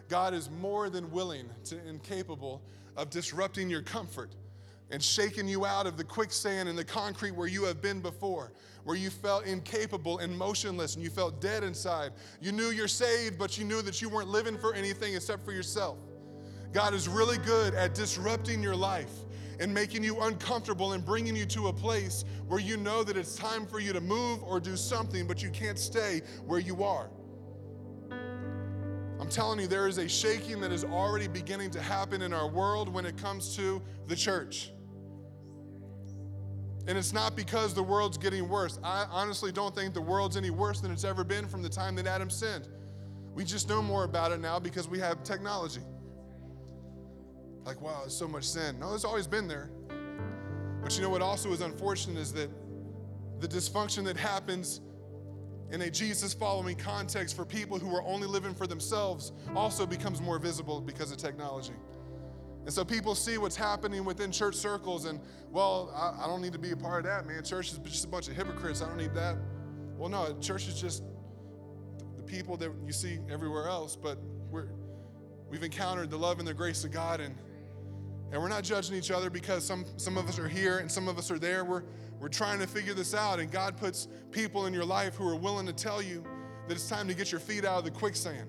God 0.08 0.34
is 0.34 0.50
more 0.50 0.90
than 0.90 1.10
willing 1.10 1.48
to, 1.64 1.78
and 1.88 2.02
capable 2.02 2.62
of 2.96 3.10
disrupting 3.10 3.70
your 3.70 3.82
comfort 3.82 4.34
and 4.90 5.02
shaking 5.02 5.48
you 5.48 5.64
out 5.64 5.86
of 5.86 5.96
the 5.96 6.04
quicksand 6.04 6.68
and 6.68 6.78
the 6.78 6.84
concrete 6.84 7.32
where 7.32 7.48
you 7.48 7.64
have 7.64 7.80
been 7.80 8.00
before, 8.00 8.52
where 8.84 8.96
you 8.96 9.10
felt 9.10 9.46
incapable 9.46 10.18
and 10.18 10.36
motionless 10.36 10.94
and 10.94 11.02
you 11.02 11.10
felt 11.10 11.40
dead 11.40 11.64
inside. 11.64 12.12
You 12.40 12.52
knew 12.52 12.70
you're 12.70 12.86
saved, 12.86 13.38
but 13.38 13.58
you 13.58 13.64
knew 13.64 13.82
that 13.82 14.02
you 14.02 14.08
weren't 14.08 14.28
living 14.28 14.58
for 14.58 14.74
anything 14.74 15.14
except 15.14 15.44
for 15.44 15.52
yourself. 15.52 15.98
God 16.72 16.92
is 16.92 17.08
really 17.08 17.38
good 17.38 17.74
at 17.74 17.94
disrupting 17.94 18.62
your 18.62 18.76
life 18.76 19.10
and 19.60 19.72
making 19.72 20.02
you 20.02 20.20
uncomfortable 20.20 20.92
and 20.92 21.04
bringing 21.04 21.36
you 21.36 21.46
to 21.46 21.68
a 21.68 21.72
place 21.72 22.24
where 22.48 22.60
you 22.60 22.76
know 22.76 23.04
that 23.04 23.16
it's 23.16 23.36
time 23.36 23.66
for 23.66 23.78
you 23.78 23.92
to 23.92 24.00
move 24.00 24.42
or 24.42 24.60
do 24.60 24.76
something, 24.76 25.26
but 25.26 25.42
you 25.42 25.50
can't 25.50 25.78
stay 25.78 26.20
where 26.46 26.58
you 26.58 26.82
are. 26.82 27.08
I'm 29.20 29.28
telling 29.28 29.60
you, 29.60 29.66
there 29.66 29.86
is 29.86 29.98
a 29.98 30.08
shaking 30.08 30.60
that 30.60 30.72
is 30.72 30.84
already 30.84 31.28
beginning 31.28 31.70
to 31.72 31.80
happen 31.80 32.22
in 32.22 32.32
our 32.32 32.48
world 32.48 32.92
when 32.92 33.06
it 33.06 33.16
comes 33.16 33.56
to 33.56 33.80
the 34.06 34.16
church. 34.16 34.72
And 36.86 36.98
it's 36.98 37.12
not 37.12 37.34
because 37.34 37.72
the 37.74 37.82
world's 37.82 38.18
getting 38.18 38.48
worse. 38.48 38.78
I 38.84 39.06
honestly 39.10 39.52
don't 39.52 39.74
think 39.74 39.94
the 39.94 40.02
world's 40.02 40.36
any 40.36 40.50
worse 40.50 40.80
than 40.80 40.90
it's 40.90 41.04
ever 41.04 41.24
been 41.24 41.46
from 41.48 41.62
the 41.62 41.68
time 41.68 41.94
that 41.96 42.06
Adam 42.06 42.28
sinned. 42.28 42.68
We 43.32 43.44
just 43.44 43.68
know 43.68 43.80
more 43.80 44.04
about 44.04 44.32
it 44.32 44.40
now 44.40 44.58
because 44.58 44.88
we 44.88 44.98
have 44.98 45.22
technology. 45.22 45.80
Like, 47.64 47.80
wow, 47.80 48.00
there's 48.00 48.16
so 48.16 48.28
much 48.28 48.44
sin. 48.44 48.78
No, 48.78 48.94
it's 48.94 49.04
always 49.04 49.26
been 49.26 49.48
there. 49.48 49.70
But 50.82 50.94
you 50.96 51.02
know 51.02 51.08
what 51.08 51.22
also 51.22 51.50
is 51.52 51.62
unfortunate 51.62 52.18
is 52.18 52.32
that 52.34 52.50
the 53.40 53.48
dysfunction 53.48 54.04
that 54.04 54.18
happens 54.18 54.82
in 55.70 55.82
a 55.82 55.90
Jesus 55.90 56.34
following 56.34 56.76
context 56.76 57.36
for 57.36 57.44
people 57.44 57.78
who 57.78 57.94
are 57.94 58.02
only 58.02 58.26
living 58.26 58.54
for 58.54 58.66
themselves 58.66 59.32
also 59.54 59.86
becomes 59.86 60.20
more 60.20 60.38
visible 60.38 60.80
because 60.80 61.10
of 61.10 61.18
technology. 61.18 61.74
And 62.64 62.72
so 62.72 62.84
people 62.84 63.14
see 63.14 63.36
what's 63.36 63.56
happening 63.56 64.04
within 64.04 64.32
church 64.32 64.54
circles, 64.54 65.04
and 65.04 65.20
well, 65.50 65.92
I, 65.94 66.24
I, 66.24 66.26
don't 66.26 66.40
need 66.40 66.54
to 66.54 66.58
be 66.58 66.70
a 66.70 66.76
part 66.76 67.04
of 67.04 67.10
that, 67.10 67.26
man. 67.26 67.44
Church 67.44 67.72
is 67.72 67.78
just 67.78 68.04
a 68.06 68.08
bunch 68.08 68.28
of 68.28 68.36
hypocrites. 68.36 68.80
I 68.80 68.88
don't 68.88 68.96
need 68.96 69.12
that. 69.14 69.36
Well, 69.98 70.08
no, 70.08 70.34
church 70.40 70.66
is 70.66 70.80
just 70.80 71.02
the 72.16 72.22
people 72.22 72.56
that 72.56 72.70
you 72.86 72.92
see 72.92 73.18
everywhere 73.30 73.68
else, 73.68 73.96
but 73.96 74.18
we're, 74.50 74.68
we've 75.50 75.62
encountered 75.62 76.10
the 76.10 76.16
love 76.16 76.38
and 76.38 76.48
the 76.48 76.54
grace 76.54 76.84
of 76.84 76.90
God, 76.90 77.20
and, 77.20 77.34
and 78.32 78.40
we're 78.40 78.48
not 78.48 78.64
judging 78.64 78.96
each 78.96 79.10
other 79.10 79.28
because 79.28 79.64
some, 79.66 79.84
some 79.98 80.16
of 80.16 80.26
us 80.26 80.38
are 80.38 80.48
here 80.48 80.78
and 80.78 80.90
some 80.90 81.06
of 81.06 81.18
us 81.18 81.30
are 81.30 81.38
there. 81.38 81.66
We're, 81.66 81.82
we're 82.20 82.28
trying 82.28 82.58
to 82.60 82.66
figure 82.66 82.94
this 82.94 83.14
out, 83.14 83.38
and 83.38 83.50
God 83.50 83.76
puts 83.76 84.08
people 84.30 84.66
in 84.66 84.72
your 84.72 84.84
life 84.84 85.14
who 85.14 85.28
are 85.28 85.36
willing 85.36 85.66
to 85.66 85.72
tell 85.72 86.00
you 86.00 86.24
that 86.68 86.74
it's 86.74 86.88
time 86.88 87.08
to 87.08 87.14
get 87.14 87.30
your 87.30 87.40
feet 87.40 87.64
out 87.64 87.78
of 87.78 87.84
the 87.84 87.90
quicksand. 87.90 88.48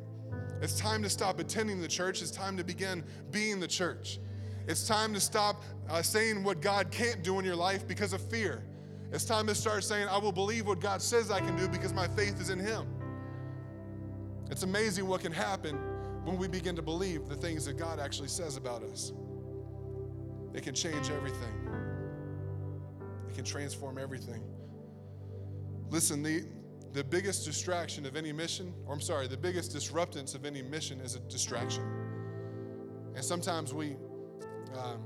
It's 0.62 0.80
time 0.80 1.04
to 1.04 1.10
stop 1.10 1.39
attending 1.39 1.82
the 1.82 1.88
church. 1.88 2.21
It's 2.21 2.32
time 2.32 2.56
to 2.58 2.63
begin 2.63 3.04
being 3.32 3.60
the 3.60 3.67
church. 3.67 4.19
It's 4.67 4.88
time 4.88 5.13
to 5.13 5.19
stop 5.19 5.63
uh, 5.89 6.01
saying 6.01 6.43
what 6.43 6.62
God 6.62 6.89
can't 6.91 7.23
do 7.23 7.38
in 7.39 7.45
your 7.45 7.56
life 7.56 7.88
because 7.88 8.13
of 8.13 8.21
fear. 8.30 8.63
It's 9.12 9.25
time 9.25 9.47
to 9.47 9.56
start 9.56 9.84
saying, 9.84 10.08
I 10.08 10.17
will 10.17 10.32
believe 10.32 10.65
what 10.65 10.80
God 10.80 11.01
says 11.01 11.30
I 11.30 11.39
can 11.39 11.56
do 11.56 11.67
because 11.67 11.93
my 11.93 12.08
faith 12.08 12.41
is 12.41 12.49
in 12.49 12.60
Him. 12.60 12.88
It's 14.49 14.63
amazing 14.63 15.08
what 15.08 15.21
can 15.21 15.32
happen 15.32 15.75
when 16.23 16.38
we 16.38 16.47
begin 16.47 16.75
to 16.75 16.82
believe 16.82 17.28
the 17.28 17.36
things 17.36 17.65
that 17.65 17.78
God 17.78 17.99
actually 17.99 18.30
says 18.30 18.58
about 18.58 18.84
us. 18.84 19.13
It 20.54 20.63
can 20.63 20.73
change 20.73 21.12
everything, 21.12 21.64
can 23.36 23.43
transform 23.43 23.98
everything. 23.98 24.41
Listen, 25.89 26.24
the, 26.24 26.45
the 26.93 27.04
biggest 27.04 27.45
distraction 27.45 28.06
of 28.06 28.15
any 28.15 28.32
mission, 28.32 28.74
or 28.86 28.93
I'm 28.93 29.02
sorry, 29.02 29.28
the 29.28 29.38
biggest 29.38 29.71
disruptance 29.71 30.34
of 30.34 30.45
any 30.45 30.62
mission 30.62 31.00
is 31.02 31.15
a 31.15 31.19
distraction. 31.19 31.84
And 33.13 33.24
sometimes 33.24 33.74
we, 33.74 33.98
um, 34.78 35.04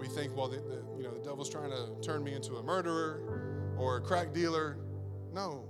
we 0.00 0.06
think, 0.06 0.36
well, 0.36 0.48
the, 0.48 0.58
the, 0.58 0.82
you 0.96 1.02
know, 1.02 1.12
the 1.12 1.24
devil's 1.24 1.50
trying 1.50 1.70
to 1.70 2.00
turn 2.00 2.22
me 2.22 2.34
into 2.34 2.56
a 2.56 2.62
murderer 2.62 3.74
or 3.76 3.96
a 3.96 4.00
crack 4.00 4.32
dealer. 4.32 4.78
No, 5.32 5.64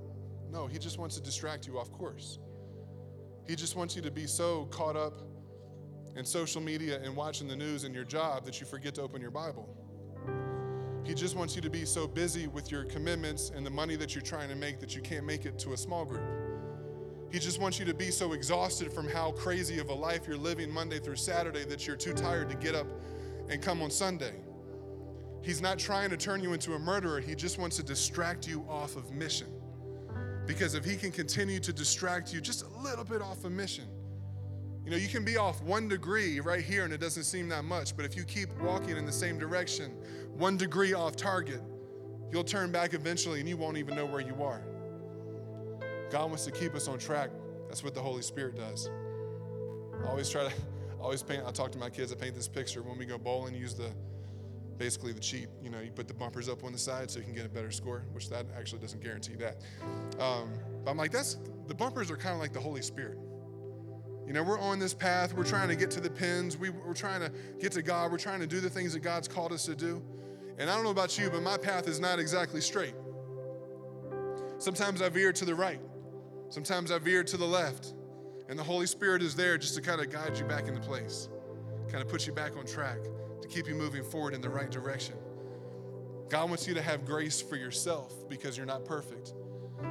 no, 0.51 0.67
he 0.67 0.79
just 0.79 0.99
wants 0.99 1.17
to 1.17 1.23
distract 1.23 1.67
you 1.67 1.79
off 1.79 1.91
course. 1.91 2.39
He 3.47 3.57
just 3.57 3.77
wants 3.77 3.97
you 3.97 4.03
to 4.03 4.11
be 4.11 4.27
so 4.27 4.67
caught 4.67 4.97
up 4.97 5.23
in 6.17 6.25
social 6.25 6.61
media 6.61 7.01
and 7.03 7.17
watching 7.17 7.49
the 7.49 7.57
news 7.57 7.85
and 7.85 7.95
your 7.95 8.05
job 8.05 8.45
that 8.45 8.61
you 8.61 8.67
forget 8.67 8.95
to 8.97 9.03
open 9.03 9.23
your 9.23 9.31
Bible. 9.31 9.75
He 11.05 11.15
just 11.15 11.37
wants 11.37 11.57
you 11.57 11.63
to 11.63 11.71
be 11.71 11.85
so 11.85 12.07
busy 12.07 12.49
with 12.49 12.71
your 12.71 12.85
commitments 12.85 13.51
and 13.55 13.67
the 13.67 13.71
money 13.71 13.97
that 13.97 14.15
you're 14.15 14.23
trying 14.23 14.49
to 14.51 14.57
make 14.57 14.81
that 14.81 14.95
you 14.97 15.03
can't 15.03 15.27
make 15.27 15.47
it 15.47 15.59
to 15.61 15.73
a 15.73 15.77
small 15.77 16.05
group. 16.05 16.23
He 17.33 17.39
just 17.39 17.61
wants 17.61 17.79
you 17.79 17.85
to 17.87 17.95
be 17.95 18.11
so 18.11 18.33
exhausted 18.33 18.93
from 18.93 19.09
how 19.09 19.33
crazy 19.33 19.81
of 19.81 19.91
a 19.91 19.95
life 19.95 20.27
you're 20.29 20.37
living 20.39 20.71
Monday 20.71 20.99
through 21.01 21.17
Saturday 21.17 21.65
that 21.65 21.87
you're 21.87 21.97
too 21.97 22.15
tired 22.15 22.51
to 22.51 22.57
get 22.57 22.75
up 22.75 22.87
and 23.51 23.63
come 23.63 23.83
on 23.83 23.91
Sunday. 23.91 24.35
He's 25.43 25.63
not 25.63 25.79
trying 25.79 26.11
to 26.11 26.17
turn 26.17 26.43
you 26.43 26.53
into 26.55 26.75
a 26.75 26.79
murderer, 26.79 27.21
he 27.21 27.35
just 27.35 27.59
wants 27.59 27.77
to 27.77 27.83
distract 27.83 28.49
you 28.49 28.65
off 28.69 28.97
of 28.97 29.13
mission. 29.13 29.49
Because 30.47 30.75
if 30.75 30.85
he 30.85 30.97
can 30.97 31.13
continue 31.13 31.61
to 31.61 31.73
distract 31.73 32.33
you 32.35 32.41
just 32.41 32.65
a 32.65 32.83
little 32.83 33.05
bit 33.05 33.23
off 33.23 33.45
of 33.45 33.53
mission, 33.53 33.87
You 34.85 34.93
know, 34.93 34.97
you 34.97 35.09
can 35.09 35.25
be 35.25 35.37
off 35.37 35.63
one 35.63 35.89
degree 35.89 36.41
right 36.41 36.65
here 36.65 36.85
and 36.85 36.95
it 36.95 36.99
doesn't 37.01 37.25
seem 37.25 37.49
that 37.51 37.65
much, 37.65 37.95
but 37.95 38.07
if 38.07 38.17
you 38.17 38.25
keep 38.25 38.49
walking 38.61 38.97
in 38.97 39.05
the 39.05 39.13
same 39.13 39.39
direction, 39.39 39.93
one 40.39 40.57
degree 40.57 40.95
off 40.95 41.17
target, 41.17 41.61
you'll 42.31 42.45
turn 42.45 42.71
back 42.71 42.95
eventually 42.95 43.41
and 43.41 43.49
you 43.49 43.57
won't 43.57 43.77
even 43.77 43.97
know 43.97 44.07
where 44.07 44.21
you 44.21 44.43
are. 44.43 44.63
God 46.11 46.29
wants 46.29 46.45
to 46.45 46.53
keep 46.53 46.75
us 46.75 46.87
on 46.87 46.99
track. 46.99 47.31
That's 47.67 47.83
what 47.83 47.95
the 47.95 48.01
Holy 48.01 48.23
Spirit 48.23 48.57
does. 48.57 48.89
I 50.05 50.09
always 50.09 50.31
try 50.31 50.49
to, 50.49 50.55
always 51.01 51.25
paint, 51.25 51.43
I 51.45 51.51
talk 51.51 51.73
to 51.73 51.79
my 51.79 51.91
kids, 51.91 52.13
I 52.13 52.15
paint 52.15 52.37
this 52.37 52.47
picture 52.47 52.83
when 52.83 52.97
we 52.97 53.05
go 53.05 53.19
bowling, 53.19 53.55
use 53.55 53.75
the, 53.75 53.91
basically 54.79 55.13
the 55.13 55.21
cheat. 55.21 55.49
You 55.61 55.71
know, 55.71 55.81
you 55.81 55.91
put 55.91 56.07
the 56.07 56.15
bumpers 56.15 56.49
up 56.49 56.63
on 56.63 56.71
the 56.71 56.79
side 56.79 57.11
so 57.11 57.19
you 57.19 57.25
can 57.25 57.35
get 57.35 57.45
a 57.45 57.49
better 57.51 57.73
score, 57.73 58.05
which 58.13 58.31
that 58.31 58.47
actually 58.57 58.81
doesn't 58.81 59.03
guarantee 59.03 59.35
that. 59.35 59.57
Um, 60.21 60.51
but 60.85 60.93
I'm 60.93 60.97
like, 60.97 61.11
that's, 61.11 61.37
the 61.67 61.75
bumpers 61.75 62.13
are 62.13 62.17
kind 62.17 62.35
of 62.35 62.41
like 62.41 62.53
the 62.53 62.61
Holy 62.61 62.83
Spirit. 62.83 63.19
You 64.25 64.35
know, 64.35 64.45
we're 64.45 64.61
on 64.61 64.79
this 64.79 64.95
path, 64.95 65.35
we're 65.35 65.45
trying 65.45 65.69
to 65.69 65.77
get 65.77 65.91
to 65.93 66.01
the 66.01 66.11
pins, 66.11 66.57
we, 66.57 66.71
we're 66.71 66.95
trying 66.95 67.23
to 67.23 67.33
get 67.59 67.73
to 67.73 67.83
God, 67.83 68.13
we're 68.13 68.19
trying 68.19 68.41
to 68.41 68.47
do 68.47 68.61
the 68.61 68.71
things 68.71 68.93
that 68.93 69.01
God's 69.01 69.27
called 69.27 69.53
us 69.53 69.65
to 69.65 69.75
do. 69.75 70.01
And 70.59 70.69
I 70.69 70.75
don't 70.75 70.85
know 70.85 70.91
about 70.91 71.19
you, 71.19 71.31
but 71.31 71.43
my 71.43 71.57
path 71.57 71.87
is 71.87 72.01
not 72.01 72.19
exactly 72.19 72.61
straight. 72.61 72.95
Sometimes 74.59 75.01
I 75.01 75.09
veer 75.09 75.33
to 75.33 75.45
the 75.45 75.55
right, 75.55 75.81
sometimes 76.49 76.91
I 76.91 76.99
veer 76.99 77.23
to 77.25 77.37
the 77.37 77.47
left. 77.47 77.95
And 78.49 78.59
the 78.59 78.65
Holy 78.65 78.87
Spirit 78.87 79.23
is 79.23 79.37
there 79.37 79.59
just 79.59 79.75
to 79.75 79.83
kind 79.83 80.01
of 80.01 80.11
guide 80.11 80.39
you 80.39 80.45
back 80.47 80.69
into 80.69 80.81
place, 80.81 81.29
kind 81.91 82.03
of 82.03 82.09
put 82.09 82.27
you 82.27 82.33
back 82.33 82.57
on 82.57 82.65
track, 82.65 82.97
to 83.43 83.49
keep 83.49 83.69
you 83.69 83.75
moving 83.75 84.03
forward 84.03 84.33
in 84.33 84.41
the 84.41 84.49
right 84.49 84.71
direction. 84.71 85.15
God 86.31 86.49
wants 86.49 86.67
you 86.67 86.73
to 86.75 86.83
have 86.83 87.05
grace 87.05 87.43
for 87.43 87.57
yourself 87.57 88.27
because 88.29 88.57
you're 88.57 88.67
not 88.67 88.87
perfect. 88.87 89.35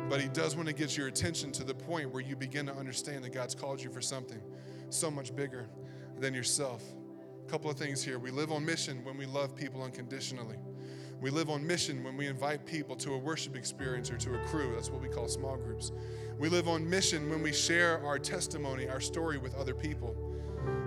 But 0.09 0.21
He 0.21 0.27
does 0.27 0.55
want 0.55 0.67
to 0.67 0.73
get 0.73 0.97
your 0.97 1.07
attention 1.07 1.51
to 1.53 1.63
the 1.63 1.73
point 1.73 2.11
where 2.11 2.21
you 2.21 2.35
begin 2.35 2.65
to 2.65 2.73
understand 2.73 3.23
that 3.23 3.31
God's 3.31 3.53
called 3.53 3.81
you 3.81 3.91
for 3.91 4.01
something 4.01 4.41
so 4.89 5.11
much 5.11 5.35
bigger 5.35 5.69
than 6.19 6.33
yourself. 6.33 6.83
Couple 7.47 7.71
of 7.71 7.77
things 7.77 8.03
here. 8.03 8.19
We 8.19 8.29
live 8.29 8.51
on 8.51 8.65
mission 8.65 9.05
when 9.05 9.17
we 9.17 9.25
love 9.25 9.55
people 9.55 9.81
unconditionally. 9.81 10.57
We 11.21 11.29
live 11.29 11.49
on 11.49 11.65
mission 11.65 12.03
when 12.03 12.17
we 12.17 12.27
invite 12.27 12.65
people 12.65 12.95
to 12.97 13.13
a 13.13 13.17
worship 13.17 13.55
experience 13.55 14.11
or 14.11 14.17
to 14.17 14.35
a 14.35 14.45
crew. 14.47 14.73
That's 14.75 14.89
what 14.89 15.01
we 15.01 15.07
call 15.07 15.29
small 15.29 15.55
groups. 15.55 15.93
We 16.37 16.49
live 16.49 16.67
on 16.67 16.87
mission 16.87 17.29
when 17.29 17.41
we 17.41 17.53
share 17.53 18.05
our 18.05 18.19
testimony, 18.19 18.89
our 18.89 18.99
story 18.99 19.37
with 19.37 19.55
other 19.55 19.73
people. 19.73 20.13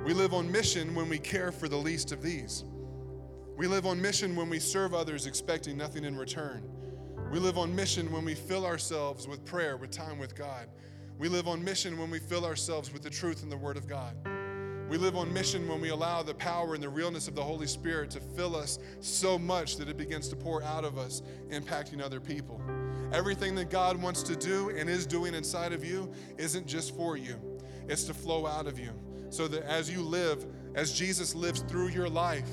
We 0.05 0.13
live 0.13 0.35
on 0.35 0.53
mission 0.53 0.95
when 0.95 1.09
we 1.09 1.19
care 1.19 1.51
for 1.51 1.67
the 1.67 1.77
least 1.77 2.13
of 2.13 2.21
these. 2.23 2.65
We 3.57 3.67
live 3.67 3.87
on 3.87 4.01
mission 4.01 4.37
when 4.37 4.51
we 4.51 4.59
serve 4.59 4.93
others 4.93 5.27
expecting 5.27 5.79
nothing 5.79 6.05
in 6.05 6.15
return. 6.15 6.63
We 7.33 7.39
live 7.39 7.57
on 7.57 7.75
mission 7.75 8.13
when 8.13 8.25
we 8.25 8.35
fill 8.35 8.67
ourselves 8.67 9.27
with 9.27 9.45
prayer, 9.47 9.79
with 9.79 9.91
time 9.91 10.19
with 10.19 10.37
God. 10.37 10.69
We 11.19 11.29
live 11.29 11.49
on 11.49 11.65
mission 11.65 11.99
when 11.99 12.11
we 12.11 12.19
fill 12.19 12.45
ourselves 12.45 12.93
with 12.93 13.03
the 13.03 13.11
truth 13.11 13.43
and 13.43 13.51
the 13.51 13.57
Word 13.57 13.77
of 13.77 13.89
God. 13.89 14.15
We 14.91 14.99
live 14.99 15.15
on 15.15 15.33
mission 15.33 15.69
when 15.69 15.81
we 15.81 15.91
allow 15.91 16.25
the 16.25 16.35
power 16.35 16.75
and 16.75 16.83
the 16.83 16.89
realness 16.89 17.29
of 17.29 17.37
the 17.37 17.45
Holy 17.45 17.69
Spirit 17.69 18.11
to 18.11 18.19
fill 18.19 18.57
us 18.57 18.81
so 18.99 19.39
much 19.39 19.77
that 19.77 19.89
it 19.89 19.97
begins 19.97 20.27
to 20.31 20.35
pour 20.37 20.65
out 20.65 20.85
of 20.85 20.99
us, 20.99 21.23
impacting 21.51 22.03
other 22.03 22.19
people. 22.19 22.61
Everything 23.13 23.55
that 23.55 23.71
God 23.71 24.03
wants 24.03 24.21
to 24.25 24.35
do 24.35 24.71
and 24.71 24.91
is 24.91 25.07
doing 25.07 25.33
inside 25.33 25.73
of 25.73 25.85
you 25.85 26.13
isn't 26.39 26.67
just 26.67 26.97
for 26.97 27.17
you, 27.17 27.37
it's 27.87 28.03
to 28.03 28.15
flow 28.15 28.49
out 28.49 28.67
of 28.67 28.81
you. 28.81 28.91
So 29.29 29.47
that 29.47 29.63
as 29.63 29.89
you 29.89 30.03
live, 30.03 30.45
as 30.75 30.93
Jesus 30.93 31.37
lives 31.37 31.61
through 31.61 31.91
your 31.91 32.09
life, 32.09 32.51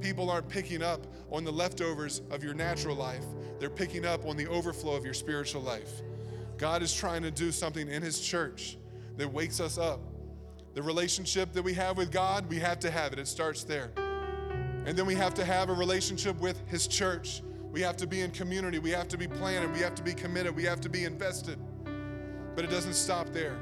people 0.00 0.30
aren't 0.30 0.48
picking 0.48 0.84
up 0.84 1.08
on 1.32 1.42
the 1.42 1.52
leftovers 1.52 2.22
of 2.30 2.44
your 2.44 2.54
natural 2.54 2.94
life, 2.94 3.24
they're 3.58 3.68
picking 3.68 4.06
up 4.06 4.26
on 4.26 4.36
the 4.36 4.46
overflow 4.46 4.94
of 4.94 5.04
your 5.04 5.14
spiritual 5.14 5.62
life. 5.62 6.02
God 6.56 6.84
is 6.84 6.94
trying 6.94 7.22
to 7.22 7.32
do 7.32 7.50
something 7.50 7.88
in 7.88 8.00
His 8.00 8.20
church 8.20 8.78
that 9.16 9.26
wakes 9.26 9.58
us 9.58 9.76
up 9.76 10.00
the 10.74 10.82
relationship 10.82 11.52
that 11.52 11.62
we 11.62 11.74
have 11.74 11.96
with 11.96 12.12
God, 12.12 12.48
we 12.48 12.58
have 12.58 12.78
to 12.80 12.90
have 12.90 13.12
it. 13.12 13.18
It 13.18 13.28
starts 13.28 13.64
there. 13.64 13.90
And 14.86 14.96
then 14.96 15.06
we 15.06 15.14
have 15.14 15.34
to 15.34 15.44
have 15.44 15.68
a 15.68 15.74
relationship 15.74 16.40
with 16.40 16.60
His 16.66 16.86
church. 16.86 17.42
We 17.70 17.80
have 17.82 17.96
to 17.98 18.06
be 18.06 18.20
in 18.20 18.30
community. 18.30 18.78
We 18.78 18.90
have 18.90 19.08
to 19.08 19.18
be 19.18 19.28
planted. 19.28 19.72
We 19.72 19.80
have 19.80 19.94
to 19.96 20.02
be 20.02 20.14
committed. 20.14 20.54
We 20.54 20.64
have 20.64 20.80
to 20.80 20.88
be 20.88 21.04
invested. 21.04 21.58
But 22.54 22.64
it 22.64 22.70
doesn't 22.70 22.94
stop 22.94 23.28
there. 23.32 23.58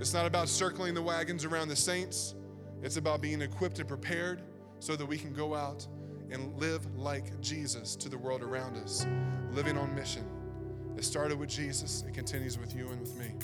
It's 0.00 0.14
not 0.14 0.24
about 0.24 0.48
circling 0.48 0.94
the 0.94 1.02
wagons 1.02 1.44
around 1.44 1.68
the 1.68 1.76
saints, 1.76 2.34
it's 2.82 2.96
about 2.96 3.20
being 3.20 3.42
equipped 3.42 3.78
and 3.80 3.86
prepared 3.86 4.42
so 4.78 4.96
that 4.96 5.04
we 5.04 5.18
can 5.18 5.34
go 5.34 5.54
out 5.54 5.86
and 6.30 6.58
live 6.58 6.86
like 6.96 7.38
Jesus 7.42 7.96
to 7.96 8.08
the 8.08 8.16
world 8.16 8.42
around 8.42 8.78
us, 8.78 9.06
living 9.50 9.76
on 9.76 9.94
mission. 9.94 10.24
It 10.96 11.04
started 11.04 11.38
with 11.38 11.50
Jesus, 11.50 12.02
it 12.08 12.14
continues 12.14 12.58
with 12.58 12.74
you 12.74 12.88
and 12.88 13.00
with 13.00 13.14
me. 13.16 13.34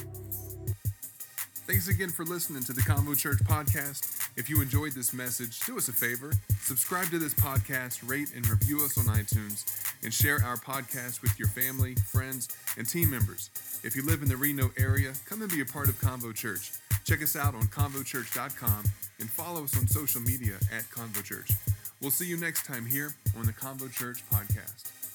Thanks 1.67 1.89
again 1.89 2.11
for 2.11 2.25
listening 2.25 2.63
to 2.65 2.73
the 2.73 2.81
Convo 2.81 3.19
Church 3.19 3.39
podcast. 3.39 4.31
If 4.37 4.49
you 4.49 4.63
enjoyed 4.63 4.93
this 4.93 5.13
message, 5.13 5.59
do 5.61 5.77
us 5.77 5.89
a 5.89 5.93
favor 5.93 6.31
subscribe 6.61 7.09
to 7.11 7.19
this 7.19 7.35
podcast, 7.35 8.09
rate 8.09 8.29
and 8.37 8.49
review 8.49 8.85
us 8.85 8.97
on 8.97 9.07
iTunes, 9.07 9.65
and 10.05 10.15
share 10.15 10.37
our 10.45 10.57
podcast 10.57 11.23
with 11.23 11.37
your 11.41 11.49
family, 11.49 11.97
friends, 12.07 12.49
and 12.77 12.89
team 12.89 13.11
members. 13.11 13.51
If 13.83 13.97
you 13.97 14.07
live 14.07 14.23
in 14.23 14.29
the 14.29 14.37
Reno 14.37 14.71
area, 14.79 15.13
come 15.25 15.43
and 15.43 15.51
be 15.51 15.61
a 15.61 15.65
part 15.65 15.89
of 15.89 16.01
Convo 16.01 16.33
Church. 16.33 16.71
Check 17.05 17.21
us 17.21 17.35
out 17.35 17.57
on 17.57 17.63
convochurch.com 17.65 18.85
and 19.19 19.29
follow 19.29 19.65
us 19.65 19.77
on 19.77 19.89
social 19.89 20.21
media 20.21 20.55
at 20.73 20.85
Convo 20.91 21.25
Church. 21.25 21.51
We'll 22.01 22.13
see 22.13 22.27
you 22.27 22.37
next 22.37 22.65
time 22.65 22.87
here 22.87 23.15
on 23.37 23.47
the 23.47 23.53
Convo 23.53 23.91
Church 23.93 24.23
podcast. 24.33 25.06